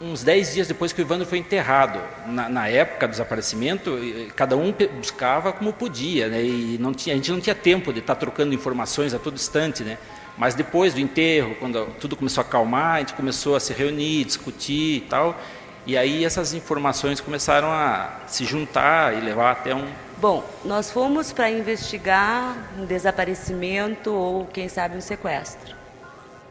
uns 0.00 0.22
10 0.22 0.54
dias 0.54 0.68
depois 0.68 0.92
que 0.92 1.00
o 1.00 1.02
Ivandro 1.02 1.26
foi 1.26 1.38
enterrado. 1.38 2.00
Na, 2.26 2.48
na, 2.48 2.68
época 2.68 3.06
do 3.06 3.10
desaparecimento, 3.10 3.98
cada 4.36 4.56
um 4.56 4.74
buscava 4.96 5.52
como 5.52 5.72
podia, 5.72 6.28
né? 6.28 6.42
E 6.42 6.78
não 6.78 6.92
tinha, 6.92 7.14
a 7.14 7.16
gente 7.16 7.30
não 7.30 7.40
tinha 7.40 7.54
tempo 7.54 7.92
de 7.92 8.00
estar 8.00 8.14
trocando 8.14 8.54
informações 8.54 9.14
a 9.14 9.18
todo 9.18 9.34
instante, 9.34 9.82
né? 9.82 9.98
Mas 10.38 10.54
depois 10.54 10.94
do 10.94 11.00
enterro, 11.00 11.54
quando 11.58 11.86
tudo 12.00 12.16
começou 12.16 12.42
a 12.42 12.46
acalmar, 12.46 12.96
a 12.96 12.98
gente 13.00 13.14
começou 13.14 13.56
a 13.56 13.60
se 13.60 13.74
reunir, 13.74 14.24
discutir 14.24 14.96
e 14.96 15.00
tal. 15.02 15.38
E 15.86 15.96
aí 15.96 16.24
essas 16.24 16.52
informações 16.52 17.20
começaram 17.20 17.72
a 17.72 18.20
se 18.26 18.44
juntar 18.44 19.16
e 19.16 19.20
levar 19.20 19.52
até 19.52 19.74
um, 19.74 19.88
Bom, 20.20 20.44
nós 20.66 20.90
fomos 20.90 21.32
para 21.32 21.50
investigar 21.50 22.54
um 22.78 22.84
desaparecimento 22.84 24.12
ou, 24.12 24.44
quem 24.44 24.68
sabe, 24.68 24.98
um 24.98 25.00
sequestro, 25.00 25.74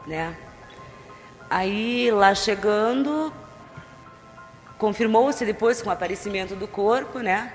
né? 0.08 0.36
Aí, 1.48 2.10
lá 2.10 2.34
chegando, 2.34 3.32
confirmou-se 4.76 5.46
depois 5.46 5.80
com 5.80 5.88
o 5.88 5.92
aparecimento 5.92 6.56
do 6.56 6.66
corpo, 6.66 7.20
né? 7.20 7.52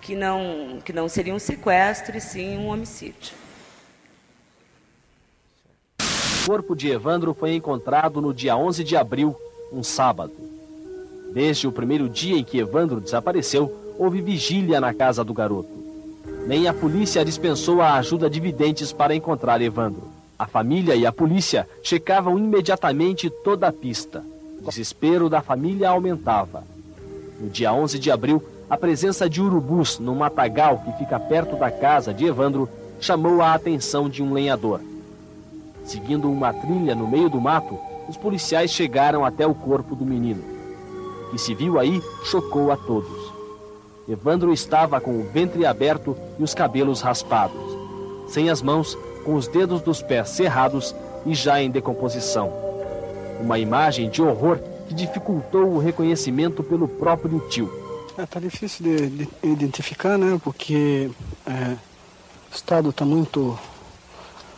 Que 0.00 0.14
não, 0.14 0.80
que 0.84 0.92
não 0.92 1.08
seria 1.08 1.34
um 1.34 1.40
sequestro 1.40 2.16
e 2.16 2.20
sim 2.20 2.56
um 2.56 2.68
homicídio. 2.68 3.34
O 6.00 6.46
corpo 6.46 6.76
de 6.76 6.88
Evandro 6.88 7.34
foi 7.34 7.56
encontrado 7.56 8.20
no 8.20 8.32
dia 8.32 8.56
11 8.56 8.84
de 8.84 8.96
abril, 8.96 9.36
um 9.72 9.82
sábado. 9.82 10.41
Desde 11.32 11.66
o 11.66 11.72
primeiro 11.72 12.10
dia 12.10 12.36
em 12.36 12.44
que 12.44 12.58
Evandro 12.58 13.00
desapareceu, 13.00 13.72
houve 13.98 14.20
vigília 14.20 14.80
na 14.80 14.92
casa 14.92 15.24
do 15.24 15.32
garoto. 15.32 15.70
Nem 16.46 16.68
a 16.68 16.74
polícia 16.74 17.24
dispensou 17.24 17.80
a 17.80 17.94
ajuda 17.94 18.28
de 18.28 18.38
videntes 18.38 18.92
para 18.92 19.14
encontrar 19.14 19.62
Evandro. 19.62 20.02
A 20.38 20.46
família 20.46 20.94
e 20.94 21.06
a 21.06 21.12
polícia 21.12 21.66
checavam 21.82 22.38
imediatamente 22.38 23.30
toda 23.30 23.68
a 23.68 23.72
pista. 23.72 24.22
O 24.60 24.64
desespero 24.64 25.30
da 25.30 25.40
família 25.40 25.88
aumentava. 25.88 26.64
No 27.40 27.48
dia 27.48 27.72
11 27.72 27.98
de 27.98 28.10
abril, 28.10 28.42
a 28.68 28.76
presença 28.76 29.28
de 29.30 29.40
urubus 29.40 29.98
no 29.98 30.14
matagal 30.14 30.82
que 30.84 30.98
fica 30.98 31.18
perto 31.18 31.56
da 31.56 31.70
casa 31.70 32.12
de 32.12 32.26
Evandro 32.26 32.68
chamou 33.00 33.40
a 33.40 33.54
atenção 33.54 34.08
de 34.08 34.22
um 34.22 34.34
lenhador. 34.34 34.80
Seguindo 35.84 36.30
uma 36.30 36.52
trilha 36.52 36.94
no 36.94 37.08
meio 37.08 37.30
do 37.30 37.40
mato, 37.40 37.78
os 38.08 38.16
policiais 38.16 38.70
chegaram 38.70 39.24
até 39.24 39.46
o 39.46 39.54
corpo 39.54 39.94
do 39.94 40.04
menino. 40.04 40.51
Que 41.32 41.38
se 41.38 41.54
viu 41.54 41.80
aí 41.80 42.00
chocou 42.24 42.70
a 42.70 42.76
todos. 42.76 43.32
Evandro 44.08 44.52
estava 44.52 45.00
com 45.00 45.18
o 45.18 45.24
ventre 45.32 45.64
aberto 45.66 46.16
e 46.38 46.42
os 46.42 46.52
cabelos 46.54 47.00
raspados, 47.00 47.60
sem 48.28 48.50
as 48.50 48.60
mãos, 48.62 48.96
com 49.24 49.34
os 49.34 49.48
dedos 49.48 49.80
dos 49.80 50.02
pés 50.02 50.28
cerrados 50.28 50.94
e 51.24 51.34
já 51.34 51.60
em 51.62 51.70
decomposição. 51.70 52.52
Uma 53.40 53.58
imagem 53.58 54.10
de 54.10 54.20
horror 54.20 54.58
que 54.88 54.94
dificultou 54.94 55.64
o 55.64 55.78
reconhecimento 55.78 56.62
pelo 56.62 56.86
próprio 56.86 57.40
tio. 57.48 57.72
É, 58.18 58.26
tá 58.26 58.38
difícil 58.38 58.84
de, 58.84 59.08
de 59.08 59.28
identificar, 59.42 60.18
né? 60.18 60.38
Porque 60.44 61.10
é, 61.46 61.76
o 62.52 62.54
estado 62.54 62.90
está 62.90 63.06
muito. 63.06 63.40
O 63.40 63.58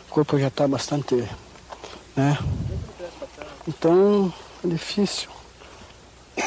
corpo 0.09 0.37
já 0.37 0.47
está 0.47 0.67
bastante. 0.67 1.23
né? 2.15 2.37
Então 3.65 4.33
é 4.63 4.67
difícil. 4.67 5.29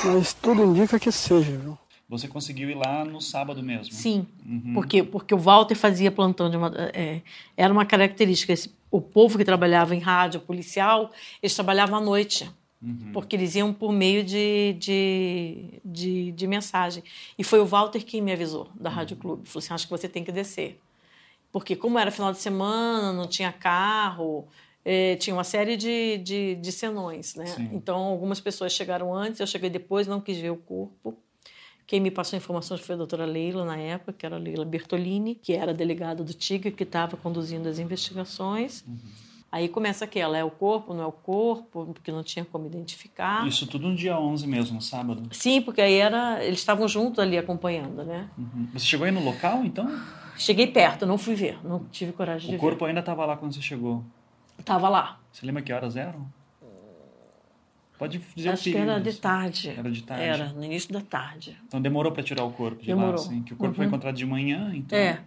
Mas 0.05 0.33
tudo 0.35 0.65
indica 0.65 0.99
que 0.99 1.11
seja, 1.11 1.57
viu? 1.57 1.79
Você 2.09 2.27
conseguiu 2.27 2.71
ir 2.71 2.75
lá 2.75 3.05
no 3.05 3.21
sábado 3.21 3.63
mesmo? 3.63 3.93
Sim, 3.93 4.27
Uhum. 4.47 4.73
porque 4.75 5.03
porque 5.03 5.35
o 5.35 5.39
Walter 5.39 5.75
fazia 5.75 6.11
plantão 6.11 6.49
de 6.51 6.57
uma, 6.57 6.73
é, 6.95 7.21
era 7.57 7.73
uma 7.73 7.85
característica. 7.85 8.53
Esse- 8.53 8.73
o 8.91 9.01
povo 9.01 9.37
que 9.37 9.45
trabalhava 9.45 9.95
em 9.95 9.99
rádio 9.99 10.41
policial, 10.41 11.11
eles 11.43 11.55
trabalhavam 11.55 11.99
à 11.99 12.01
noite, 12.01 12.51
Uhum. 12.81 13.11
porque 13.13 13.37
eles 13.37 13.55
iam 13.57 13.75
por 13.75 13.93
meio 13.93 14.25
de, 14.25 14.75
de, 14.79 15.81
de, 15.85 16.33
de 16.33 16.47
mensagem. 16.47 17.03
E 17.37 17.45
foi 17.45 17.61
o 17.61 17.67
Walter 17.67 18.03
quem 18.05 18.23
me 18.23 18.33
avisou 18.33 18.69
da 18.75 18.89
Rádio 18.89 19.17
Uhum. 19.17 19.21
Clube. 19.23 19.49
Falou 19.49 19.59
assim, 19.63 19.75
acho 19.75 19.85
que 19.87 19.91
você 19.91 20.09
tem 20.09 20.25
que 20.25 20.33
descer. 20.33 20.81
Porque 21.53 21.77
como 21.77 21.99
era 21.99 22.11
final 22.11 22.33
de 22.33 22.39
semana, 22.39 23.13
não 23.13 23.27
tinha 23.27 23.53
carro, 23.53 24.47
eh, 24.91 25.17
tinha 25.17 25.37
uma 25.37 25.45
série 25.45 25.77
de, 25.77 26.17
de, 26.17 26.55
de 26.55 26.73
senões, 26.73 27.35
né? 27.35 27.45
Sim. 27.45 27.69
Então, 27.75 27.97
algumas 27.99 28.41
pessoas 28.41 28.73
chegaram 28.73 29.15
antes, 29.15 29.39
eu 29.39 29.47
cheguei 29.47 29.69
depois, 29.69 30.07
não 30.07 30.19
quis 30.19 30.39
ver 30.39 30.49
o 30.51 30.57
corpo. 30.57 31.15
Quem 31.87 32.01
me 32.01 32.11
passou 32.11 32.39
informações 32.39 32.81
foi 32.81 32.95
a 32.95 32.99
doutora 32.99 33.27
Leila, 33.27 33.67
na 33.67 33.77
época, 33.77 34.15
que 34.15 34.25
era 34.25 34.37
a 34.37 34.39
Leila 34.39 34.65
Bertolini, 34.65 35.35
que 35.35 35.53
era 35.53 35.75
delegada 35.75 36.25
do 36.25 36.33
TIGA, 36.33 36.71
que 36.71 36.85
estava 36.85 37.19
conduzindo 37.19 37.69
as 37.69 37.79
investigações. 37.79 38.83
Aí 39.53 39.69
começa 39.69 40.07
aquela, 40.07 40.37
é 40.39 40.45
o 40.45 40.51
corpo, 40.51 40.95
não 40.95 41.03
é 41.03 41.07
o 41.07 41.13
corpo, 41.13 41.87
porque 41.93 42.11
não 42.11 42.23
tinha 42.23 42.45
como 42.47 42.67
identificar. 42.67 43.47
Isso 43.47 43.67
tudo 43.67 43.89
no 43.89 43.95
dia 43.97 44.19
11 44.19 44.47
mesmo, 44.47 44.77
no 44.77 44.83
sábado? 44.83 45.23
Sim, 45.33 45.61
porque 45.61 45.83
aí 45.83 45.95
era, 45.95 46.43
eles 46.43 46.59
estavam 46.61 46.89
juntos 46.89 47.19
ali 47.19 47.37
acompanhando, 47.37 48.05
né? 48.05 48.29
Uhum. 48.39 48.69
Você 48.73 48.87
chegou 48.87 49.05
aí 49.07 49.13
no 49.13 49.23
local, 49.23 49.65
então? 49.65 49.87
Cheguei 50.37 50.67
perto, 50.67 51.05
não 51.07 51.19
fui 51.19 51.35
ver, 51.35 51.59
não 51.63 51.85
tive 51.91 52.13
coragem 52.13 52.49
de 52.51 52.57
O 52.57 52.59
ver. 52.59 52.65
corpo 52.65 52.85
ainda 52.87 53.01
estava 53.01 53.25
lá 53.27 53.37
quando 53.37 53.55
você 53.55 53.63
chegou. 53.63 54.03
Tava 54.65 54.89
lá. 54.89 55.19
Você 55.33 55.47
lembra 55.47 55.63
que 55.63 55.73
horas 55.73 55.97
eram? 55.97 56.27
Pode 57.99 58.19
dizer 58.37 58.51
Acho 58.51 58.69
o 58.69 58.73
que 58.73 58.79
era 58.79 59.01
de 59.01 59.13
tarde. 59.15 59.75
Era 59.77 59.91
de 59.91 60.03
tarde. 60.03 60.23
Era, 60.23 60.49
no 60.51 60.65
início 60.65 60.93
da 60.93 61.01
tarde. 61.01 61.57
Então 61.67 61.81
demorou 61.83 62.13
para 62.13 62.23
tirar 62.23 62.45
o 62.45 62.53
corpo 62.53 62.81
de 62.81 62.87
Demorou. 62.87 63.11
lá, 63.11 63.17
assim. 63.17 63.43
Que 63.43 63.55
o 63.55 63.57
corpo 63.57 63.75
foi 63.75 63.85
Uhum. 63.87 63.89
encontrado 63.91 64.15
de 64.15 64.25
manhã, 64.25 64.71
então. 64.75 64.97
É. 64.97 65.21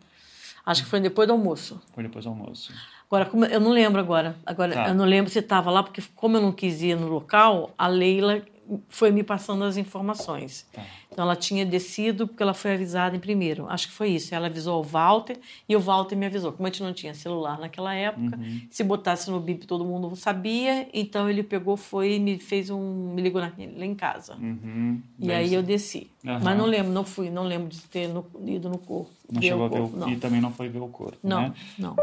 Acho 0.66 0.84
que 0.84 0.90
foi 0.90 1.02
depois 1.02 1.28
do 1.28 1.34
almoço. 1.34 1.82
Foi 1.94 2.04
depois 2.04 2.24
do 2.24 2.30
almoço. 2.30 2.72
Agora, 3.08 3.30
eu 3.52 3.60
não 3.60 3.72
lembro 3.72 4.00
agora. 4.00 4.38
Agora, 4.46 4.74
Tá. 4.74 4.88
eu 4.88 4.94
não 4.96 5.04
lembro 5.04 5.30
se 5.30 5.40
estava 5.40 5.70
lá, 5.70 5.84
porque 5.84 6.02
como 6.16 6.38
eu 6.38 6.42
não 6.42 6.52
quis 6.54 6.82
ir 6.82 6.96
no 6.96 7.08
local, 7.10 7.74
a 7.78 7.88
Leila 7.88 8.42
foi 8.88 9.12
me 9.12 9.22
passando 9.24 9.66
as 9.66 9.76
informações. 9.76 10.66
Tá. 10.72 10.82
Então, 11.12 11.26
ela 11.26 11.36
tinha 11.36 11.66
descido 11.66 12.26
porque 12.26 12.42
ela 12.42 12.54
foi 12.54 12.74
avisada 12.74 13.16
em 13.16 13.20
primeiro. 13.20 13.68
Acho 13.68 13.88
que 13.90 13.94
foi 13.94 14.10
isso. 14.12 14.34
Ela 14.34 14.48
avisou 14.48 14.80
o 14.80 14.84
Walter 14.84 15.38
e 15.68 15.76
o 15.76 15.80
Walter 15.82 16.16
me 16.16 16.26
avisou. 16.26 16.54
Como 16.54 16.66
a 16.66 16.70
gente 16.72 16.82
não 16.82 16.94
tinha 16.94 17.14
celular 17.14 17.60
naquela 17.60 17.94
época, 17.94 18.38
Uhum. 18.38 18.62
se 18.70 18.82
botasse 18.82 19.30
no 19.30 19.38
bip 19.38 19.68
todo 19.68 19.84
mundo 19.84 20.16
sabia. 20.16 20.88
Então, 20.94 21.30
ele 21.30 21.44
pegou, 21.44 21.76
foi 21.76 22.14
e 22.16 22.20
me 22.20 22.40
fez 22.40 22.70
um... 22.70 23.12
Me 23.14 23.22
ligou 23.22 23.42
lá 23.42 23.52
em 23.58 23.94
casa. 23.94 24.36
Uhum. 24.38 25.02
E 25.20 25.32
aí 25.34 25.54
eu 25.54 25.62
desci. 25.62 26.10
Aham. 26.26 26.40
Mas 26.42 26.58
não 26.58 26.66
lembro, 26.66 26.92
não 26.94 27.04
fui, 27.04 27.30
não 27.30 27.44
lembro 27.44 27.68
de 27.68 27.82
ter 27.82 28.08
no- 28.08 28.26
ido 28.46 28.70
no 28.70 28.78
corpo. 28.78 29.12
Não 29.30 29.42
chegou 29.42 29.64
o 29.64 29.66
a 29.66 29.68
ver 29.70 29.78
corpo, 29.80 29.98
o... 29.98 30.00
não. 30.00 30.10
E 30.10 30.16
também 30.16 30.40
não 30.40 30.52
foi 30.54 30.70
ver 30.70 30.80
o 30.80 30.88
corpo, 30.88 31.18
Não, 31.22 31.42
né? 31.42 31.54
não. 31.78 31.96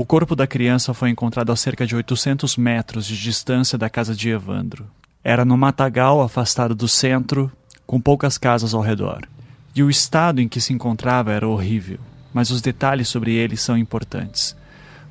O 0.00 0.06
corpo 0.06 0.34
da 0.34 0.46
criança 0.46 0.94
foi 0.94 1.10
encontrado 1.10 1.52
a 1.52 1.56
cerca 1.56 1.86
de 1.86 1.94
800 1.94 2.56
metros 2.56 3.04
de 3.04 3.20
distância 3.20 3.76
da 3.76 3.90
casa 3.90 4.14
de 4.14 4.30
Evandro. 4.30 4.86
Era 5.22 5.44
no 5.44 5.58
matagal 5.58 6.22
afastado 6.22 6.74
do 6.74 6.88
centro, 6.88 7.52
com 7.86 8.00
poucas 8.00 8.38
casas 8.38 8.72
ao 8.72 8.80
redor. 8.80 9.28
E 9.76 9.82
o 9.82 9.90
estado 9.90 10.40
em 10.40 10.48
que 10.48 10.58
se 10.58 10.72
encontrava 10.72 11.32
era 11.32 11.46
horrível, 11.46 11.98
mas 12.32 12.50
os 12.50 12.62
detalhes 12.62 13.08
sobre 13.08 13.34
ele 13.34 13.58
são 13.58 13.76
importantes. 13.76 14.56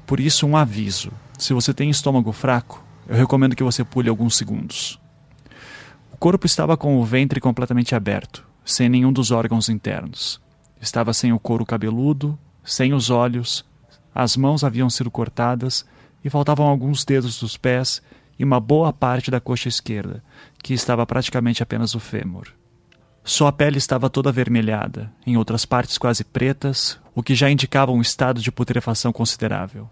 Por 0.07 0.19
isso, 0.19 0.47
um 0.47 0.57
aviso: 0.57 1.11
se 1.37 1.53
você 1.53 1.71
tem 1.71 1.91
estômago 1.91 2.31
fraco, 2.31 2.83
eu 3.07 3.15
recomendo 3.15 3.55
que 3.55 3.63
você 3.63 3.83
pule 3.83 4.09
alguns 4.09 4.35
segundos. 4.35 4.99
O 6.11 6.17
corpo 6.17 6.47
estava 6.47 6.75
com 6.75 6.97
o 6.97 7.05
ventre 7.05 7.39
completamente 7.39 7.93
aberto, 7.93 8.43
sem 8.65 8.89
nenhum 8.89 9.13
dos 9.13 9.29
órgãos 9.29 9.69
internos. 9.69 10.41
Estava 10.81 11.13
sem 11.13 11.31
o 11.31 11.37
couro 11.37 11.63
cabeludo, 11.63 12.39
sem 12.63 12.91
os 12.91 13.11
olhos, 13.11 13.68
as 14.13 14.35
mãos 14.35 14.63
haviam 14.63 14.89
sido 14.89 15.11
cortadas 15.11 15.85
e 16.23 16.29
faltavam 16.29 16.67
alguns 16.67 17.05
dedos 17.05 17.39
dos 17.39 17.57
pés 17.57 18.01
e 18.37 18.43
uma 18.43 18.59
boa 18.59 18.93
parte 18.93 19.29
da 19.29 19.39
coxa 19.39 19.67
esquerda, 19.67 20.23
que 20.63 20.73
estava 20.73 21.05
praticamente 21.05 21.61
apenas 21.61 21.93
o 21.95 21.99
fêmur. 21.99 22.47
Sua 23.23 23.51
pele 23.51 23.77
estava 23.77 24.09
toda 24.09 24.29
avermelhada, 24.29 25.11
em 25.25 25.37
outras 25.37 25.65
partes 25.65 25.97
quase 25.97 26.23
pretas, 26.23 26.99
o 27.13 27.21
que 27.21 27.35
já 27.35 27.49
indicava 27.49 27.91
um 27.91 28.01
estado 28.01 28.41
de 28.41 28.51
putrefação 28.51 29.11
considerável. 29.11 29.89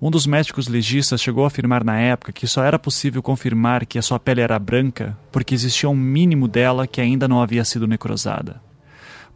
Um 0.00 0.10
dos 0.10 0.26
médicos 0.26 0.68
legistas 0.68 1.22
chegou 1.22 1.44
a 1.44 1.46
afirmar 1.46 1.82
na 1.82 1.98
época 1.98 2.32
que 2.32 2.46
só 2.46 2.62
era 2.62 2.78
possível 2.78 3.22
confirmar 3.22 3.86
que 3.86 3.98
a 3.98 4.02
sua 4.02 4.20
pele 4.20 4.42
era 4.42 4.58
branca 4.58 5.16
porque 5.32 5.54
existia 5.54 5.88
um 5.88 5.96
mínimo 5.96 6.46
dela 6.46 6.86
que 6.86 7.00
ainda 7.00 7.26
não 7.26 7.40
havia 7.40 7.64
sido 7.64 7.86
necrosada. 7.86 8.60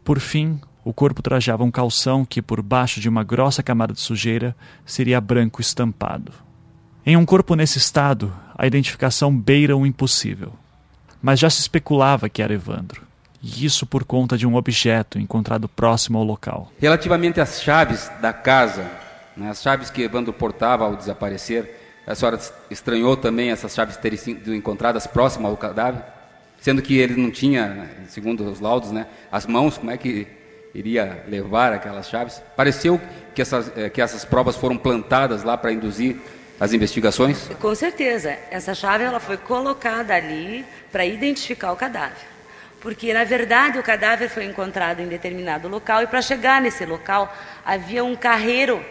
Por 0.03 0.19
fim, 0.19 0.61
o 0.83 0.93
corpo 0.93 1.21
trajava 1.21 1.63
um 1.63 1.71
calção 1.71 2.25
que, 2.25 2.41
por 2.41 2.61
baixo 2.61 2.99
de 2.99 3.07
uma 3.07 3.23
grossa 3.23 3.61
camada 3.61 3.93
de 3.93 3.99
sujeira, 3.99 4.55
seria 4.85 5.21
branco 5.21 5.61
estampado. 5.61 6.31
Em 7.05 7.15
um 7.15 7.25
corpo 7.25 7.55
nesse 7.55 7.77
estado, 7.77 8.33
a 8.57 8.65
identificação 8.65 9.35
beira 9.35 9.77
o 9.77 9.85
impossível. 9.85 10.53
Mas 11.21 11.39
já 11.39 11.49
se 11.49 11.61
especulava 11.61 12.29
que 12.29 12.41
era 12.41 12.53
Evandro. 12.53 13.03
E 13.41 13.65
isso 13.65 13.85
por 13.85 14.03
conta 14.03 14.37
de 14.37 14.45
um 14.45 14.55
objeto 14.55 15.19
encontrado 15.19 15.67
próximo 15.67 16.17
ao 16.17 16.23
local. 16.23 16.71
Relativamente 16.79 17.39
às 17.39 17.61
chaves 17.61 18.11
da 18.21 18.33
casa, 18.33 18.85
né, 19.35 19.49
as 19.49 19.61
chaves 19.61 19.89
que 19.89 20.01
Evandro 20.01 20.33
portava 20.33 20.85
ao 20.85 20.95
desaparecer, 20.95 21.79
a 22.05 22.15
senhora 22.15 22.39
estranhou 22.69 23.15
também 23.15 23.51
essas 23.51 23.73
chaves 23.73 23.97
terem 23.97 24.17
sido 24.17 24.53
encontradas 24.53 25.05
próximas 25.05 25.51
ao 25.51 25.57
cadáver? 25.57 26.03
Sendo 26.59 26.81
que 26.81 26.97
ele 26.97 27.19
não 27.19 27.31
tinha, 27.31 27.89
segundo 28.07 28.43
os 28.43 28.59
laudos, 28.59 28.91
né, 28.91 29.07
as 29.31 29.47
mãos, 29.47 29.77
como 29.77 29.89
é 29.89 29.97
que 29.97 30.27
iria 30.73 31.23
levar 31.27 31.73
aquelas 31.73 32.09
chaves? 32.09 32.41
Pareceu 32.55 32.99
que 33.35 33.41
essas, 33.41 33.71
eh, 33.77 33.89
que 33.89 34.01
essas 34.01 34.25
provas 34.25 34.55
foram 34.55 34.77
plantadas 34.77 35.43
lá 35.43 35.57
para 35.57 35.71
induzir 35.71 36.17
as 36.59 36.73
investigações? 36.73 37.49
Com 37.59 37.73
certeza, 37.73 38.37
essa 38.49 38.73
chave 38.75 39.03
ela 39.03 39.19
foi 39.19 39.37
colocada 39.37 40.13
ali 40.13 40.65
para 40.91 41.05
identificar 41.05 41.71
o 41.71 41.75
cadáver. 41.75 42.31
Porque, 42.79 43.13
na 43.13 43.23
verdade, 43.23 43.77
o 43.77 43.83
cadáver 43.83 44.29
foi 44.29 44.45
encontrado 44.45 45.01
em 45.01 45.07
determinado 45.07 45.67
local 45.67 46.01
e 46.01 46.07
para 46.07 46.21
chegar 46.21 46.61
nesse 46.61 46.85
local 46.85 47.31
havia 47.65 48.03
um 48.03 48.15
carreiro, 48.15 48.83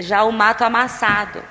já 0.00 0.24
o 0.24 0.32
mato 0.32 0.64
amassado. 0.64 1.42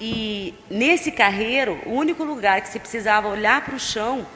E 0.00 0.54
nesse 0.70 1.10
carreiro, 1.10 1.78
o 1.86 1.92
único 1.92 2.22
lugar 2.24 2.60
que 2.60 2.68
se 2.68 2.78
precisava 2.78 3.26
olhar 3.28 3.64
para 3.64 3.74
o 3.74 3.80
chão 3.80 4.26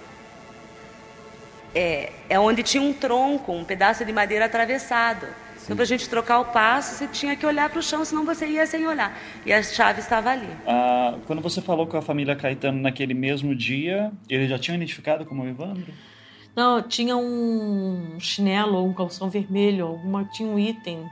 é, 1.75 2.13
é 2.29 2.39
onde 2.39 2.63
tinha 2.63 2.83
um 2.83 2.93
tronco, 2.93 3.53
um 3.53 3.65
pedaço 3.65 4.05
de 4.05 4.13
madeira 4.13 4.47
atravessado. 4.47 5.27
Então, 5.65 5.77
para 5.77 5.85
a 5.85 5.87
gente 5.87 6.09
trocar 6.09 6.41
o 6.41 6.47
passo, 6.47 6.97
você 6.97 7.07
tinha 7.07 7.37
que 7.37 7.47
olhar 7.47 7.71
para 7.71 7.79
o 7.79 7.83
chão, 7.83 8.05
senão 8.05 8.25
você 8.25 8.47
ia 8.47 8.67
sem 8.67 8.87
olhar. 8.87 9.17
E 9.47 9.53
a 9.53 9.63
chave 9.63 10.01
estava 10.01 10.31
ali. 10.31 10.49
Ah, 10.67 11.15
quando 11.27 11.41
você 11.41 11.63
falou 11.63 11.87
com 11.87 11.97
a 11.97 12.03
família 12.03 12.35
Caetano 12.35 12.81
naquele 12.81 13.15
mesmo 13.15 13.55
dia, 13.55 14.11
eles 14.29 14.51
já 14.51 14.59
tinham 14.59 14.77
identificado 14.77 15.25
como 15.25 15.47
Evandro? 15.47 15.93
Não, 16.55 16.83
tinha 16.83 17.17
um 17.17 18.19
chinelo 18.19 18.77
ou 18.77 18.89
um 18.89 18.93
calção 18.93 19.31
vermelho, 19.31 19.87
alguma, 19.87 20.25
tinha 20.25 20.49
um 20.49 20.59
item 20.59 21.09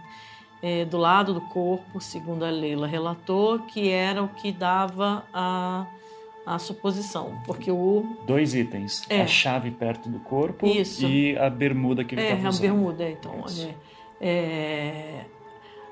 é, 0.62 0.84
do 0.84 0.98
lado 0.98 1.32
do 1.32 1.40
corpo, 1.40 2.00
segundo 2.00 2.44
a 2.44 2.50
Leila 2.50 2.86
relatou, 2.86 3.60
que 3.60 3.88
era 3.88 4.22
o 4.22 4.28
que 4.28 4.52
dava 4.52 5.24
a, 5.32 5.86
a 6.46 6.58
suposição. 6.58 7.38
Porque 7.46 7.70
o. 7.70 8.04
Dois 8.26 8.54
itens. 8.54 9.02
É. 9.08 9.22
A 9.22 9.26
chave 9.26 9.70
perto 9.70 10.08
do 10.08 10.18
corpo 10.20 10.66
Isso. 10.66 11.06
e 11.06 11.36
a 11.38 11.48
bermuda 11.50 12.04
que 12.04 12.14
ele 12.14 12.22
É, 12.22 12.30
estava 12.30 12.46
a 12.46 12.50
usando. 12.50 12.62
bermuda, 12.62 13.04
é, 13.04 13.10
então. 13.12 13.44
Isso. 13.46 13.68
é, 14.20 14.26
é, 14.28 15.24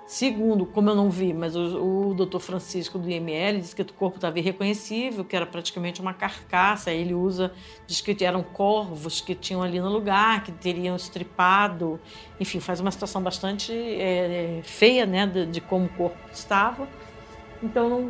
segundo, 0.07 0.65
como 0.65 0.89
eu 0.91 0.95
não 0.95 1.11
vi, 1.11 1.35
mas 1.35 1.55
o, 1.55 2.09
o 2.11 2.15
doutor 2.15 2.41
Francisco 2.41 2.99
do 2.99 3.11
IML 3.11 3.59
disse 3.59 3.77
que 3.77 3.83
o 3.83 3.93
corpo 3.93 4.17
estava 4.17 4.39
irreconhecível, 4.39 5.25
que 5.25 5.37
era 5.37 5.45
praticamente 5.47 6.01
uma 6.01 6.15
carcaça. 6.15 6.91
Ele 6.91 7.15
usa, 7.15 7.53
diz 7.87 8.01
que 8.01 8.25
eram 8.25 8.43
corvos 8.43 9.21
que 9.21 9.35
tinham 9.35 9.63
ali 9.63 9.79
no 9.81 9.89
lugar, 9.91 10.43
que 10.45 10.53
teriam 10.53 10.97
estripado. 10.97 12.01
Enfim, 12.41 12.59
faz 12.59 12.81
uma 12.81 12.91
situação 12.91 13.23
bastante 13.23 13.73
é, 13.73 14.61
feia, 14.65 15.05
né, 15.05 15.27
de, 15.27 15.47
de 15.47 15.61
como 15.61 15.85
o 15.87 15.91
corpo 15.91 16.19
estava. 16.33 16.89
Então 17.63 17.89
não, 17.89 18.01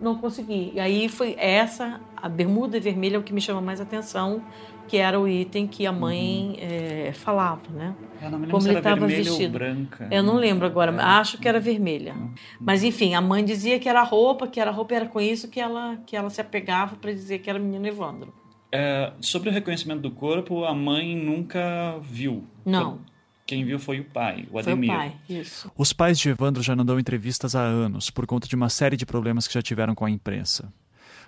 não 0.00 0.14
consegui. 0.18 0.72
E 0.74 0.80
aí 0.80 1.08
foi 1.08 1.34
essa, 1.38 2.00
a 2.16 2.28
bermuda 2.28 2.80
vermelha, 2.80 3.16
é 3.16 3.18
o 3.18 3.22
que 3.22 3.32
me 3.32 3.40
chama 3.40 3.60
mais 3.60 3.80
atenção, 3.80 4.42
que 4.88 4.96
era 4.96 5.18
o 5.18 5.26
item 5.28 5.66
que 5.66 5.86
a 5.86 5.92
mãe 5.92 6.56
é, 6.60 7.12
falava, 7.12 7.62
né? 7.70 7.94
Eu 8.22 8.30
não 8.30 8.38
me 8.38 8.46
lembro 8.46 8.50
Como 8.50 8.60
se 8.62 8.68
ele 8.68 8.78
estava 8.78 9.06
vestido. 9.06 9.52
branca. 9.52 10.08
Eu 10.10 10.22
não 10.22 10.36
lembro 10.36 10.66
agora, 10.66 10.92
É. 10.92 11.00
acho 11.00 11.38
que 11.38 11.48
era 11.48 11.58
vermelha. 11.60 12.14
Mas 12.60 12.82
enfim, 12.84 13.14
a 13.14 13.20
mãe 13.20 13.44
dizia 13.44 13.78
que 13.78 13.88
era 13.88 14.02
roupa, 14.02 14.46
que 14.46 14.60
era 14.60 14.70
roupa, 14.70 14.94
era 14.94 15.06
com 15.06 15.20
isso 15.20 15.48
que 15.48 15.60
ela, 15.60 15.96
que 16.06 16.16
ela 16.16 16.30
se 16.30 16.40
apegava 16.40 16.96
para 16.96 17.12
dizer 17.12 17.38
que 17.40 17.50
era 17.50 17.58
menino 17.58 17.86
Evandro. 17.86 18.32
É, 18.72 19.12
sobre 19.20 19.48
o 19.48 19.52
reconhecimento 19.52 20.00
do 20.00 20.10
corpo, 20.10 20.64
a 20.64 20.74
mãe 20.74 21.16
nunca 21.16 21.98
viu. 22.00 22.44
Não. 22.64 22.98
Quem 23.46 23.64
viu 23.64 23.78
foi 23.78 24.00
o 24.00 24.04
pai, 24.04 24.44
o 24.50 24.60
Foi 24.60 24.72
o 24.72 24.74
Ademir. 24.74 24.90
pai, 24.90 25.12
isso. 25.28 25.70
Os 25.78 25.92
pais 25.92 26.18
de 26.18 26.28
Evandro 26.28 26.62
já 26.64 26.74
não 26.74 26.84
dão 26.84 26.98
entrevistas 26.98 27.54
há 27.54 27.62
anos 27.62 28.10
por 28.10 28.26
conta 28.26 28.48
de 28.48 28.56
uma 28.56 28.68
série 28.68 28.96
de 28.96 29.06
problemas 29.06 29.46
que 29.46 29.54
já 29.54 29.62
tiveram 29.62 29.94
com 29.94 30.04
a 30.04 30.10
imprensa. 30.10 30.72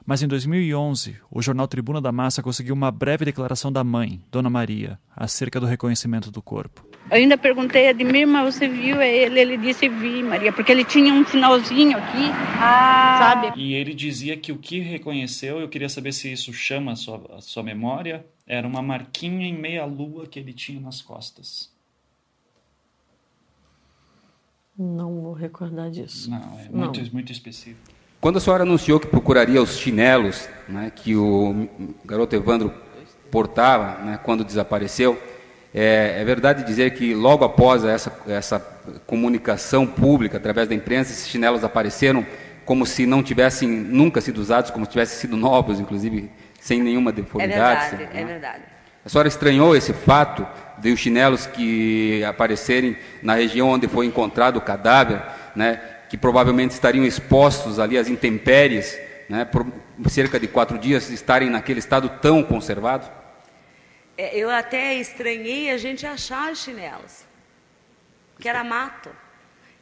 Mas 0.05 0.23
em 0.23 0.27
2011, 0.27 1.17
o 1.31 1.41
jornal 1.41 1.69
Tribuna 1.69 2.01
da 2.01 2.11
Massa 2.11 2.43
conseguiu 2.43 2.75
uma 2.75 2.91
breve 2.91 3.25
declaração 3.25 3.71
da 3.71 3.85
mãe, 3.85 4.21
Dona 4.33 4.51
Maria, 4.51 4.99
acerca 5.15 5.61
do 5.61 5.67
reconhecimento 5.67 6.31
do 6.31 6.43
corpo. 6.43 6.85
Eu 7.11 7.19
ainda 7.19 7.39
perguntei 7.39 7.87
a 7.87 7.91
Ademir, 7.91 8.27
mas 8.27 8.55
você 8.55 8.67
viu 8.67 9.01
ele? 9.01 9.39
Ele 9.39 9.57
disse 9.57 9.89
vi, 9.89 10.23
Maria, 10.23 10.53
porque 10.53 10.73
ele 10.73 10.85
tinha 10.85 11.13
um 11.13 11.25
sinalzinho 11.25 11.97
aqui, 11.97 12.27
sabe? 12.59 13.53
E 13.61 13.75
ele 13.75 13.95
dizia 13.95 14.37
que 14.37 14.51
o 14.51 14.59
que 14.59 14.81
reconheceu, 14.81 15.61
eu 15.61 15.69
queria 15.69 15.89
saber 15.89 16.13
se 16.13 16.33
isso 16.33 16.53
chama 16.53 16.93
a 16.93 16.97
sua, 16.97 17.37
a 17.37 17.41
sua 17.41 17.63
memória, 17.63 18.27
era 18.47 18.67
uma 18.67 18.83
marquinha 18.83 19.47
em 19.47 19.57
meia-lua 19.57 20.27
que 20.27 20.39
ele 20.39 20.53
tinha 20.53 20.81
nas 20.81 21.01
costas. 21.01 21.71
Não 24.79 25.21
vou 25.21 25.33
recordar 25.33 25.91
disso. 25.91 26.31
Não, 26.31 26.37
é 26.39 26.69
muito, 26.71 27.13
muito 27.13 27.33
específico. 27.33 27.81
Quando 28.21 28.37
a 28.37 28.41
senhora 28.41 28.63
anunciou 28.63 28.99
que 29.01 29.07
procuraria 29.07 29.61
os 29.63 29.77
chinelos 29.77 30.49
né, 30.69 30.93
que 30.95 31.17
o 31.17 31.69
garoto 32.05 32.35
Evandro 32.35 32.73
portava 33.31 34.03
né, 34.05 34.21
quando 34.23 34.45
desapareceu, 34.45 35.21
é, 35.75 36.17
é 36.21 36.25
verdade 36.25 36.65
dizer 36.65 36.95
que 36.95 37.15
logo 37.15 37.45
após 37.45 37.85
essa, 37.85 38.13
essa 38.27 38.59
comunicação 39.07 39.87
pública 39.87 40.37
através 40.37 40.69
da 40.69 40.75
imprensa, 40.75 41.13
esses 41.13 41.29
chinelos 41.29 41.63
apareceram 41.63 42.25
como 42.65 42.85
se 42.87 43.07
não 43.07 43.23
tivessem 43.23 43.69
nunca 43.69 44.21
sido 44.21 44.39
usados, 44.39 44.71
como 44.71 44.85
se 44.85 44.93
tivessem 44.93 45.19
sido 45.19 45.37
novos, 45.37 45.81
inclusive 45.81 46.31
sem 46.61 46.83
nenhuma 46.83 47.11
É 47.11 47.15
deformidade. 47.15 47.97
verdade, 47.97 48.15
né? 48.15 48.21
é 48.21 48.25
verdade. 48.25 48.63
A 49.05 49.09
senhora 49.09 49.29
estranhou 49.29 49.75
esse 49.77 49.93
fato 49.93 50.47
de 50.81 50.93
os 50.93 51.01
chinelos 51.01 51.47
que 51.47 52.23
aparecerem 52.25 52.97
na 53.23 53.35
região 53.35 53.69
onde 53.69 53.89
foi 53.89 54.07
encontrado 54.07 54.57
o 54.57 54.61
cadáver, 54.61 55.23
né, 55.55 55.81
que 56.09 56.17
provavelmente 56.17 56.71
estariam 56.73 57.05
expostos 57.05 57.79
ali 57.79 57.99
às 57.99 58.09
intempéries, 58.09 58.99
né, 59.29 59.45
por 59.45 59.67
cerca 60.09 60.39
de 60.41 60.47
quatro 60.49 60.79
dias, 60.79 61.11
estarem 61.11 61.51
naquele 61.51 61.79
estado 61.81 62.09
tão 62.21 62.43
conservado? 62.43 63.11
É, 64.17 64.37
eu 64.37 64.51
até 64.51 64.95
estranhei 64.95 65.71
a 65.71 65.77
gente 65.77 66.07
achar 66.07 66.51
os 66.51 66.59
chinelos, 66.61 67.25
que 68.41 68.49
era 68.49 68.65
mato. 68.65 69.11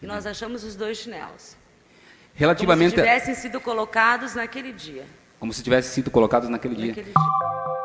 E 0.02 0.06
nós 0.06 0.26
achamos 0.26 0.62
os 0.62 0.76
dois 0.76 0.98
chinelos. 0.98 1.56
Relativamente 2.34 2.94
Como 2.94 3.02
se 3.02 3.08
tivessem 3.10 3.34
sido 3.34 3.60
colocados 3.60 4.34
naquele 4.34 4.72
dia. 4.72 5.06
como 5.40 5.52
se 5.54 5.62
tivessem 5.62 5.90
sido 5.90 6.10
colocados 6.10 6.48
naquele 6.50 6.74
dia. 6.74 6.88
Naquele 6.88 7.06
dia. 7.06 7.75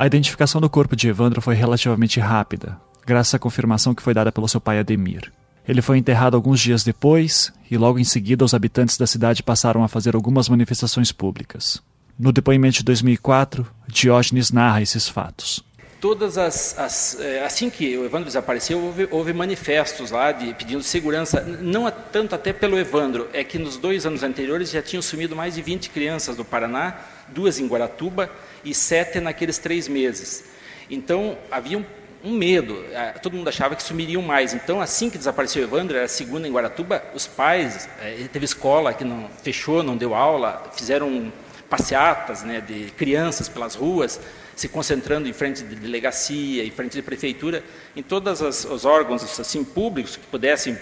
A 0.00 0.06
identificação 0.06 0.62
do 0.62 0.70
corpo 0.70 0.96
de 0.96 1.08
Evandro 1.08 1.42
foi 1.42 1.54
relativamente 1.54 2.18
rápida, 2.18 2.80
graças 3.04 3.34
à 3.34 3.38
confirmação 3.38 3.94
que 3.94 4.02
foi 4.02 4.14
dada 4.14 4.32
pelo 4.32 4.48
seu 4.48 4.58
pai 4.58 4.78
Ademir. 4.78 5.30
Ele 5.68 5.82
foi 5.82 5.98
enterrado 5.98 6.34
alguns 6.34 6.58
dias 6.58 6.82
depois 6.82 7.52
e 7.70 7.76
logo 7.76 7.98
em 7.98 8.04
seguida 8.04 8.42
os 8.42 8.54
habitantes 8.54 8.96
da 8.96 9.06
cidade 9.06 9.42
passaram 9.42 9.84
a 9.84 9.88
fazer 9.88 10.14
algumas 10.14 10.48
manifestações 10.48 11.12
públicas. 11.12 11.82
No 12.18 12.32
depoimento 12.32 12.78
de 12.78 12.84
2004, 12.84 13.66
Diógenes 13.88 14.50
narra 14.50 14.80
esses 14.80 15.06
fatos. 15.06 15.62
Todas 16.00 16.38
as, 16.38 16.78
as 16.78 17.20
eh, 17.20 17.44
assim 17.44 17.68
que 17.68 17.94
o 17.98 18.06
Evandro 18.06 18.24
desapareceu, 18.24 18.80
houve, 18.80 19.06
houve 19.10 19.34
manifestos 19.34 20.10
lá 20.10 20.32
de 20.32 20.54
pedindo 20.54 20.82
segurança, 20.82 21.42
não 21.42 21.90
tanto 21.90 22.34
até 22.34 22.54
pelo 22.54 22.78
Evandro, 22.78 23.28
é 23.34 23.44
que 23.44 23.58
nos 23.58 23.76
dois 23.76 24.06
anos 24.06 24.22
anteriores 24.22 24.70
já 24.70 24.80
tinham 24.80 25.02
sumido 25.02 25.36
mais 25.36 25.56
de 25.56 25.60
20 25.60 25.90
crianças 25.90 26.36
do 26.36 26.44
Paraná, 26.44 27.00
duas 27.28 27.58
em 27.60 27.66
Guaratuba 27.66 28.30
e 28.64 28.72
sete 28.72 29.20
naqueles 29.20 29.58
três 29.58 29.88
meses. 29.88 30.44
Então 30.88 31.36
havia 31.50 31.76
um, 31.76 31.84
um 32.24 32.32
medo, 32.32 32.82
ah, 32.94 33.18
todo 33.22 33.36
mundo 33.36 33.48
achava 33.48 33.76
que 33.76 33.82
sumiriam 33.82 34.22
mais. 34.22 34.54
Então 34.54 34.80
assim 34.80 35.10
que 35.10 35.18
desapareceu 35.18 35.60
o 35.60 35.66
Evandro, 35.66 35.96
era 35.96 36.06
a 36.06 36.08
segunda 36.08 36.48
em 36.48 36.50
Guaratuba, 36.50 37.04
os 37.14 37.26
pais, 37.26 37.90
eh, 38.00 38.26
teve 38.32 38.46
escola 38.46 38.94
que 38.94 39.04
não 39.04 39.28
fechou, 39.42 39.82
não 39.82 39.98
deu 39.98 40.14
aula, 40.14 40.70
fizeram 40.74 41.30
passeatas 41.68 42.42
né, 42.42 42.60
de 42.60 42.90
crianças 42.96 43.50
pelas 43.50 43.74
ruas, 43.74 44.18
se 44.60 44.68
concentrando 44.68 45.26
em 45.26 45.32
frente 45.32 45.62
de 45.62 45.74
delegacia, 45.74 46.62
em 46.62 46.70
frente 46.70 46.92
de 46.92 47.00
prefeitura, 47.00 47.64
em 47.96 48.02
todos 48.02 48.42
os 48.42 48.84
órgãos 48.84 49.40
assim 49.40 49.64
públicos 49.64 50.16
que 50.16 50.26
pudessem 50.26 50.76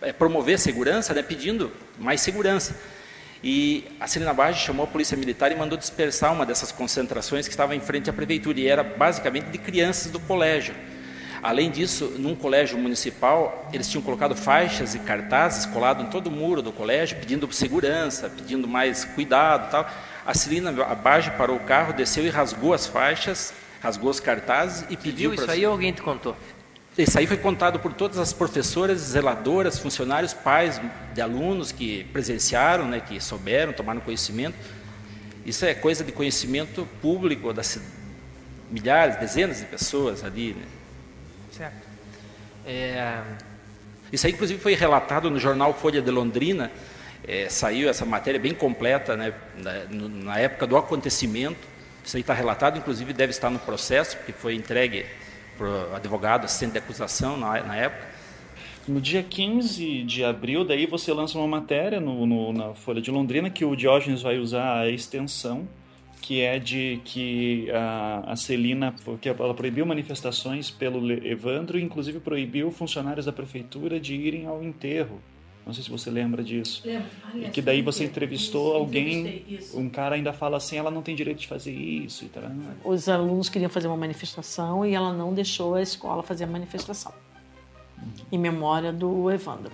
eh, 0.00 0.12
promover 0.12 0.60
segurança, 0.60 1.12
né, 1.12 1.20
pedindo 1.20 1.72
mais 1.98 2.20
segurança. 2.20 2.80
E 3.42 3.84
a 3.98 4.06
Celina 4.06 4.32
Bage 4.32 4.64
chamou 4.64 4.84
a 4.84 4.86
polícia 4.86 5.16
militar 5.16 5.50
e 5.50 5.56
mandou 5.56 5.76
dispersar 5.76 6.32
uma 6.32 6.46
dessas 6.46 6.70
concentrações 6.70 7.48
que 7.48 7.52
estava 7.52 7.74
em 7.74 7.80
frente 7.80 8.08
à 8.08 8.12
prefeitura 8.12 8.60
e 8.60 8.68
era 8.68 8.84
basicamente 8.84 9.46
de 9.46 9.58
crianças 9.58 10.12
do 10.12 10.20
colégio. 10.20 10.72
Além 11.42 11.72
disso, 11.72 12.14
num 12.16 12.36
colégio 12.36 12.78
municipal, 12.78 13.68
eles 13.72 13.90
tinham 13.90 14.02
colocado 14.02 14.36
faixas 14.36 14.94
e 14.94 15.00
cartazes 15.00 15.66
colados 15.66 16.04
em 16.04 16.10
todo 16.10 16.28
o 16.28 16.30
muro 16.30 16.62
do 16.62 16.70
colégio, 16.70 17.18
pedindo 17.18 17.52
segurança, 17.52 18.30
pedindo 18.30 18.68
mais 18.68 19.04
cuidado, 19.04 19.68
tal. 19.72 19.90
A 20.26 20.32
Celina 20.32 20.72
Bage 20.72 21.30
parou 21.32 21.56
o 21.56 21.60
carro, 21.60 21.92
desceu 21.92 22.24
e 22.24 22.30
rasgou 22.30 22.72
as 22.72 22.86
faixas, 22.86 23.52
rasgou 23.82 24.10
os 24.10 24.20
cartazes 24.20 24.86
e 24.88 24.96
pediu 24.96 25.30
Viu 25.30 25.42
isso 25.42 25.50
aí 25.50 25.66
ou 25.66 25.72
alguém 25.72 25.92
te 25.92 26.02
contou? 26.02 26.34
isso 26.96 27.18
aí 27.18 27.26
foi 27.26 27.36
contado 27.36 27.80
por 27.80 27.92
todas 27.92 28.18
as 28.18 28.32
professoras, 28.32 29.00
zeladoras, 29.00 29.78
funcionários, 29.78 30.32
pais 30.32 30.80
de 31.12 31.20
alunos 31.20 31.72
que 31.72 32.04
presenciaram, 32.04 32.86
né, 32.86 33.00
que 33.00 33.20
souberam, 33.20 33.72
tomaram 33.72 34.00
conhecimento. 34.00 34.56
Isso 35.44 35.64
é 35.66 35.74
coisa 35.74 36.04
de 36.04 36.12
conhecimento 36.12 36.88
público 37.02 37.52
das 37.52 37.80
milhares, 38.70 39.16
dezenas 39.16 39.58
de 39.58 39.66
pessoas 39.66 40.24
ali. 40.24 40.54
Né? 40.54 40.64
Certo. 41.50 41.86
É, 42.64 43.22
Isso 44.12 44.26
aí, 44.26 44.32
inclusive, 44.32 44.60
foi 44.60 44.74
relatado 44.74 45.28
no 45.28 45.38
jornal 45.38 45.74
Folha 45.74 46.00
de 46.00 46.10
Londrina. 46.10 46.70
É, 47.26 47.48
saiu 47.48 47.88
essa 47.88 48.04
matéria 48.04 48.38
bem 48.38 48.54
completa 48.54 49.16
né, 49.16 49.32
na, 49.56 49.84
na 50.24 50.38
época 50.38 50.66
do 50.66 50.76
acontecimento. 50.76 51.66
Isso 52.04 52.16
aí 52.16 52.20
está 52.20 52.34
relatado, 52.34 52.78
inclusive 52.78 53.12
deve 53.12 53.30
estar 53.30 53.48
no 53.48 53.58
processo, 53.58 54.16
porque 54.18 54.32
foi 54.32 54.54
entregue 54.54 55.06
para 55.56 55.66
o 55.66 55.94
advogado, 55.96 56.44
assistente 56.44 56.72
de 56.72 56.78
acusação 56.78 57.36
na, 57.36 57.62
na 57.62 57.76
época. 57.76 58.06
No 58.86 59.00
dia 59.00 59.22
15 59.22 60.02
de 60.02 60.22
abril, 60.22 60.62
daí 60.64 60.84
você 60.84 61.10
lança 61.12 61.38
uma 61.38 61.48
matéria 61.48 61.98
no, 61.98 62.26
no- 62.26 62.52
na 62.52 62.74
Folha 62.74 63.00
de 63.00 63.10
Londrina 63.10 63.48
que 63.48 63.64
o 63.64 63.74
Diógenes 63.74 64.20
vai 64.20 64.36
usar 64.38 64.80
a 64.80 64.90
extensão 64.90 65.66
que 66.20 66.40
é 66.40 66.58
de 66.58 67.00
que 67.04 67.70
a, 67.70 68.32
a 68.32 68.36
Celina, 68.36 68.94
porque 69.04 69.28
ela 69.28 69.52
proibiu 69.52 69.84
manifestações 69.84 70.70
pelo 70.70 71.12
Evandro, 71.12 71.78
inclusive 71.78 72.18
proibiu 72.18 72.70
funcionários 72.70 73.26
da 73.26 73.32
prefeitura 73.32 74.00
de 74.00 74.14
irem 74.14 74.46
ao 74.46 74.62
enterro. 74.62 75.20
Não 75.66 75.72
sei 75.72 75.82
se 75.82 75.90
você 75.90 76.10
lembra 76.10 76.42
disso. 76.44 76.82
Lembro. 76.84 77.08
e 77.34 77.48
que 77.48 77.62
daí 77.62 77.80
você 77.80 78.04
entrevistou 78.04 78.68
isso, 78.68 78.76
alguém, 78.76 79.44
um 79.72 79.88
cara 79.88 80.14
ainda 80.14 80.32
fala 80.32 80.58
assim, 80.58 80.76
ela 80.76 80.90
não 80.90 81.00
tem 81.00 81.16
direito 81.16 81.38
de 81.38 81.46
fazer 81.46 81.72
isso 81.72 82.26
e 82.26 82.28
tal. 82.28 82.42
Os 82.84 83.08
alunos 83.08 83.48
queriam 83.48 83.70
fazer 83.70 83.86
uma 83.86 83.96
manifestação 83.96 84.84
e 84.84 84.94
ela 84.94 85.12
não 85.12 85.32
deixou 85.32 85.74
a 85.74 85.82
escola 85.82 86.22
fazer 86.22 86.44
a 86.44 86.46
manifestação. 86.46 87.12
Uhum. 87.96 88.10
Em 88.30 88.38
memória 88.38 88.92
do 88.92 89.30
Evandro. 89.30 89.72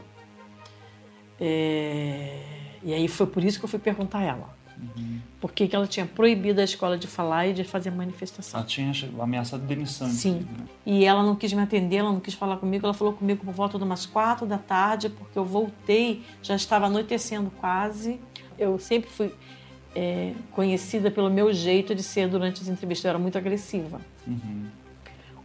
É... 1.40 2.38
E 2.82 2.94
aí 2.94 3.08
foi 3.08 3.26
por 3.26 3.42
isso 3.42 3.58
que 3.58 3.64
eu 3.64 3.68
fui 3.68 3.78
perguntar 3.78 4.18
a 4.18 4.24
ela. 4.24 4.59
Uhum. 4.96 5.20
Por 5.40 5.52
que, 5.52 5.66
que 5.66 5.74
ela 5.74 5.86
tinha 5.86 6.06
proibido 6.06 6.60
a 6.60 6.64
escola 6.64 6.98
de 6.98 7.06
falar 7.06 7.46
e 7.46 7.52
de 7.52 7.64
fazer 7.64 7.90
manifestação? 7.90 8.60
Ela 8.60 8.66
tinha 8.66 8.92
ameaçado 9.20 9.62
demissão. 9.62 10.08
Sim. 10.08 10.46
Né? 10.58 10.66
E 10.84 11.04
ela 11.04 11.22
não 11.22 11.34
quis 11.34 11.52
me 11.52 11.62
atender, 11.62 11.96
ela 11.96 12.12
não 12.12 12.20
quis 12.20 12.34
falar 12.34 12.56
comigo. 12.58 12.86
Ela 12.86 12.94
falou 12.94 13.12
comigo 13.12 13.44
por 13.44 13.54
volta 13.54 13.78
de 13.78 13.84
umas 13.84 14.06
quatro 14.06 14.46
da 14.46 14.58
tarde, 14.58 15.08
porque 15.08 15.38
eu 15.38 15.44
voltei, 15.44 16.22
já 16.42 16.54
estava 16.54 16.86
anoitecendo 16.86 17.50
quase. 17.58 18.20
Eu 18.58 18.78
sempre 18.78 19.10
fui 19.10 19.32
é, 19.94 20.34
conhecida 20.52 21.10
pelo 21.10 21.30
meu 21.30 21.52
jeito 21.52 21.94
de 21.94 22.02
ser 22.02 22.28
durante 22.28 22.60
as 22.60 22.68
entrevistas. 22.68 23.04
Eu 23.04 23.10
era 23.10 23.18
muito 23.18 23.38
agressiva. 23.38 24.00
Uhum. 24.26 24.66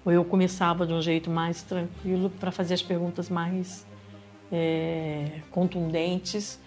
Ou 0.04 0.12
eu 0.12 0.24
começava 0.26 0.86
de 0.86 0.94
um 0.94 1.02
jeito 1.02 1.30
mais 1.30 1.64
tranquilo 1.64 2.30
para 2.30 2.52
fazer 2.52 2.74
as 2.74 2.82
perguntas 2.82 3.30
mais 3.30 3.86
é, 4.52 5.40
contundentes 5.52 6.60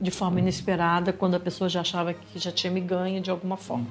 de 0.00 0.10
forma 0.10 0.40
inesperada 0.40 1.12
quando 1.12 1.34
a 1.34 1.40
pessoa 1.40 1.68
já 1.68 1.80
achava 1.80 2.12
que 2.14 2.38
já 2.38 2.50
tinha 2.50 2.72
me 2.72 2.80
ganho 2.80 3.20
de 3.20 3.30
alguma 3.30 3.56
forma. 3.56 3.86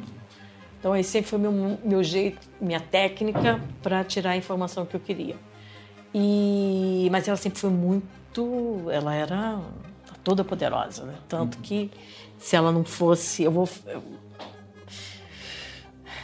Então, 0.80 0.96
esse 0.96 1.12
sempre 1.12 1.30
foi 1.30 1.38
meu, 1.38 1.78
meu 1.84 2.04
jeito, 2.04 2.40
minha 2.60 2.80
técnica 2.80 3.62
para 3.84 4.04
tirar 4.04 4.32
a 4.32 4.38
informação 4.38 4.86
que 4.86 4.96
eu 4.96 5.00
queria. 5.00 5.36
E, 6.14 7.08
mas 7.12 7.28
ela 7.28 7.38
sempre 7.38 7.60
foi 7.60 7.70
muito. 7.70 8.90
Ela 8.92 9.14
era 9.14 9.60
toda 10.24 10.44
poderosa, 10.44 11.06
né? 11.06 11.16
Tanto 11.30 11.60
que 11.60 11.92
se 12.38 12.56
ela 12.56 12.72
não 12.72 12.84
fosse. 12.84 13.44
Eu 13.44 13.52
vou. 13.52 13.70
Eu, 13.86 14.04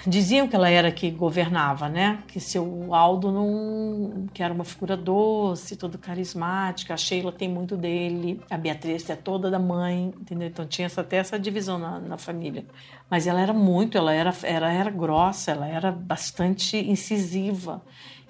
diziam 0.07 0.47
que 0.47 0.55
ela 0.55 0.69
era 0.69 0.91
que 0.91 1.11
governava, 1.11 1.89
né? 1.89 2.23
Que 2.27 2.39
seu 2.39 2.93
Aldo 2.93 3.31
não, 3.31 4.27
que 4.33 4.41
era 4.41 4.53
uma 4.53 4.63
figura 4.63 4.95
doce, 4.95 5.75
toda 5.75 5.97
carismática. 5.97 6.93
A 6.93 6.97
Sheila 6.97 7.31
tem 7.31 7.49
muito 7.49 7.75
dele, 7.75 8.41
a 8.49 8.57
Beatriz 8.57 9.09
é 9.09 9.15
toda 9.15 9.51
da 9.51 9.59
mãe, 9.59 10.13
entendeu? 10.19 10.47
Então 10.47 10.65
tinha 10.65 10.85
essa, 10.85 11.01
até 11.01 11.17
essa 11.17 11.37
divisão 11.37 11.77
na, 11.77 11.99
na 11.99 12.17
família. 12.17 12.65
Mas 13.09 13.27
ela 13.27 13.41
era 13.41 13.53
muito, 13.53 13.97
ela 13.97 14.13
era, 14.13 14.33
era, 14.43 14.71
era 14.71 14.89
grossa, 14.89 15.51
ela 15.51 15.67
era 15.67 15.91
bastante 15.91 16.77
incisiva. 16.77 17.81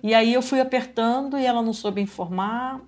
E 0.01 0.13
aí 0.13 0.33
eu 0.33 0.41
fui 0.41 0.59
apertando 0.59 1.37
e 1.37 1.45
ela 1.45 1.61
não 1.61 1.73
soube 1.73 2.01
informar. 2.01 2.81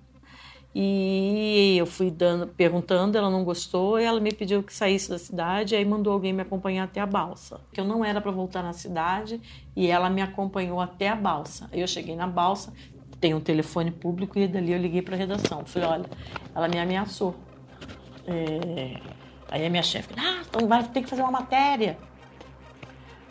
E 0.72 1.76
eu 1.76 1.84
fui 1.84 2.12
dando, 2.12 2.46
perguntando, 2.46 3.18
ela 3.18 3.28
não 3.28 3.42
gostou, 3.42 3.98
ela 3.98 4.20
me 4.20 4.32
pediu 4.32 4.62
que 4.62 4.72
saísse 4.72 5.10
da 5.10 5.18
cidade, 5.18 5.74
aí 5.74 5.84
mandou 5.84 6.12
alguém 6.12 6.32
me 6.32 6.42
acompanhar 6.42 6.84
até 6.84 7.00
a 7.00 7.06
balsa. 7.06 7.60
Que 7.72 7.80
eu 7.80 7.84
não 7.84 8.04
era 8.04 8.20
para 8.20 8.30
voltar 8.30 8.62
na 8.62 8.72
cidade, 8.72 9.40
e 9.74 9.88
ela 9.88 10.08
me 10.08 10.22
acompanhou 10.22 10.80
até 10.80 11.08
a 11.08 11.16
balsa. 11.16 11.68
Eu 11.72 11.88
cheguei 11.88 12.14
na 12.14 12.28
balsa, 12.28 12.72
tem 13.20 13.34
um 13.34 13.40
telefone 13.40 13.90
público 13.90 14.38
e 14.38 14.46
dali 14.46 14.72
eu 14.72 14.78
liguei 14.78 15.02
para 15.02 15.16
a 15.16 15.18
redação. 15.18 15.64
Falei, 15.66 15.88
olha, 15.88 16.06
ela 16.54 16.68
me 16.68 16.78
ameaçou. 16.78 17.34
É... 18.26 19.00
Aí 19.50 19.66
a 19.66 19.70
minha 19.70 19.82
chefe, 19.82 20.14
ah, 20.16 20.44
então 20.48 20.68
vai 20.68 20.84
ter 20.84 21.02
que 21.02 21.08
fazer 21.08 21.22
uma 21.22 21.32
matéria. 21.32 21.98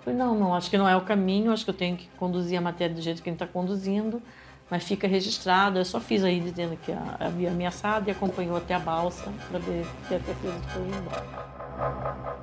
falei, 0.04 0.20
não, 0.20 0.38
não, 0.38 0.54
acho 0.54 0.70
que 0.70 0.78
não 0.78 0.90
é 0.90 0.98
o 0.98 1.02
caminho, 1.02 1.54
acho 1.54 1.64
que 1.64 1.70
eu 1.70 1.76
tenho 1.76 1.96
que 1.96 2.10
conduzir 2.18 2.58
a 2.58 2.62
matéria 2.62 2.94
do 2.94 3.02
jeito 3.02 3.24
que 3.24 3.30
a 3.30 3.32
gente 3.32 3.42
está 3.42 3.52
conduzindo 3.52 4.22
mas 4.70 4.84
fica 4.84 5.08
registrado. 5.08 5.80
Eu 5.80 5.86
só 5.86 6.00
fiz 6.00 6.24
aí 6.24 6.40
dizendo 6.40 6.78
que 6.78 6.92
havia 7.20 7.52
ameaçado 7.52 8.08
e 8.08 8.12
acompanhou 8.12 8.58
até 8.58 8.74
a 8.74 8.80
balsa 8.80 9.32
para 9.50 9.60
ver 9.60 9.86
se 10.08 10.16
a 10.16 10.20
certeza 10.20 10.60
foi 10.70 10.82
embora. 10.84 12.40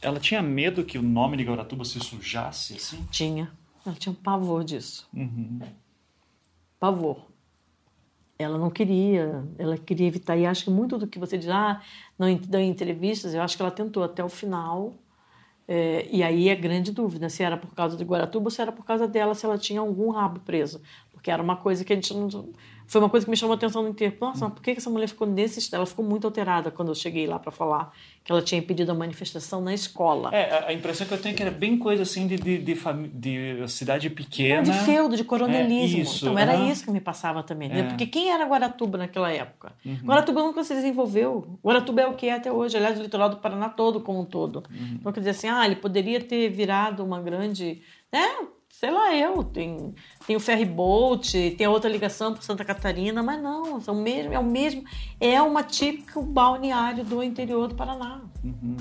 Ela 0.00 0.20
tinha 0.20 0.42
medo 0.42 0.84
que 0.84 0.98
o 0.98 1.02
nome 1.02 1.36
de 1.36 1.44
Gauratuba 1.44 1.84
se 1.84 1.98
sujasse 2.00 2.74
assim? 2.74 3.06
Tinha. 3.10 3.50
Ela 3.86 3.94
tinha 3.96 4.12
um 4.12 4.16
pavor 4.16 4.64
disso. 4.64 5.08
Uhum. 5.14 5.60
Pavor. 6.78 7.26
Ela 8.38 8.58
não 8.58 8.68
queria, 8.68 9.44
ela 9.56 9.78
queria 9.78 10.06
evitar. 10.06 10.36
E 10.36 10.44
acho 10.44 10.64
que 10.64 10.70
muito 10.70 10.98
do 10.98 11.06
que 11.06 11.18
você 11.18 11.38
diz, 11.38 11.48
ah, 11.48 11.80
não 12.18 12.34
dão 12.34 12.60
entrevistas, 12.60 13.32
eu 13.32 13.40
acho 13.40 13.56
que 13.56 13.62
ela 13.62 13.70
tentou 13.70 14.02
até 14.02 14.22
o 14.22 14.28
final 14.28 14.92
é, 15.66 16.06
e 16.10 16.22
aí 16.22 16.48
é 16.48 16.54
grande 16.54 16.92
dúvida 16.92 17.28
se 17.28 17.42
era 17.42 17.56
por 17.56 17.74
causa 17.74 17.96
de 17.96 18.04
Guaratuba 18.04 18.46
ou 18.46 18.50
se 18.50 18.60
era 18.60 18.72
por 18.72 18.84
causa 18.84 19.08
dela, 19.08 19.34
se 19.34 19.46
ela 19.46 19.58
tinha 19.58 19.80
algum 19.80 20.10
rabo 20.10 20.40
preso. 20.40 20.80
Porque 21.12 21.30
era 21.30 21.42
uma 21.42 21.56
coisa 21.56 21.84
que 21.84 21.92
a 21.92 21.96
gente 21.96 22.12
não 22.14 22.28
foi 22.86 23.00
uma 23.00 23.08
coisa 23.08 23.24
que 23.24 23.30
me 23.30 23.36
chamou 23.36 23.54
a 23.54 23.56
atenção 23.56 23.82
no 23.82 23.88
inteiro. 23.88 24.16
Nossa, 24.20 24.44
mas 24.44 24.54
por 24.54 24.62
que 24.62 24.70
essa 24.72 24.90
mulher 24.90 25.08
ficou 25.08 25.26
nesse 25.26 25.58
estado? 25.58 25.80
Ela 25.80 25.86
ficou 25.86 26.04
muito 26.04 26.26
alterada 26.26 26.70
quando 26.70 26.88
eu 26.88 26.94
cheguei 26.94 27.26
lá 27.26 27.38
para 27.38 27.50
falar 27.50 27.92
que 28.22 28.32
ela 28.32 28.42
tinha 28.42 28.58
impedido 28.58 28.90
a 28.92 28.94
manifestação 28.94 29.60
na 29.60 29.74
escola. 29.74 30.34
É, 30.34 30.66
a 30.68 30.72
impressão 30.72 31.06
que 31.06 31.12
eu 31.12 31.20
tenho 31.20 31.34
é 31.34 31.36
que 31.36 31.42
era 31.42 31.50
bem 31.50 31.78
coisa 31.78 32.02
assim 32.02 32.26
de, 32.26 32.36
de, 32.36 32.58
de, 32.58 32.74
de 33.12 33.68
cidade 33.70 34.08
pequena. 34.10 34.62
de 34.62 34.72
feudo, 34.84 35.16
de 35.16 35.24
coronelismo. 35.24 35.98
É, 35.98 36.02
isso, 36.02 36.24
então 36.24 36.38
era 36.38 36.56
isso 36.56 36.84
que 36.84 36.90
me 36.90 37.00
passava 37.00 37.42
também. 37.42 37.70
É. 37.70 37.82
Porque 37.84 38.06
quem 38.06 38.30
era 38.30 38.44
Guaratuba 38.46 38.98
naquela 38.98 39.30
época? 39.30 39.72
Uhum. 39.84 39.98
Guaratuba 40.04 40.42
nunca 40.42 40.64
se 40.64 40.74
desenvolveu. 40.74 41.58
Guaratuba 41.62 42.02
é 42.02 42.06
o 42.06 42.14
que 42.14 42.26
é 42.26 42.34
até 42.34 42.52
hoje. 42.52 42.76
Aliás, 42.76 42.98
o 42.98 43.02
litoral 43.02 43.28
do 43.28 43.36
Paraná 43.36 43.68
todo 43.68 44.00
como 44.00 44.20
um 44.20 44.24
todo. 44.24 44.62
Uhum. 44.70 44.96
Então, 45.00 45.12
quer 45.12 45.20
dizer 45.20 45.30
assim, 45.30 45.48
ah, 45.48 45.64
ele 45.64 45.76
poderia 45.76 46.20
ter 46.20 46.48
virado 46.48 47.04
uma 47.04 47.20
grande... 47.20 47.82
Né? 48.12 48.28
Sei 48.78 48.90
lá 48.90 49.14
eu, 49.16 49.44
tem, 49.44 49.94
tem 50.26 50.36
o 50.36 50.40
ferry 50.40 50.64
boat, 50.64 51.54
tem 51.56 51.66
a 51.66 51.70
outra 51.70 51.88
ligação 51.88 52.32
para 52.32 52.42
Santa 52.42 52.64
Catarina, 52.64 53.22
mas 53.22 53.40
não, 53.40 53.80
são 53.80 53.94
mesmo, 53.94 54.32
é 54.32 54.38
o 54.38 54.44
mesmo, 54.44 54.84
é 55.20 55.40
uma 55.40 55.62
típica 55.62 56.20
balneário 56.20 57.04
do 57.04 57.22
interior 57.22 57.68
do 57.68 57.74
Paraná. 57.74 58.20
Uhum. 58.42 58.76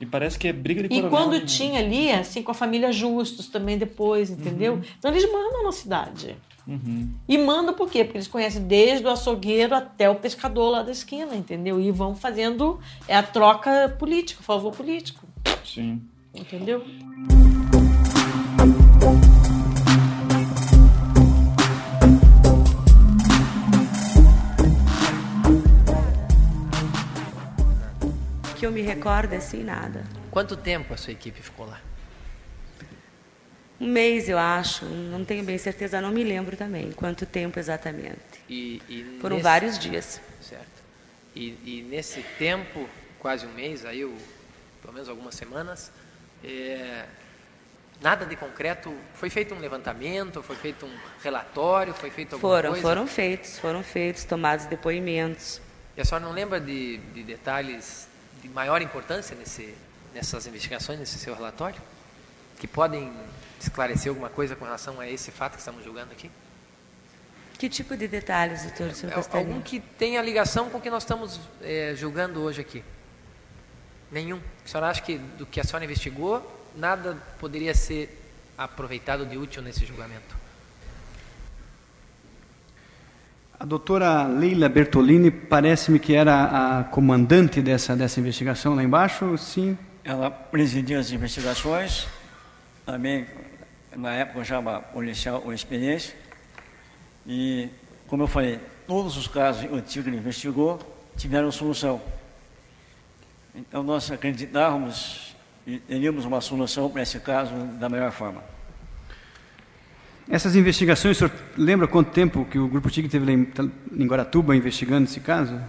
E 0.00 0.06
parece 0.06 0.38
que 0.38 0.48
é 0.48 0.52
briga 0.52 0.82
de 0.82 0.88
coronel. 0.88 1.06
E 1.06 1.10
quando 1.10 1.32
né? 1.32 1.44
tinha 1.46 1.80
ali, 1.80 2.10
assim, 2.10 2.42
com 2.42 2.50
a 2.50 2.54
família 2.54 2.92
Justus 2.92 3.48
também 3.48 3.78
depois, 3.78 4.30
entendeu? 4.30 4.74
Uhum. 4.74 4.82
Então 4.98 5.10
eles 5.10 5.30
mandam 5.30 5.64
na 5.64 5.72
cidade. 5.72 6.36
Uhum. 6.66 7.10
E 7.28 7.38
mandam 7.38 7.72
por 7.74 7.88
quê? 7.88 8.04
Porque 8.04 8.18
eles 8.18 8.28
conhecem 8.28 8.62
desde 8.62 9.06
o 9.06 9.10
açougueiro 9.10 9.74
até 9.74 10.10
o 10.10 10.16
pescador 10.16 10.70
lá 10.70 10.82
da 10.82 10.90
esquina, 10.90 11.34
entendeu? 11.34 11.80
E 11.80 11.90
vão 11.90 12.14
fazendo 12.14 12.80
é 13.06 13.16
a 13.16 13.22
troca 13.22 13.94
política, 13.98 14.40
o 14.40 14.44
favor 14.44 14.74
político. 14.74 15.24
Sim. 15.64 16.02
Entendeu? 16.34 16.84
Que 28.56 28.66
eu 28.66 28.70
me 28.70 28.82
recordo 28.82 29.34
assim, 29.34 29.62
nada. 29.62 30.04
Quanto 30.30 30.56
tempo 30.56 30.94
a 30.94 30.96
sua 30.96 31.12
equipe 31.12 31.42
ficou 31.42 31.66
lá? 31.66 31.80
Um 33.78 33.88
mês, 33.88 34.28
eu 34.28 34.38
acho. 34.38 34.84
Não 34.84 35.24
tenho 35.24 35.44
bem 35.44 35.58
certeza, 35.58 36.00
não 36.00 36.10
me 36.10 36.24
lembro 36.24 36.56
também 36.56 36.90
quanto 36.92 37.26
tempo 37.26 37.58
exatamente. 37.58 38.16
E, 38.48 38.82
e 38.88 39.18
Foram 39.20 39.36
nesse... 39.36 39.44
vários 39.44 39.78
dias. 39.78 40.20
Certo. 40.40 40.82
E, 41.34 41.58
e, 41.64 41.86
nesse 41.88 42.22
tempo, 42.38 42.88
quase 43.18 43.46
um 43.46 43.52
mês, 43.52 43.84
aí, 43.84 44.00
pelo 44.80 44.94
menos 44.94 45.08
algumas 45.08 45.34
semanas, 45.34 45.92
é, 46.42 47.04
Nada 48.00 48.26
de 48.26 48.36
concreto? 48.36 48.94
Foi 49.14 49.30
feito 49.30 49.54
um 49.54 49.58
levantamento? 49.58 50.42
Foi 50.42 50.56
feito 50.56 50.84
um 50.84 50.94
relatório? 51.22 51.94
Foi 51.94 52.10
feito 52.10 52.34
alguma 52.34 52.52
foram, 52.52 52.70
coisa? 52.70 52.82
Foram 52.82 53.06
feitos, 53.06 53.58
foram 53.58 53.82
feitos, 53.82 54.24
tomados 54.24 54.66
depoimentos. 54.66 55.60
E 55.96 56.00
a 56.00 56.04
senhora 56.04 56.24
não 56.26 56.32
lembra 56.32 56.60
de, 56.60 56.98
de 56.98 57.22
detalhes 57.22 58.05
de 58.46 58.54
maior 58.54 58.80
importância 58.80 59.36
nesse, 59.36 59.74
nessas 60.14 60.46
investigações, 60.46 60.98
nesse 60.98 61.18
seu 61.18 61.34
relatório? 61.34 61.80
Que 62.58 62.66
podem 62.66 63.12
esclarecer 63.60 64.08
alguma 64.08 64.30
coisa 64.30 64.54
com 64.54 64.64
relação 64.64 65.00
a 65.00 65.08
esse 65.08 65.30
fato 65.30 65.54
que 65.54 65.58
estamos 65.58 65.84
julgando 65.84 66.12
aqui? 66.12 66.30
Que 67.58 67.68
tipo 67.68 67.96
de 67.96 68.06
detalhes, 68.06 68.62
doutor? 68.62 68.90
É, 69.10 69.38
algum 69.38 69.60
que 69.62 69.80
tenha 69.80 70.20
ligação 70.22 70.68
com 70.70 70.78
o 70.78 70.80
que 70.80 70.90
nós 70.90 71.02
estamos 71.02 71.40
é, 71.62 71.94
julgando 71.96 72.40
hoje 72.42 72.60
aqui? 72.60 72.84
Nenhum. 74.10 74.40
A 74.64 74.68
senhora 74.68 74.90
acha 74.90 75.02
que 75.02 75.18
do 75.18 75.46
que 75.46 75.58
a 75.58 75.64
senhora 75.64 75.84
investigou 75.84 76.68
nada 76.76 77.16
poderia 77.40 77.74
ser 77.74 78.22
aproveitado 78.56 79.24
de 79.24 79.36
útil 79.38 79.62
nesse 79.62 79.84
julgamento? 79.86 80.45
A 83.58 83.64
doutora 83.64 84.26
Leila 84.26 84.68
Bertolini 84.68 85.30
parece-me 85.30 85.98
que 85.98 86.14
era 86.14 86.80
a 86.80 86.84
comandante 86.84 87.62
dessa, 87.62 87.96
dessa 87.96 88.20
investigação 88.20 88.74
lá 88.74 88.82
embaixo, 88.82 89.36
sim? 89.38 89.78
Ela 90.04 90.30
presidia 90.30 90.98
as 90.98 91.10
investigações, 91.10 92.06
também, 92.84 93.26
na 93.96 94.12
época, 94.12 94.44
já 94.44 94.58
uma 94.58 94.80
policial 94.80 95.42
ou 95.42 95.54
experiência, 95.54 96.14
e, 97.26 97.70
como 98.06 98.24
eu 98.24 98.26
falei, 98.26 98.60
todos 98.86 99.16
os 99.16 99.26
casos 99.26 99.66
que 99.66 99.74
o 99.74 99.80
Tigre 99.80 100.14
investigou 100.14 100.78
tiveram 101.16 101.50
solução. 101.50 102.02
Então, 103.54 103.82
nós 103.82 104.10
acreditávamos 104.10 105.34
e 105.66 105.78
teríamos 105.78 106.26
uma 106.26 106.42
solução 106.42 106.90
para 106.90 107.00
esse 107.00 107.18
caso 107.20 107.54
da 107.78 107.88
melhor 107.88 108.12
forma. 108.12 108.55
Essas 110.28 110.56
investigações, 110.56 111.16
o 111.16 111.18
senhor 111.18 111.32
lembra 111.56 111.86
quanto 111.86 112.10
tempo 112.10 112.44
que 112.44 112.58
o 112.58 112.66
Grupo 112.66 112.90
Tigre 112.90 113.08
teve 113.08 113.32
em 113.32 114.06
Guaratuba 114.06 114.56
investigando 114.56 115.04
esse 115.04 115.20
caso? 115.20 115.60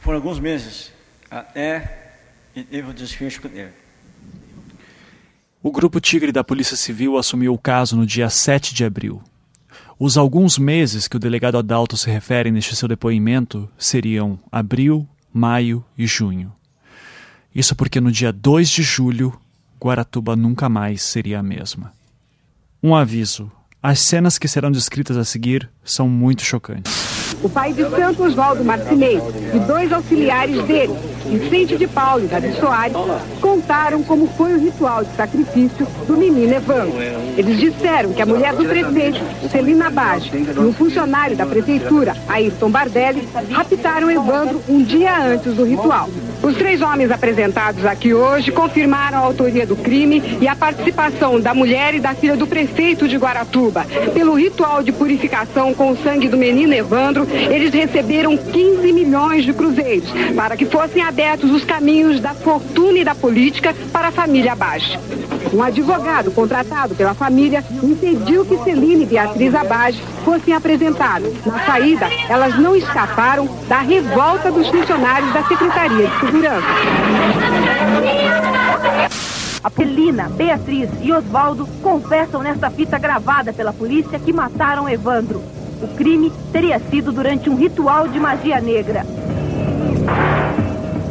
Foram 0.00 0.18
alguns 0.18 0.38
meses, 0.38 0.92
até 1.30 2.12
e 2.54 2.62
teve 2.62 2.90
o 2.90 2.94
desfecho 2.94 3.40
que 3.40 3.48
teve. 3.48 3.72
O 5.62 5.70
Grupo 5.70 6.00
Tigre 6.00 6.32
da 6.32 6.42
Polícia 6.42 6.76
Civil 6.76 7.16
assumiu 7.16 7.54
o 7.54 7.58
caso 7.58 7.96
no 7.96 8.06
dia 8.06 8.28
7 8.28 8.74
de 8.74 8.84
abril. 8.84 9.22
Os 9.98 10.16
alguns 10.16 10.58
meses 10.58 11.06
que 11.06 11.16
o 11.16 11.20
delegado 11.20 11.58
Adalto 11.58 11.96
se 11.96 12.10
refere 12.10 12.50
neste 12.50 12.74
seu 12.74 12.88
depoimento 12.88 13.68
seriam 13.78 14.38
abril, 14.50 15.06
maio 15.32 15.84
e 15.96 16.06
junho. 16.06 16.52
Isso 17.54 17.76
porque 17.76 18.00
no 18.00 18.10
dia 18.10 18.32
2 18.32 18.68
de 18.70 18.82
julho, 18.82 19.38
Guaratuba 19.78 20.34
nunca 20.34 20.68
mais 20.68 21.02
seria 21.02 21.40
a 21.40 21.42
mesma. 21.42 21.92
Um 22.82 22.94
aviso: 22.94 23.52
as 23.82 24.00
cenas 24.00 24.38
que 24.38 24.46
serão 24.46 24.70
descritas 24.70 25.16
a 25.16 25.24
seguir 25.24 25.68
são 25.82 26.08
muito 26.08 26.42
chocantes. 26.42 27.34
O 27.42 27.48
pai 27.48 27.72
de 27.72 27.88
Santo 27.88 28.24
Oswaldo 28.24 28.62
Marcinei 28.62 29.18
e 29.54 29.58
dois 29.60 29.90
auxiliares 29.90 30.62
dele, 30.64 30.92
Vicente 31.24 31.76
de 31.76 31.86
Paulo 31.86 32.24
e 32.24 32.28
Davi 32.28 32.52
Soares, 32.52 32.96
contaram 33.40 34.02
como 34.02 34.26
foi 34.28 34.54
o 34.54 34.58
ritual 34.58 35.04
de 35.04 35.14
sacrifício 35.16 35.86
do 36.06 36.16
menino 36.16 36.54
Evandro. 36.54 36.94
Eles 37.36 37.58
disseram 37.58 38.12
que 38.12 38.22
a 38.22 38.26
mulher 38.26 38.54
do 38.54 38.64
prefeito, 38.64 39.20
Celina 39.50 39.90
Bage, 39.90 40.30
e 40.34 40.58
um 40.58 40.72
funcionário 40.72 41.36
da 41.36 41.46
prefeitura, 41.46 42.16
Ayrton 42.28 42.70
Bardelli, 42.70 43.28
raptaram 43.50 44.10
Evandro 44.10 44.62
um 44.68 44.82
dia 44.82 45.16
antes 45.18 45.54
do 45.54 45.64
ritual. 45.64 46.08
Os 46.42 46.56
três 46.56 46.80
homens 46.80 47.10
apresentados 47.10 47.84
aqui 47.84 48.14
hoje 48.14 48.50
confirmaram 48.50 49.18
a 49.18 49.20
autoria 49.20 49.66
do 49.66 49.76
crime 49.76 50.38
e 50.40 50.48
a 50.48 50.56
participação 50.56 51.38
da 51.38 51.52
mulher 51.52 51.94
e 51.94 52.00
da 52.00 52.14
filha 52.14 52.36
do 52.36 52.46
prefeito 52.46 53.06
de 53.06 53.16
Guaratuba. 53.16 53.86
Pelo 54.14 54.34
ritual 54.34 54.82
de 54.82 54.90
purificação 54.90 55.74
com 55.74 55.90
o 55.90 55.96
sangue 55.98 56.28
do 56.28 56.38
menino 56.38 56.72
Evandro, 56.72 57.26
eles 57.30 57.74
receberam 57.74 58.36
15 58.36 58.92
milhões 58.92 59.44
de 59.44 59.52
cruzeiros 59.52 60.10
para 60.34 60.56
que 60.56 60.64
fossem 60.64 61.02
abertos 61.10 61.50
os 61.50 61.64
caminhos 61.64 62.20
da 62.20 62.34
fortuna 62.34 62.98
e 62.98 63.04
da 63.04 63.16
política 63.16 63.74
para 63.92 64.08
a 64.08 64.12
família 64.12 64.52
Abage. 64.52 64.96
Um 65.52 65.60
advogado 65.60 66.30
contratado 66.30 66.94
pela 66.94 67.14
família 67.14 67.64
impediu 67.82 68.44
que 68.44 68.56
Celine 68.58 69.02
e 69.02 69.06
Beatriz 69.06 69.52
Abage 69.52 70.00
fossem 70.24 70.54
apresentadas. 70.54 71.32
Na 71.44 71.58
saída, 71.66 72.08
elas 72.28 72.56
não 72.56 72.76
escaparam 72.76 73.48
da 73.66 73.80
revolta 73.80 74.52
dos 74.52 74.68
funcionários 74.68 75.32
da 75.32 75.42
Secretaria 75.48 76.06
de 76.06 76.20
Segurança. 76.20 76.66
Apelina, 79.64 80.28
Beatriz 80.28 80.88
e 81.02 81.12
Oswaldo 81.12 81.68
confessam 81.82 82.40
nesta 82.40 82.70
fita 82.70 82.98
gravada 82.98 83.52
pela 83.52 83.72
polícia 83.72 84.16
que 84.20 84.32
mataram 84.32 84.88
Evandro. 84.88 85.42
O 85.82 85.88
crime 85.88 86.32
teria 86.52 86.78
sido 86.78 87.10
durante 87.10 87.50
um 87.50 87.56
ritual 87.56 88.06
de 88.06 88.20
magia 88.20 88.60
negra. 88.60 89.04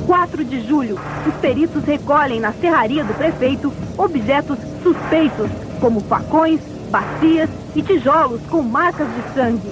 4 0.09 0.43
de 0.43 0.67
julho, 0.67 0.99
os 1.27 1.35
peritos 1.35 1.83
recolhem 1.83 2.39
na 2.39 2.51
serraria 2.51 3.03
do 3.03 3.13
prefeito 3.13 3.71
objetos 3.95 4.57
suspeitos, 4.81 5.51
como 5.79 5.99
facões, 6.01 6.59
bacias 6.89 7.47
e 7.75 7.83
tijolos 7.83 8.41
com 8.49 8.63
marcas 8.63 9.07
de 9.07 9.35
sangue. 9.35 9.69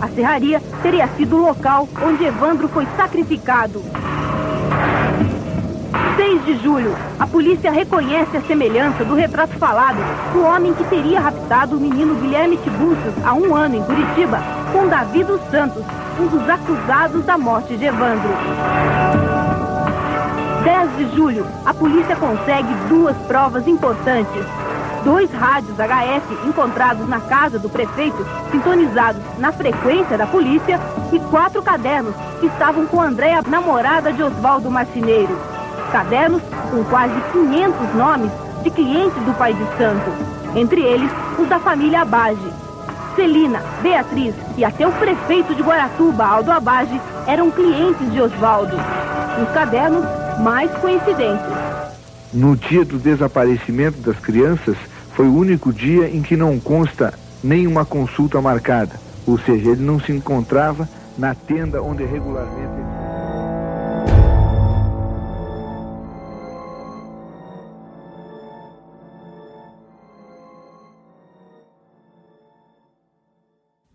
A 0.00 0.06
serraria 0.06 0.62
teria 0.80 1.08
sido 1.08 1.34
o 1.34 1.44
local 1.44 1.88
onde 2.04 2.24
Evandro 2.24 2.68
foi 2.68 2.86
sacrificado. 2.96 3.82
6 6.16 6.44
de 6.44 6.62
julho, 6.62 6.94
a 7.18 7.26
polícia 7.26 7.72
reconhece 7.72 8.36
a 8.36 8.42
semelhança 8.42 9.04
do 9.04 9.16
retrato 9.16 9.58
falado 9.58 9.98
do 10.32 10.42
homem 10.42 10.72
que 10.72 10.84
teria 10.84 11.18
raptado 11.18 11.76
o 11.76 11.80
menino 11.80 12.14
Guilherme 12.14 12.58
Tiburcios 12.58 13.14
há 13.24 13.34
um 13.34 13.56
ano 13.56 13.74
em 13.74 13.82
Curitiba, 13.82 14.40
com 14.72 14.86
Davi 14.86 15.24
dos 15.24 15.40
Santos, 15.50 15.82
um 16.20 16.28
dos 16.28 16.48
acusados 16.48 17.24
da 17.24 17.36
morte 17.36 17.76
de 17.76 17.86
Evandro. 17.86 19.39
10 20.64 20.96
de 20.96 21.16
julho, 21.16 21.46
a 21.64 21.72
polícia 21.72 22.16
consegue 22.16 22.72
duas 22.88 23.16
provas 23.26 23.66
importantes. 23.66 24.44
Dois 25.04 25.30
rádios 25.32 25.76
HF 25.76 26.46
encontrados 26.46 27.08
na 27.08 27.20
casa 27.20 27.58
do 27.58 27.70
prefeito, 27.70 28.26
sintonizados 28.50 29.22
na 29.38 29.50
frequência 29.52 30.18
da 30.18 30.26
polícia, 30.26 30.78
e 31.12 31.18
quatro 31.18 31.62
cadernos 31.62 32.14
que 32.38 32.46
estavam 32.46 32.86
com 32.86 33.00
Andréa, 33.00 33.42
namorada 33.48 34.12
de 34.12 34.22
Oswaldo 34.22 34.70
Marcineiro 34.70 35.36
cadernos 35.90 36.42
com 36.70 36.84
quase 36.84 37.14
500 37.32 37.94
nomes 37.94 38.30
de 38.62 38.70
clientes 38.70 39.22
do 39.24 39.36
Pai 39.36 39.52
de 39.52 39.64
Santo, 39.76 40.10
entre 40.56 40.80
eles 40.82 41.10
os 41.38 41.48
da 41.48 41.58
família 41.58 42.02
Abage. 42.02 42.52
Celina, 43.16 43.60
Beatriz 43.82 44.34
e 44.56 44.64
até 44.64 44.86
o 44.86 44.92
prefeito 44.92 45.54
de 45.54 45.62
Guaratuba, 45.62 46.24
Aldo 46.24 46.52
Abage, 46.52 47.00
eram 47.26 47.50
clientes 47.50 48.10
de 48.12 48.20
Oswaldo. 48.20 48.76
Os 49.42 49.50
cadernos 49.52 50.04
mais 50.42 50.70
coincidentes. 50.78 51.44
No 52.32 52.56
dia 52.56 52.84
do 52.84 52.98
desaparecimento 52.98 53.98
das 54.00 54.18
crianças, 54.18 54.76
foi 55.14 55.26
o 55.26 55.36
único 55.36 55.72
dia 55.72 56.08
em 56.08 56.22
que 56.22 56.36
não 56.36 56.58
consta 56.58 57.12
nenhuma 57.42 57.84
consulta 57.84 58.40
marcada, 58.40 58.94
ou 59.26 59.38
seja, 59.38 59.70
ele 59.70 59.82
não 59.82 60.00
se 60.00 60.12
encontrava 60.12 60.88
na 61.18 61.34
tenda 61.34 61.82
onde 61.82 62.04
regularmente 62.04 62.89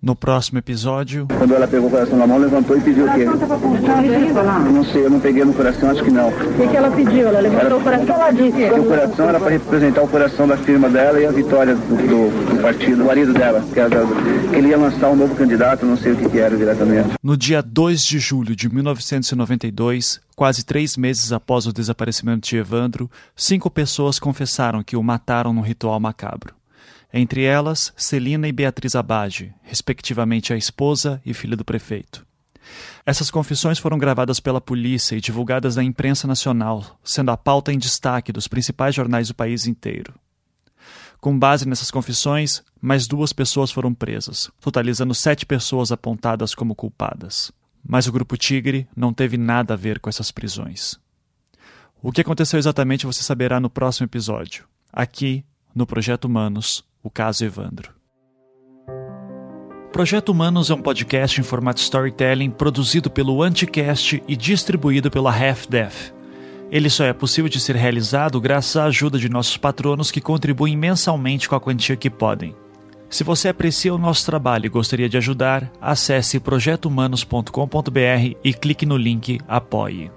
No 0.06 0.16
próximo 0.16 0.60
episódio. 0.60 1.26
Quando 1.36 1.56
ela 1.56 1.68
pegou 1.68 1.88
o 1.88 1.90
coração 1.90 2.16
na 2.16 2.28
mão, 2.28 2.38
levantou 2.38 2.78
e 2.78 2.82
pediu 2.82 3.08
o 3.08 3.14
quê? 3.16 3.24
Eu 3.24 4.72
não 4.72 4.86
sei, 4.86 5.04
eu 5.04 5.10
não 5.10 5.20
peguei 5.20 5.44
no 5.44 5.52
coração, 5.52 5.90
acho 5.90 6.04
que 6.04 6.12
não. 6.12 6.30
O 6.30 6.32
que, 6.32 6.68
que 6.68 6.78
ela 6.78 6.92
pediu? 6.92 7.28
Ela 7.28 7.40
levantou 7.40 7.66
ela... 7.66 7.78
o 7.78 7.82
coração, 7.82 8.16
ela 8.16 8.32
disse? 8.32 8.64
O 8.66 8.84
coração 8.84 9.30
era 9.30 9.40
para 9.40 9.50
representar 9.50 10.04
o 10.04 10.08
coração 10.08 10.48
da 10.48 10.58
firma 10.58 10.88
dela 10.92 11.20
e 11.20 11.26
a 11.26 11.32
vitória 11.32 11.74
do, 11.74 11.82
do, 11.82 12.56
do 12.56 12.62
partido, 12.62 12.98
do 12.98 13.06
marido 13.06 13.34
dela, 13.34 13.66
que, 13.74 13.80
era, 13.80 14.06
que 14.52 14.56
ele 14.56 14.68
ia 14.68 14.78
lançar 14.78 15.10
um 15.10 15.16
novo 15.16 15.34
candidato, 15.34 15.88
não 15.88 15.98
sei 15.98 16.12
o 16.12 16.16
que, 16.16 16.30
que 16.30 16.38
era 16.38 16.56
diretamente. 16.56 17.10
No 17.24 17.36
dia 17.36 17.64
2 17.64 18.04
de 18.04 18.20
julho 18.20 18.56
de 18.56 18.72
1992, 18.72 20.22
quase 20.36 20.64
três 20.64 20.96
meses 20.96 21.32
após 21.32 21.66
o 21.66 21.74
desaparecimento 21.74 22.48
de 22.48 22.58
Evandro, 22.58 23.10
cinco 23.36 23.72
pessoas 23.72 24.20
confessaram 24.20 24.84
que 24.84 24.96
o 24.96 25.02
mataram 25.02 25.52
num 25.52 25.62
ritual 25.62 26.00
macabro 26.00 26.54
entre 27.18 27.44
elas 27.44 27.94
Celina 27.96 28.46
e 28.46 28.52
Beatriz 28.52 28.94
Abage, 28.94 29.54
respectivamente 29.64 30.52
a 30.52 30.58
esposa 30.58 31.22
e 31.26 31.34
filha 31.34 31.56
do 31.56 31.64
prefeito. 31.64 32.28
Essas 33.06 33.32
confissões 33.32 33.80
foram 33.80 33.98
gravadas 33.98 34.42
pela 34.42 34.60
polícia 34.60 35.16
e 35.16 35.22
divulgadas 35.22 35.78
na 35.78 35.84
imprensa 35.84 36.28
nacional, 36.28 37.00
sendo 37.04 37.32
a 37.32 37.38
pauta 37.38 37.72
em 37.72 37.78
destaque 37.78 38.34
dos 38.34 38.50
principais 38.50 38.94
jornais 38.94 39.30
do 39.30 39.34
país 39.34 39.66
inteiro. 39.66 40.14
Com 41.22 41.40
base 41.40 41.66
nessas 41.66 41.90
confissões, 41.90 42.62
mais 42.82 43.08
duas 43.08 43.32
pessoas 43.32 43.72
foram 43.72 43.94
presas, 43.94 44.52
totalizando 44.60 45.14
sete 45.14 45.46
pessoas 45.46 45.94
apontadas 45.94 46.54
como 46.54 46.76
culpadas. 46.76 47.50
Mas 47.88 48.08
o 48.08 48.12
Grupo 48.12 48.36
Tigre 48.36 48.88
não 48.94 49.14
teve 49.14 49.38
nada 49.38 49.76
a 49.76 49.78
ver 49.78 50.00
com 50.02 50.10
essas 50.10 50.32
prisões. 50.32 51.00
O 52.02 52.12
que 52.12 52.22
aconteceu 52.22 52.60
exatamente 52.60 53.06
você 53.06 53.24
saberá 53.24 53.60
no 53.60 53.70
próximo 53.70 54.06
episódio, 54.06 54.66
aqui 54.92 55.46
no 55.74 55.88
Projeto 55.88 56.26
Humanos 56.26 56.84
o 57.06 57.10
caso 57.12 57.46
Evandro. 57.46 57.94
Projeto 59.94 60.30
Humanos 60.30 60.72
é 60.72 60.74
um 60.74 60.82
podcast 60.82 61.40
em 61.40 61.44
formato 61.44 61.80
storytelling 61.80 62.50
produzido 62.50 63.12
pelo 63.12 63.44
Anticast 63.44 64.22
e 64.28 64.36
distribuído 64.36 65.12
pela 65.12 65.32
Half 65.32 65.68
Death. 65.68 66.14
Ele 66.72 66.90
só 66.90 67.06
é 67.06 67.14
possível 67.14 67.48
de 67.48 67.60
ser 67.60 67.76
realizado 67.76 68.42
graças 68.42 68.76
à 68.76 68.86
ajuda 68.86 69.20
de 69.20 69.30
nossos 69.30 69.56
patronos 69.56 70.10
que 70.10 70.20
contribuem 70.20 70.76
mensalmente 70.76 71.48
com 71.48 71.56
a 71.56 71.62
quantia 71.62 71.96
que 71.96 72.10
podem. 72.10 72.56
Se 73.08 73.24
você 73.24 73.50
aprecia 73.50 73.94
o 73.94 74.00
nosso 74.00 74.26
trabalho 74.26 74.66
e 74.66 74.70
gostaria 74.70 75.08
de 75.08 75.16
ajudar, 75.16 75.72
acesse 75.80 76.40
projetohumanos.com.br 76.40 78.36
e 78.44 78.54
clique 78.54 78.86
no 78.86 78.98
link 78.98 79.40
Apoie. 79.48 80.12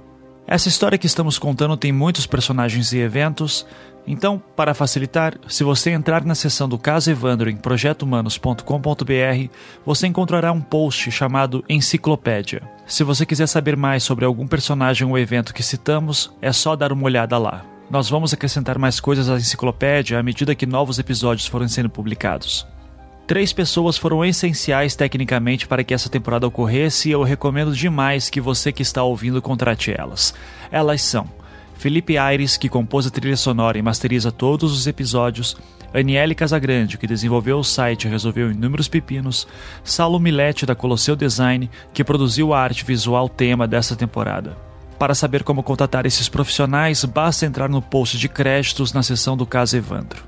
Essa 0.50 0.68
história 0.68 0.96
que 0.96 1.06
estamos 1.06 1.38
contando 1.38 1.76
tem 1.76 1.92
muitos 1.92 2.26
personagens 2.26 2.90
e 2.94 2.98
eventos, 2.98 3.66
então, 4.06 4.42
para 4.56 4.72
facilitar, 4.72 5.34
se 5.46 5.62
você 5.62 5.90
entrar 5.90 6.24
na 6.24 6.34
seção 6.34 6.66
do 6.66 6.78
caso 6.78 7.10
Evandro 7.10 7.50
em 7.50 7.56
projetohumanos.com.br, 7.58 9.52
você 9.84 10.06
encontrará 10.06 10.50
um 10.50 10.62
post 10.62 11.10
chamado 11.10 11.62
Enciclopédia. 11.68 12.62
Se 12.86 13.04
você 13.04 13.26
quiser 13.26 13.46
saber 13.46 13.76
mais 13.76 14.02
sobre 14.02 14.24
algum 14.24 14.46
personagem 14.46 15.06
ou 15.06 15.18
evento 15.18 15.52
que 15.52 15.62
citamos, 15.62 16.32
é 16.40 16.50
só 16.50 16.74
dar 16.74 16.94
uma 16.94 17.04
olhada 17.04 17.36
lá. 17.36 17.62
Nós 17.90 18.08
vamos 18.08 18.32
acrescentar 18.32 18.78
mais 18.78 18.98
coisas 19.00 19.28
à 19.28 19.36
enciclopédia 19.36 20.18
à 20.18 20.22
medida 20.22 20.54
que 20.54 20.64
novos 20.64 20.98
episódios 20.98 21.46
forem 21.46 21.68
sendo 21.68 21.90
publicados. 21.90 22.66
Três 23.28 23.52
pessoas 23.52 23.98
foram 23.98 24.24
essenciais 24.24 24.96
tecnicamente 24.96 25.68
para 25.68 25.84
que 25.84 25.92
essa 25.92 26.08
temporada 26.08 26.46
ocorresse 26.46 27.10
e 27.10 27.12
eu 27.12 27.22
recomendo 27.22 27.76
demais 27.76 28.30
que 28.30 28.40
você 28.40 28.72
que 28.72 28.80
está 28.80 29.02
ouvindo 29.02 29.42
contrate 29.42 29.92
elas. 29.92 30.32
Elas 30.72 31.02
são 31.02 31.28
Felipe 31.76 32.16
Aires, 32.16 32.56
que 32.56 32.70
compôs 32.70 33.06
a 33.06 33.10
trilha 33.10 33.36
sonora 33.36 33.76
e 33.76 33.82
masteriza 33.82 34.32
todos 34.32 34.72
os 34.72 34.86
episódios, 34.86 35.58
Aniele 35.92 36.34
Casagrande, 36.34 36.96
que 36.96 37.06
desenvolveu 37.06 37.58
o 37.58 37.64
site 37.64 38.04
e 38.04 38.10
resolveu 38.10 38.50
inúmeros 38.50 38.88
pepinos, 38.88 39.46
Saulo 39.84 40.18
Milete, 40.18 40.64
da 40.64 40.74
Colosseu 40.74 41.14
Design, 41.14 41.70
que 41.92 42.02
produziu 42.02 42.54
a 42.54 42.62
arte 42.62 42.82
visual 42.82 43.28
tema 43.28 43.68
dessa 43.68 43.94
temporada. 43.94 44.56
Para 44.98 45.14
saber 45.14 45.42
como 45.42 45.62
contatar 45.62 46.06
esses 46.06 46.30
profissionais, 46.30 47.04
basta 47.04 47.44
entrar 47.44 47.68
no 47.68 47.82
post 47.82 48.16
de 48.16 48.26
créditos 48.26 48.94
na 48.94 49.02
seção 49.02 49.36
do 49.36 49.44
caso 49.44 49.76
Evandro. 49.76 50.27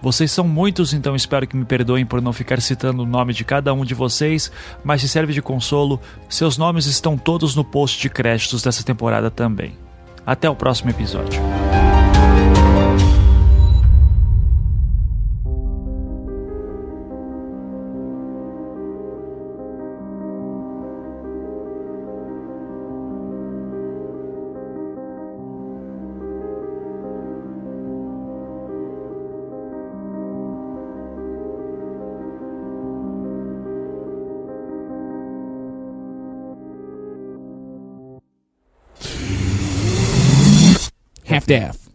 Vocês 0.00 0.30
são 0.30 0.46
muitos, 0.46 0.92
então 0.92 1.16
espero 1.16 1.46
que 1.46 1.56
me 1.56 1.64
perdoem 1.64 2.06
por 2.06 2.20
não 2.20 2.32
ficar 2.32 2.60
citando 2.60 3.02
o 3.02 3.06
nome 3.06 3.32
de 3.32 3.44
cada 3.44 3.72
um 3.72 3.84
de 3.84 3.94
vocês, 3.94 4.52
mas 4.84 5.00
se 5.00 5.08
serve 5.08 5.32
de 5.32 5.42
consolo, 5.42 6.00
seus 6.28 6.56
nomes 6.56 6.86
estão 6.86 7.16
todos 7.16 7.56
no 7.56 7.64
post 7.64 8.00
de 8.00 8.08
créditos 8.08 8.62
dessa 8.62 8.84
temporada 8.84 9.30
também. 9.30 9.76
Até 10.24 10.50
o 10.50 10.56
próximo 10.56 10.90
episódio. 10.90 11.40
Staff. 41.46 41.85